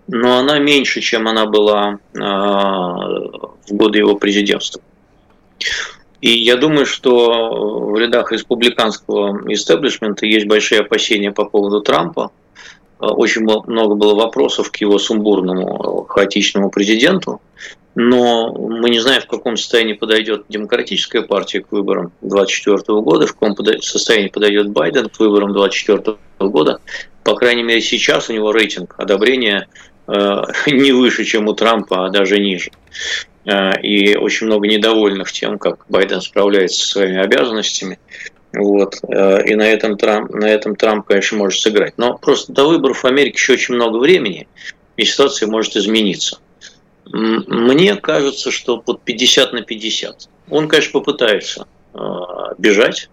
но 0.07 0.39
она 0.39 0.59
меньше, 0.59 1.01
чем 1.01 1.27
она 1.27 1.45
была 1.47 1.99
в 2.13 3.71
годы 3.71 3.97
его 3.99 4.15
президентства. 4.15 4.81
И 6.21 6.29
я 6.29 6.55
думаю, 6.55 6.85
что 6.85 7.89
в 7.91 7.97
рядах 7.97 8.31
республиканского 8.31 9.51
истеблишмента 9.51 10.25
есть 10.25 10.47
большие 10.47 10.81
опасения 10.81 11.31
по 11.31 11.45
поводу 11.45 11.81
Трампа. 11.81 12.31
Очень 12.99 13.41
много 13.43 13.95
было 13.95 14.15
вопросов 14.15 14.71
к 14.71 14.77
его 14.77 14.97
сумбурному, 14.97 16.05
хаотичному 16.09 16.71
президенту. 16.71 17.41
Но 17.95 18.51
мы 18.53 18.89
не 18.89 18.99
знаем, 18.99 19.21
в 19.21 19.27
каком 19.27 19.55
состоянии 19.55 19.93
подойдет 19.93 20.45
демократическая 20.49 21.21
партия 21.21 21.61
к 21.61 21.71
выборам 21.71 22.11
2024 22.21 23.01
года, 23.01 23.27
в 23.27 23.33
каком 23.33 23.55
состоянии 23.81 24.27
подойдет 24.27 24.69
Байден 24.69 25.07
к 25.09 25.19
выборам 25.19 25.53
2024 25.53 26.17
года. 26.39 26.79
По 27.23 27.35
крайней 27.35 27.63
мере, 27.63 27.81
сейчас 27.81 28.29
у 28.29 28.33
него 28.33 28.51
рейтинг 28.51 28.95
одобрения 28.97 29.67
э, 30.07 30.11
не 30.67 30.91
выше, 30.91 31.23
чем 31.23 31.47
у 31.47 31.53
Трампа, 31.53 32.05
а 32.05 32.09
даже 32.09 32.37
ниже. 32.39 32.71
Э, 33.45 33.79
и 33.81 34.15
очень 34.15 34.47
много 34.47 34.67
недовольных 34.67 35.31
тем, 35.31 35.59
как 35.59 35.85
Байден 35.89 36.21
справляется 36.21 36.79
со 36.79 36.87
своими 36.93 37.19
обязанностями. 37.19 37.99
Вот. 38.53 38.95
Э, 39.07 39.45
и 39.45 39.55
на 39.55 39.67
этом, 39.67 39.97
Трамп, 39.97 40.31
на 40.31 40.45
этом 40.45 40.75
Трамп, 40.75 41.07
конечно, 41.07 41.37
может 41.37 41.61
сыграть. 41.61 41.97
Но 41.97 42.17
просто 42.17 42.51
до 42.51 42.67
выборов 42.67 43.03
в 43.03 43.05
Америке 43.05 43.35
еще 43.35 43.53
очень 43.53 43.75
много 43.75 43.97
времени, 43.97 44.47
и 44.97 45.05
ситуация 45.05 45.47
может 45.47 45.75
измениться. 45.75 46.39
Мне 47.05 47.95
кажется, 47.95 48.49
что 48.49 48.77
под 48.77 49.03
50 49.03 49.53
на 49.53 49.61
50. 49.61 50.27
Он, 50.49 50.67
конечно, 50.67 50.91
попытается 50.99 51.67
э, 51.93 51.99
бежать, 52.57 53.09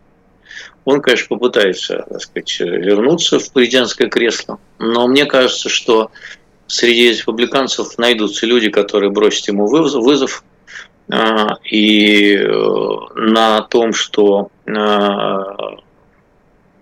он, 0.85 1.01
конечно, 1.01 1.29
попытается, 1.29 2.05
так 2.09 2.21
сказать, 2.21 2.59
вернуться 2.59 3.39
в 3.39 3.53
президентское 3.53 4.09
кресло, 4.09 4.59
но 4.79 5.07
мне 5.07 5.27
кажется, 5.27 5.69
что 5.69 6.11
среди 6.73 7.11
республиканцев 7.11 7.99
найдутся 7.99 8.47
люди, 8.47 8.71
которые 8.71 9.11
бросят 9.11 9.47
ему 9.49 9.67
вызов, 9.67 10.43
а, 11.11 11.57
и 11.65 12.35
э, 12.35 12.99
на 13.15 13.61
том, 13.63 13.93
что 13.93 14.49
а, 14.67 15.77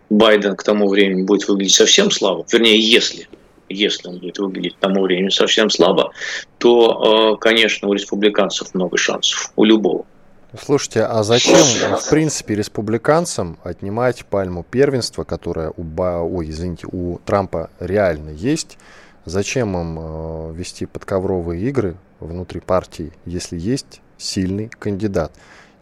Байден 0.09 0.55
к 0.55 0.63
тому 0.63 0.89
времени 0.89 1.23
будет 1.23 1.49
выглядеть 1.49 1.75
совсем 1.75 2.13
слабо, 2.13 2.47
вернее, 2.53 2.79
если, 2.79 3.29
если 3.69 4.09
он 4.09 4.19
будет 4.19 4.39
выглядеть 4.39 4.77
к 4.77 4.79
тому 4.79 5.03
времени 5.03 5.31
совсем 5.31 5.71
слабо, 5.71 6.13
то, 6.59 7.35
э, 7.35 7.41
конечно, 7.41 7.89
у 7.89 7.93
республиканцев 7.93 8.73
много 8.75 8.97
шансов, 8.97 9.53
у 9.57 9.65
любого. 9.65 10.05
Слушайте, 10.65 11.03
а 11.03 11.25
зачем, 11.25 11.57
в 11.57 12.11
принципе, 12.11 12.55
республиканцам 12.55 13.59
отнимать 13.65 14.25
пальму 14.25 14.65
первенства, 14.69 15.25
которая 15.25 15.73
у. 15.77 15.85
Ой, 16.01 16.51
извините, 16.51 16.87
у 16.91 17.19
Трампа 17.25 17.71
реально 17.81 18.31
есть? 18.31 18.77
Зачем 19.25 19.77
им 19.77 19.99
э, 19.99 20.53
вести 20.55 20.87
подковровые 20.87 21.63
игры 21.69 21.97
внутри 22.21 22.61
партии, 22.61 23.13
если 23.27 23.59
есть 23.59 24.01
сильный 24.19 24.71
кандидат? 24.79 25.33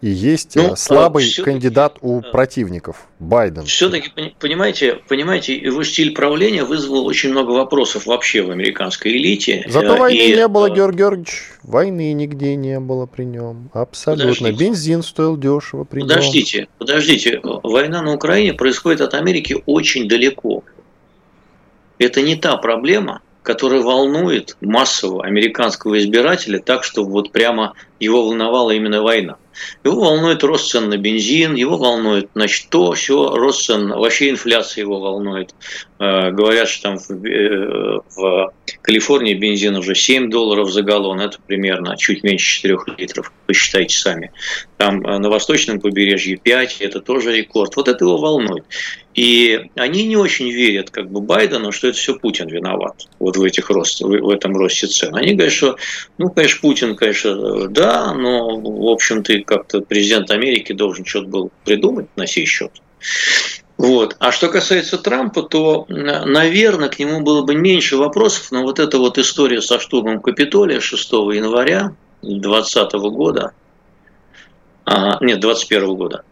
И 0.00 0.08
есть 0.08 0.54
ну, 0.54 0.74
э, 0.74 0.76
слабый 0.76 1.28
а, 1.38 1.42
кандидат 1.42 1.98
у 2.02 2.20
противников, 2.20 3.08
Байден. 3.18 3.64
Все-таки, 3.64 4.12
понимаете, 4.38 5.00
понимаете, 5.08 5.56
его 5.56 5.82
стиль 5.82 6.14
правления 6.14 6.62
вызвал 6.62 7.04
очень 7.06 7.30
много 7.30 7.50
вопросов 7.50 8.06
вообще 8.06 8.42
в 8.42 8.50
американской 8.50 9.10
элите. 9.12 9.64
Зато 9.68 9.96
э, 9.96 9.98
войны 9.98 10.28
и... 10.28 10.36
не 10.36 10.46
было, 10.46 10.70
Георгий 10.70 10.98
Георгиевич. 10.98 11.42
Войны 11.64 12.12
нигде 12.12 12.54
не 12.54 12.78
было 12.78 13.06
при 13.06 13.24
нем. 13.24 13.70
Абсолютно. 13.72 14.34
Подождите. 14.34 14.64
Бензин 14.64 15.02
стоил 15.02 15.36
дешево 15.36 15.82
при 15.82 16.00
нем. 16.00 16.08
Подождите, 16.08 16.68
подождите. 16.78 17.40
Война 17.42 18.00
на 18.00 18.14
Украине 18.14 18.54
происходит 18.54 19.00
от 19.00 19.14
Америки 19.14 19.56
очень 19.66 20.08
далеко. 20.08 20.62
Это 21.98 22.22
не 22.22 22.36
та 22.36 22.56
проблема, 22.56 23.20
которая 23.48 23.80
волнует 23.80 24.58
массового 24.60 25.24
американского 25.24 25.98
избирателя 25.98 26.58
так, 26.60 26.84
что 26.84 27.02
вот 27.02 27.32
прямо 27.32 27.72
его 27.98 28.26
волновала 28.26 28.72
именно 28.72 29.00
война. 29.00 29.38
Его 29.84 30.00
волнует 30.00 30.44
рост 30.44 30.70
цен 30.70 30.90
на 30.90 30.98
бензин, 30.98 31.54
его 31.54 31.78
волнует, 31.78 32.28
значит, 32.34 32.68
то, 32.68 32.92
все, 32.92 33.34
рост 33.34 33.64
цен, 33.64 33.88
вообще 33.88 34.28
инфляция 34.28 34.82
его 34.82 35.00
волнует. 35.00 35.54
Э, 36.00 36.30
говорят, 36.30 36.68
что 36.68 36.82
там 36.82 36.98
в, 36.98 37.10
э, 37.26 38.00
в 38.14 38.52
Калифорнии 38.82 39.34
бензин 39.34 39.74
уже 39.74 39.96
7 39.96 40.30
долларов 40.30 40.70
за 40.70 40.82
галлон, 40.82 41.20
это 41.20 41.38
примерно 41.44 41.96
чуть 41.96 42.22
меньше 42.22 42.62
4 42.62 42.78
литров, 42.98 43.32
посчитайте 43.46 43.96
сами. 43.98 44.30
Там 44.76 45.04
э, 45.04 45.18
на 45.18 45.28
восточном 45.28 45.80
побережье 45.80 46.36
5, 46.36 46.76
это 46.80 47.00
тоже 47.00 47.36
рекорд. 47.36 47.74
Вот 47.74 47.88
это 47.88 48.04
его 48.04 48.16
волнует. 48.16 48.64
И 49.14 49.70
они 49.74 50.04
не 50.04 50.16
очень 50.16 50.48
верят 50.50 50.90
как 50.90 51.10
бы 51.10 51.20
Байдену, 51.20 51.72
что 51.72 51.88
это 51.88 51.98
все 51.98 52.14
Путин 52.14 52.48
виноват 52.48 53.08
вот 53.18 53.36
в, 53.36 53.42
этих 53.42 53.68
рост, 53.68 54.00
в, 54.00 54.30
этом 54.30 54.56
росте 54.56 54.86
цен. 54.86 55.16
Они 55.16 55.32
говорят, 55.34 55.52
что, 55.52 55.76
ну, 56.18 56.30
конечно, 56.30 56.60
Путин, 56.60 56.94
конечно, 56.94 57.66
да, 57.68 58.14
но, 58.14 58.56
в 58.56 58.88
общем-то, 58.88 59.40
как-то 59.40 59.80
президент 59.80 60.30
Америки 60.30 60.72
должен 60.72 61.04
что-то 61.04 61.26
был 61.26 61.50
придумать 61.64 62.06
на 62.14 62.28
сей 62.28 62.46
счет. 62.46 62.70
Вот. 63.78 64.16
А 64.18 64.32
что 64.32 64.48
касается 64.48 64.98
Трампа, 64.98 65.44
то, 65.44 65.86
наверное, 65.88 66.88
к 66.88 66.98
нему 66.98 67.20
было 67.20 67.42
бы 67.42 67.54
меньше 67.54 67.96
вопросов, 67.96 68.50
но 68.50 68.62
вот 68.62 68.80
эта 68.80 68.98
вот 68.98 69.18
история 69.18 69.62
со 69.62 69.78
штурмом 69.78 70.20
Капитолия 70.20 70.80
6 70.80 71.12
января 71.12 71.94
2020 72.22 72.92
года, 73.12 73.52
а, 74.84 75.18
нет, 75.20 75.38
2021 75.38 75.94
года, 75.94 76.24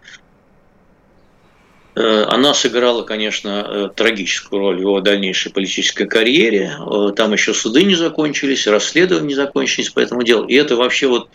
э, 1.94 2.24
она 2.24 2.52
сыграла, 2.52 3.02
конечно, 3.02 3.64
э, 3.68 3.88
трагическую 3.94 4.58
роль 4.58 4.78
в 4.78 4.80
его 4.80 5.00
дальнейшей 5.00 5.52
политической 5.52 6.06
карьере. 6.06 6.76
Э, 6.80 7.12
там 7.14 7.32
еще 7.32 7.54
суды 7.54 7.84
не 7.84 7.94
закончились, 7.94 8.66
расследования 8.66 9.28
не 9.28 9.34
закончились 9.34 9.90
по 9.90 10.00
этому 10.00 10.24
делу. 10.24 10.46
И 10.46 10.54
это 10.54 10.74
вообще 10.74 11.06
вот 11.06 11.28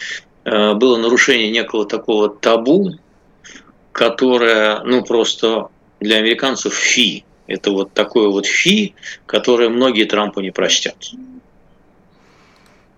было 0.44 0.98
нарушение 0.98 1.52
некого 1.52 1.86
такого 1.86 2.28
табу, 2.28 2.96
которое, 3.92 4.80
ну, 4.80 5.04
просто 5.04 5.70
для 6.02 6.18
американцев 6.18 6.74
фи. 6.74 7.24
Это 7.48 7.72
вот 7.72 7.94
такое 7.94 8.28
вот 8.28 8.46
фи, 8.46 8.94
которое 9.26 9.70
многие 9.70 10.04
Трампу 10.06 10.42
не 10.42 10.52
простят. 10.52 10.98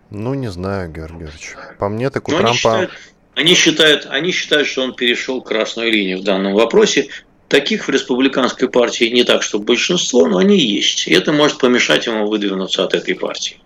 Ну, 0.10 0.34
не 0.34 0.50
знаю, 0.50 0.92
Георгиевич. 0.92 1.56
По 1.80 1.90
мне, 1.90 2.10
так 2.10 2.28
у 2.28 2.32
Но 2.32 2.40
Трампа... 2.40 2.54
Они 2.56 2.56
считают, 2.86 2.92
они, 3.36 3.54
считают, 3.56 4.08
они 4.10 4.32
считают, 4.32 4.68
что 4.68 4.84
он 4.84 4.96
перешел 4.96 5.42
красную 5.42 5.92
линию 5.92 6.20
в 6.20 6.24
данном 6.24 6.54
вопросе. 6.54 7.10
Таких 7.48 7.88
в 7.88 7.90
республиканской 7.90 8.70
партии 8.70 9.06
не 9.06 9.24
так, 9.24 9.44
что 9.44 9.60
большинство, 9.60 10.28
но 10.28 10.38
они 10.38 10.58
есть. 10.58 11.08
И 11.08 11.14
это 11.14 11.32
может 11.34 11.58
помешать 11.58 12.06
ему 12.06 12.28
выдвинуться 12.28 12.84
от 12.84 12.94
этой 12.94 13.16
партии. 13.16 13.58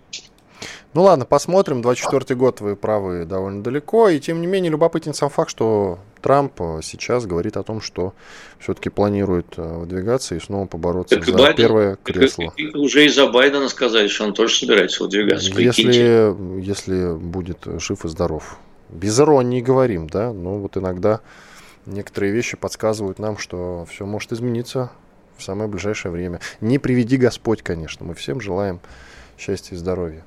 Ну 0.94 1.02
ладно, 1.02 1.26
посмотрим. 1.26 1.82
24 1.82 2.34
год 2.34 2.60
вы 2.60 2.76
правы 2.76 3.24
довольно 3.26 3.62
далеко. 3.62 4.08
И 4.08 4.18
тем 4.18 4.40
не 4.40 4.46
менее 4.46 4.70
любопытен 4.70 5.12
сам 5.12 5.28
факт, 5.28 5.50
что 5.50 5.98
Трамп 6.20 6.60
э, 6.60 6.80
сейчас 6.82 7.26
говорит 7.26 7.56
о 7.56 7.62
том, 7.62 7.80
что 7.80 8.14
все-таки 8.58 8.90
планирует 8.90 9.54
э, 9.56 9.62
выдвигаться 9.62 10.34
и 10.34 10.40
снова 10.40 10.66
побороться 10.66 11.16
так 11.16 11.24
за 11.24 11.32
Байден, 11.32 11.56
первое 11.56 11.98
кресло. 12.02 12.52
Так, 12.56 12.74
уже 12.74 13.06
из-за 13.06 13.26
Байдена 13.28 13.68
сказали, 13.68 14.08
что 14.08 14.24
он 14.24 14.34
тоже 14.34 14.56
собирается 14.56 15.02
выдвигаться. 15.02 15.50
Если, 15.58 16.60
если 16.60 17.14
будет 17.14 17.58
жив 17.64 18.04
и 18.04 18.08
здоров. 18.08 18.58
Без 18.90 19.18
иронии 19.20 19.60
говорим, 19.60 20.08
да, 20.08 20.32
но 20.32 20.58
вот 20.58 20.76
иногда 20.76 21.20
некоторые 21.86 22.32
вещи 22.32 22.56
подсказывают 22.56 23.18
нам, 23.18 23.38
что 23.38 23.86
все 23.90 24.06
может 24.06 24.32
измениться 24.32 24.90
в 25.36 25.42
самое 25.42 25.68
ближайшее 25.68 26.12
время. 26.12 26.40
Не 26.60 26.78
приведи 26.78 27.16
Господь, 27.16 27.62
конечно, 27.62 28.04
мы 28.04 28.14
всем 28.14 28.40
желаем 28.40 28.80
счастья 29.38 29.74
и 29.74 29.78
здоровья. 29.78 30.24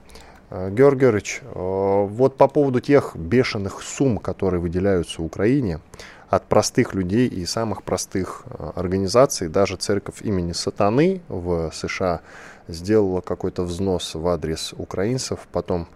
Э, 0.52 0.70
Георгий 0.70 1.00
Георгиевич, 1.00 1.42
э, 1.44 2.06
вот 2.10 2.36
по 2.36 2.48
поводу 2.48 2.82
тех 2.82 3.16
бешеных 3.16 3.82
сумм, 3.82 4.18
которые 4.18 4.60
выделяются 4.60 5.24
Украине 5.24 5.80
от 6.30 6.44
простых 6.44 6.94
людей 6.94 7.28
и 7.28 7.46
самых 7.46 7.84
простых 7.84 8.44
э, 8.46 8.72
организаций, 8.76 9.48
даже 9.48 9.78
церковь 9.78 10.22
имени 10.22 10.52
Сатаны 10.52 11.22
в 11.30 11.72
США 11.74 12.20
сделала 12.68 13.22
какой-то 13.22 13.64
взнос 13.64 14.14
в 14.14 14.28
адрес 14.28 14.74
украинцев, 14.78 15.40
потом 15.54 15.88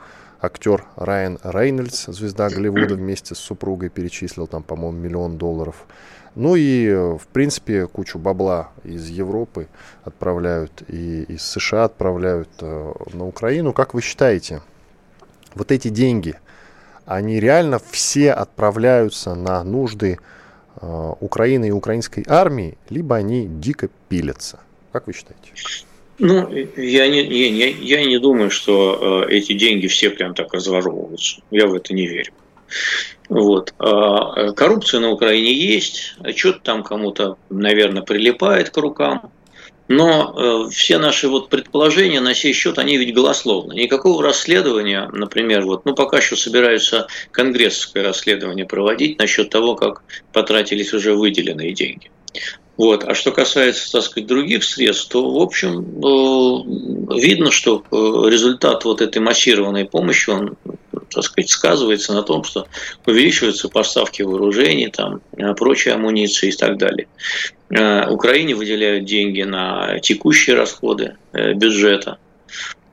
актер 0.46 0.86
Райан 0.96 1.39
Рейнольдс, 1.43 2.06
звезда 2.08 2.50
Голливуда, 2.50 2.96
вместе 2.96 3.36
с 3.36 3.39
супругой 3.39 3.89
перечислил 3.89 4.48
там, 4.48 4.64
по-моему, 4.64 4.98
миллион 4.98 5.38
долларов. 5.38 5.86
Ну 6.36 6.56
и, 6.56 6.93
в 6.93 7.28
принципе, 7.32 7.88
кучу 7.88 8.20
бабла 8.20 8.72
из 8.84 9.08
Европы 9.08 9.68
отправляют 10.04 10.84
и 10.88 11.24
из 11.24 11.43
США 11.43 11.86
отправляют 11.86 12.50
э, 12.60 12.93
на 13.14 13.26
Украину. 13.26 13.72
Как 13.72 13.93
вы 13.93 14.02
считаете, 14.02 14.62
вот 15.54 15.72
эти 15.72 15.88
деньги, 15.88 16.36
они 17.06 17.39
реально 17.39 17.80
все 17.80 18.34
отправляются 18.34 19.34
на 19.34 19.64
нужды 19.64 20.20
э, 20.82 21.14
Украины 21.22 21.70
и 21.70 21.72
украинской 21.72 22.26
армии, 22.28 22.78
либо 22.89 23.16
они 23.16 23.48
дико 23.48 23.89
пилятся? 24.10 24.60
Как 24.91 25.08
вы 25.08 25.14
считаете? 25.14 25.52
Ну, 26.18 26.49
я 26.78 27.07
не, 27.07 27.24
я, 27.24 27.68
я 27.68 28.05
не 28.05 28.18
думаю, 28.20 28.49
что 28.49 29.26
э, 29.28 29.34
эти 29.34 29.53
деньги 29.53 29.88
все 29.88 30.09
прям 30.09 30.34
так 30.34 30.53
разворовываются. 30.53 31.41
Я 31.51 31.68
в 31.68 31.74
это 31.74 31.93
не 31.93 32.07
верю. 32.07 32.32
Вот. 33.28 33.74
А, 33.80 34.51
коррупция 34.53 35.01
на 35.01 35.11
Украине 35.11 35.53
есть, 35.53 36.16
что-то 36.36 36.59
там 36.59 36.84
кому-то, 36.84 37.38
наверное, 37.49 38.01
прилипает 38.01 38.70
к 38.70 38.78
рукам. 38.78 39.32
Но 39.88 40.66
э, 40.68 40.72
все 40.72 40.97
наши 40.97 41.28
вот 41.28 41.49
предположения 41.49 42.20
на 42.20 42.34
сей 42.34 42.53
счет, 42.53 42.80
они 42.80 42.97
ведь 42.97 43.13
голословны. 43.13 43.74
Никакого 43.74 44.24
расследования, 44.24 45.09
например, 45.13 45.63
вот, 45.63 45.86
ну 45.86 45.93
пока 45.93 46.22
что 46.22 46.36
собираются 46.36 47.07
конгрессское 47.32 48.03
расследование 48.03 48.66
проводить 48.66 49.20
насчет 49.20 49.51
того, 49.51 49.76
как 49.76 50.03
потратились 50.34 50.91
уже 50.93 51.13
выделенные 51.13 51.72
деньги. 51.72 52.09
Вот. 52.77 53.05
А 53.05 53.13
что 53.13 53.31
касается, 53.31 53.91
так 53.91 54.03
сказать, 54.03 54.27
других 54.27 54.63
средств, 54.63 55.09
то, 55.09 55.29
в 55.29 55.41
общем, 55.41 55.79
э, 55.79 57.19
видно, 57.19 57.51
что 57.51 57.83
э, 57.89 57.95
результат 58.29 58.83
вот 58.83 59.01
этой 59.01 59.19
массированной 59.19 59.86
помощи, 59.86 60.29
он 60.29 60.57
так 61.09 61.23
сказать, 61.23 61.49
сказывается 61.49 62.13
на 62.13 62.23
том, 62.23 62.43
что 62.43 62.67
увеличиваются 63.05 63.69
поставки 63.69 64.21
вооружений, 64.21 64.89
там, 64.89 65.21
э, 65.38 65.53
прочей 65.53 65.91
амуниции 65.91 66.49
и 66.49 66.55
так 66.55 66.77
далее. 66.77 67.07
Украине 67.67 68.53
выделяют 68.53 69.05
деньги 69.05 69.41
на 69.41 69.99
текущие 69.99 70.55
расходы 70.55 71.15
бюджета. 71.33 72.19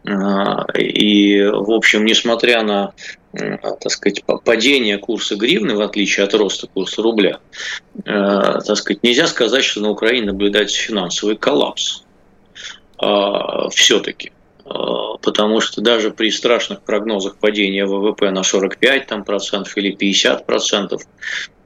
И, 0.05 1.43
в 1.43 1.71
общем, 1.71 2.05
несмотря 2.05 2.63
на 2.63 2.93
так 3.33 3.91
сказать, 3.91 4.23
падение 4.45 4.99
курса 4.99 5.37
гривны, 5.37 5.75
в 5.75 5.81
отличие 5.81 6.27
от 6.27 6.35
роста 6.35 6.67
курса 6.67 7.01
рубля, 7.01 7.39
так 8.05 8.77
сказать, 8.77 9.03
нельзя 9.03 9.27
сказать, 9.27 9.65
что 9.65 9.81
на 9.81 9.89
Украине 9.91 10.27
наблюдается 10.27 10.79
финансовый 10.79 11.37
коллапс. 11.37 12.05
Все-таки. 13.71 14.33
Потому 14.65 15.61
что 15.61 15.81
даже 15.81 16.11
при 16.11 16.31
страшных 16.31 16.83
прогнозах 16.83 17.37
падения 17.37 17.87
ВВП 17.87 18.31
на 18.31 18.43
45 18.43 19.07
там, 19.07 19.25
процентов 19.25 19.77
или 19.79 19.93
50 19.93 20.45
процентов, 20.45 21.03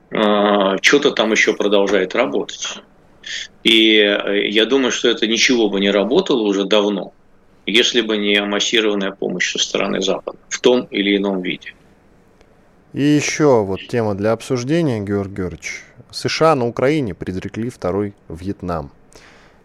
что-то 0.09 1.11
там 1.11 1.32
еще 1.32 1.55
продолжает 1.55 2.14
работать. 2.14 2.78
И 3.64 3.97
э, 3.97 4.49
я 4.49 4.64
думаю, 4.64 4.93
что 4.93 5.09
это 5.09 5.26
ничего 5.26 5.68
бы 5.68 5.80
не 5.80 5.91
работало 5.91 6.43
уже 6.43 6.64
давно, 6.64 7.12
если 7.66 8.00
бы 8.00 8.16
не 8.16 8.40
массированная 8.42 9.12
помощь 9.12 9.52
со 9.52 9.58
стороны 9.58 10.00
Запада 10.00 10.38
в 10.48 10.60
том 10.60 10.84
или 10.90 11.16
ином 11.16 11.42
виде. 11.42 11.74
И 12.92 13.02
еще 13.02 13.62
вот 13.62 13.80
тема 13.88 14.14
для 14.14 14.32
обсуждения, 14.32 15.00
Георгий 15.00 15.36
Георгиевич. 15.36 15.82
США 16.10 16.54
на 16.54 16.66
Украине 16.66 17.14
предрекли 17.14 17.68
второй 17.68 18.14
Вьетнам. 18.28 18.90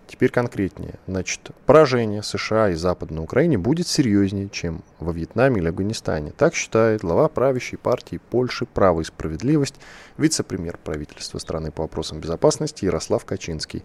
Теперь 0.08 0.32
конкретнее. 0.32 0.96
Значит, 1.08 1.52
поражение 1.66 2.24
США 2.24 2.72
и 2.72 2.74
Западной 2.74 3.24
Украине 3.24 3.58
будет 3.58 3.88
серьезнее, 3.88 4.50
чем 4.52 4.84
во 5.00 5.14
Вьетнаме 5.14 5.62
или 5.62 5.70
Афганистане. 5.70 6.34
Так 6.36 6.54
считает 6.54 7.00
глава 7.00 7.30
правящей 7.30 7.78
партии 7.78 8.20
Польши 8.30 8.66
«Право 8.66 9.00
и 9.00 9.06
справедливость», 9.06 9.76
вице-премьер 10.18 10.78
правительства 10.84 11.38
страны 11.38 11.72
по 11.72 11.84
вопросам 11.84 12.20
безопасности 12.20 12.84
Ярослав 12.84 13.24
Качинский. 13.24 13.84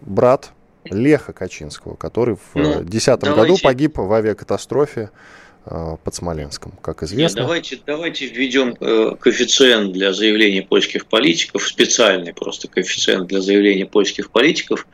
Брат 0.00 0.50
Леха 0.84 1.32
Качинского, 1.32 1.96
который 1.96 2.36
в 2.36 2.54
2010 2.54 3.22
ну, 3.22 3.36
году 3.36 3.56
погиб 3.62 3.98
в 3.98 4.12
авиакатастрофе 4.12 5.10
э, 5.66 5.96
под 6.02 6.14
Смоленском, 6.14 6.72
как 6.82 7.02
известно. 7.02 7.40
Нет, 7.40 7.46
давайте, 7.46 7.78
давайте 7.84 8.26
введем 8.26 8.76
э, 8.80 9.16
коэффициент 9.20 9.92
для 9.92 10.12
заявлений 10.12 10.62
польских 10.62 11.06
политиков, 11.06 11.66
специальный 11.66 12.32
просто 12.32 12.68
коэффициент 12.68 13.26
для 13.28 13.40
заявлений 13.40 13.84
польских 13.84 14.30
политиков, 14.30 14.86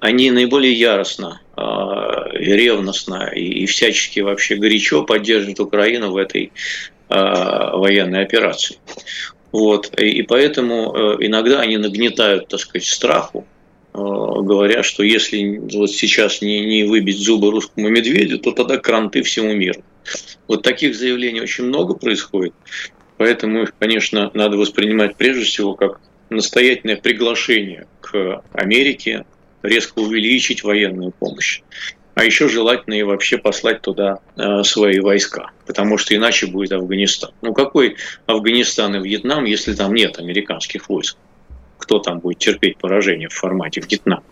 они 0.00 0.30
наиболее 0.30 0.72
яростно, 0.72 1.40
а, 1.56 2.28
ревностно 2.30 3.32
и 3.34 3.66
всячески 3.66 4.20
вообще 4.20 4.56
горячо 4.56 5.02
поддерживают 5.02 5.60
Украину 5.60 6.12
в 6.12 6.16
этой 6.16 6.52
а, 7.08 7.76
военной 7.76 8.22
операции. 8.22 8.78
Вот. 9.50 9.98
И 9.98 10.22
поэтому 10.22 10.94
э, 10.94 11.26
иногда 11.26 11.60
они 11.60 11.78
нагнетают, 11.78 12.48
так 12.48 12.60
сказать, 12.60 12.86
страху, 12.86 13.46
а, 13.98 14.42
говоря, 14.42 14.82
что 14.82 15.02
если 15.02 15.58
вот 15.58 15.90
сейчас 15.90 16.40
не, 16.40 16.64
не 16.64 16.84
выбить 16.84 17.18
зубы 17.18 17.50
русскому 17.50 17.88
медведю, 17.88 18.38
то 18.38 18.52
тогда 18.52 18.76
кранты 18.78 19.22
всему 19.22 19.54
миру. 19.54 19.82
Вот 20.46 20.62
таких 20.62 20.94
заявлений 20.94 21.40
очень 21.40 21.64
много 21.64 21.94
происходит, 21.94 22.54
поэтому 23.16 23.62
их, 23.62 23.74
конечно, 23.78 24.30
надо 24.34 24.56
воспринимать 24.56 25.16
прежде 25.16 25.44
всего 25.44 25.74
как 25.74 26.00
настоятельное 26.30 26.96
приглашение 26.96 27.86
к 28.00 28.42
Америке, 28.52 29.24
резко 29.62 29.98
увеличить 29.98 30.62
военную 30.62 31.10
помощь. 31.10 31.62
А 32.14 32.24
еще 32.24 32.48
желательно 32.48 32.94
и 32.94 33.02
вообще 33.02 33.38
послать 33.38 33.80
туда 33.80 34.18
э, 34.36 34.62
свои 34.64 34.98
войска, 34.98 35.50
потому 35.66 35.98
что 35.98 36.16
иначе 36.16 36.46
будет 36.46 36.72
Афганистан. 36.72 37.30
Ну 37.42 37.52
какой 37.52 37.96
Афганистан 38.26 38.96
и 38.96 39.00
Вьетнам, 39.00 39.44
если 39.44 39.74
там 39.74 39.94
нет 39.94 40.18
американских 40.18 40.88
войск? 40.88 41.16
Кто 41.88 41.98
там 41.98 42.20
будет 42.20 42.38
терпеть 42.38 42.76
поражение 42.78 43.28
в 43.28 43.34
формате 43.34 43.80
Вьетнам? 43.80 44.22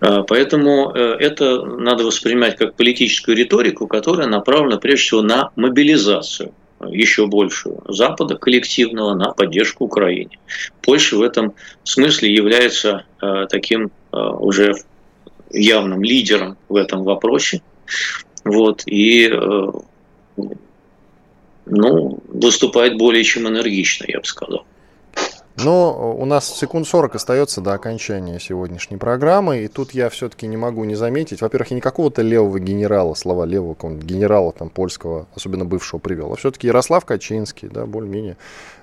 Э, 0.00 0.22
поэтому 0.26 0.92
э, 0.94 1.16
это 1.18 1.64
надо 1.64 2.04
воспринимать 2.04 2.56
как 2.56 2.74
политическую 2.74 3.36
риторику, 3.36 3.86
которая 3.86 4.28
направлена 4.28 4.78
прежде 4.78 5.02
всего 5.02 5.22
на 5.22 5.50
мобилизацию 5.56 6.52
еще 6.88 7.26
большую 7.26 7.82
Запада 7.88 8.36
коллективного 8.36 9.14
на 9.14 9.32
поддержку 9.32 9.84
Украине. 9.84 10.38
Польша 10.80 11.16
в 11.16 11.22
этом 11.22 11.54
смысле 11.82 12.32
является 12.32 13.04
таким 13.50 13.90
Э, 14.10 14.30
уже 14.30 14.74
явным 15.50 16.02
лидером 16.02 16.56
в 16.68 16.76
этом 16.76 17.04
вопросе. 17.04 17.62
Вот, 18.44 18.82
и 18.86 19.28
э, 19.30 19.70
ну, 21.66 22.18
выступает 22.28 22.96
более 22.96 23.24
чем 23.24 23.48
энергично, 23.48 24.06
я 24.08 24.20
бы 24.20 24.24
сказал. 24.24 24.64
Но 25.64 26.14
у 26.16 26.24
нас 26.24 26.48
секунд 26.48 26.86
40 26.86 27.16
остается 27.16 27.60
до 27.60 27.72
окончания 27.72 28.38
сегодняшней 28.38 28.96
программы, 28.96 29.58
и 29.58 29.68
тут 29.68 29.92
я 29.92 30.08
все-таки 30.08 30.46
не 30.46 30.56
могу 30.56 30.84
не 30.84 30.94
заметить, 30.94 31.40
во-первых, 31.40 31.70
я 31.70 31.74
не 31.76 31.80
какого-то 31.80 32.22
левого 32.22 32.60
генерала, 32.60 33.14
слова 33.14 33.44
левого 33.44 33.76
генерала 33.96 34.52
там 34.52 34.70
польского, 34.70 35.26
особенно 35.34 35.64
бывшего 35.64 35.98
привел, 35.98 36.32
а 36.32 36.36
все-таки 36.36 36.68
Ярослав 36.68 37.04
Качинский, 37.04 37.68
да, 37.68 37.86
более-менее 37.86 38.36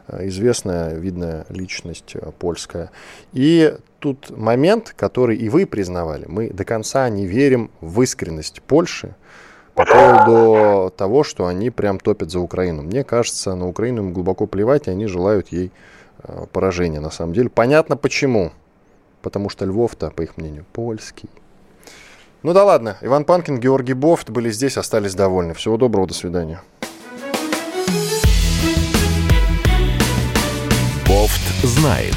э, 0.08 0.28
известная, 0.28 0.96
видная 0.96 1.46
личность 1.50 2.16
э, 2.16 2.32
польская. 2.38 2.92
И 3.32 3.76
тут 4.00 4.36
момент, 4.36 4.94
который 4.98 5.38
и 5.38 5.50
вы 5.50 5.66
признавали, 5.66 6.26
мы 6.28 6.50
до 6.50 6.66
конца 6.66 7.08
не 7.10 7.26
верим 7.26 7.72
в 7.80 8.02
искренность 8.02 8.62
Польши, 8.62 9.16
по 9.76 9.86
поводу 9.86 10.90
того, 10.96 11.24
что 11.24 11.48
они 11.48 11.70
прям 11.70 12.00
топят 12.00 12.32
за 12.32 12.40
Украину. 12.40 12.82
Мне 12.82 13.04
кажется, 13.04 13.56
на 13.56 13.68
Украину 13.68 14.04
им 14.04 14.14
глубоко 14.14 14.48
плевать, 14.48 14.88
и 14.88 14.92
они 14.92 15.06
желают 15.06 15.50
ей 15.50 15.72
поражение 16.52 17.00
на 17.00 17.12
самом 17.12 17.34
деле. 17.34 17.50
Понятно 17.50 17.98
почему. 17.98 18.52
Потому 19.22 19.50
что 19.50 19.66
Львов-то, 19.66 20.12
по 20.12 20.22
их 20.22 20.38
мнению, 20.38 20.66
польский. 20.72 21.30
Ну 22.44 22.54
да 22.54 22.64
ладно, 22.64 22.98
Иван 23.02 23.26
Панкин, 23.26 23.60
Георгий 23.60 23.94
Бофт 23.94 24.30
были 24.30 24.52
здесь, 24.52 24.78
остались 24.78 25.16
довольны. 25.16 25.56
Всего 25.56 25.78
доброго, 25.78 26.08
до 26.08 26.14
свидания. 26.14 26.62
Бофт 31.08 31.42
знает. 31.64 32.14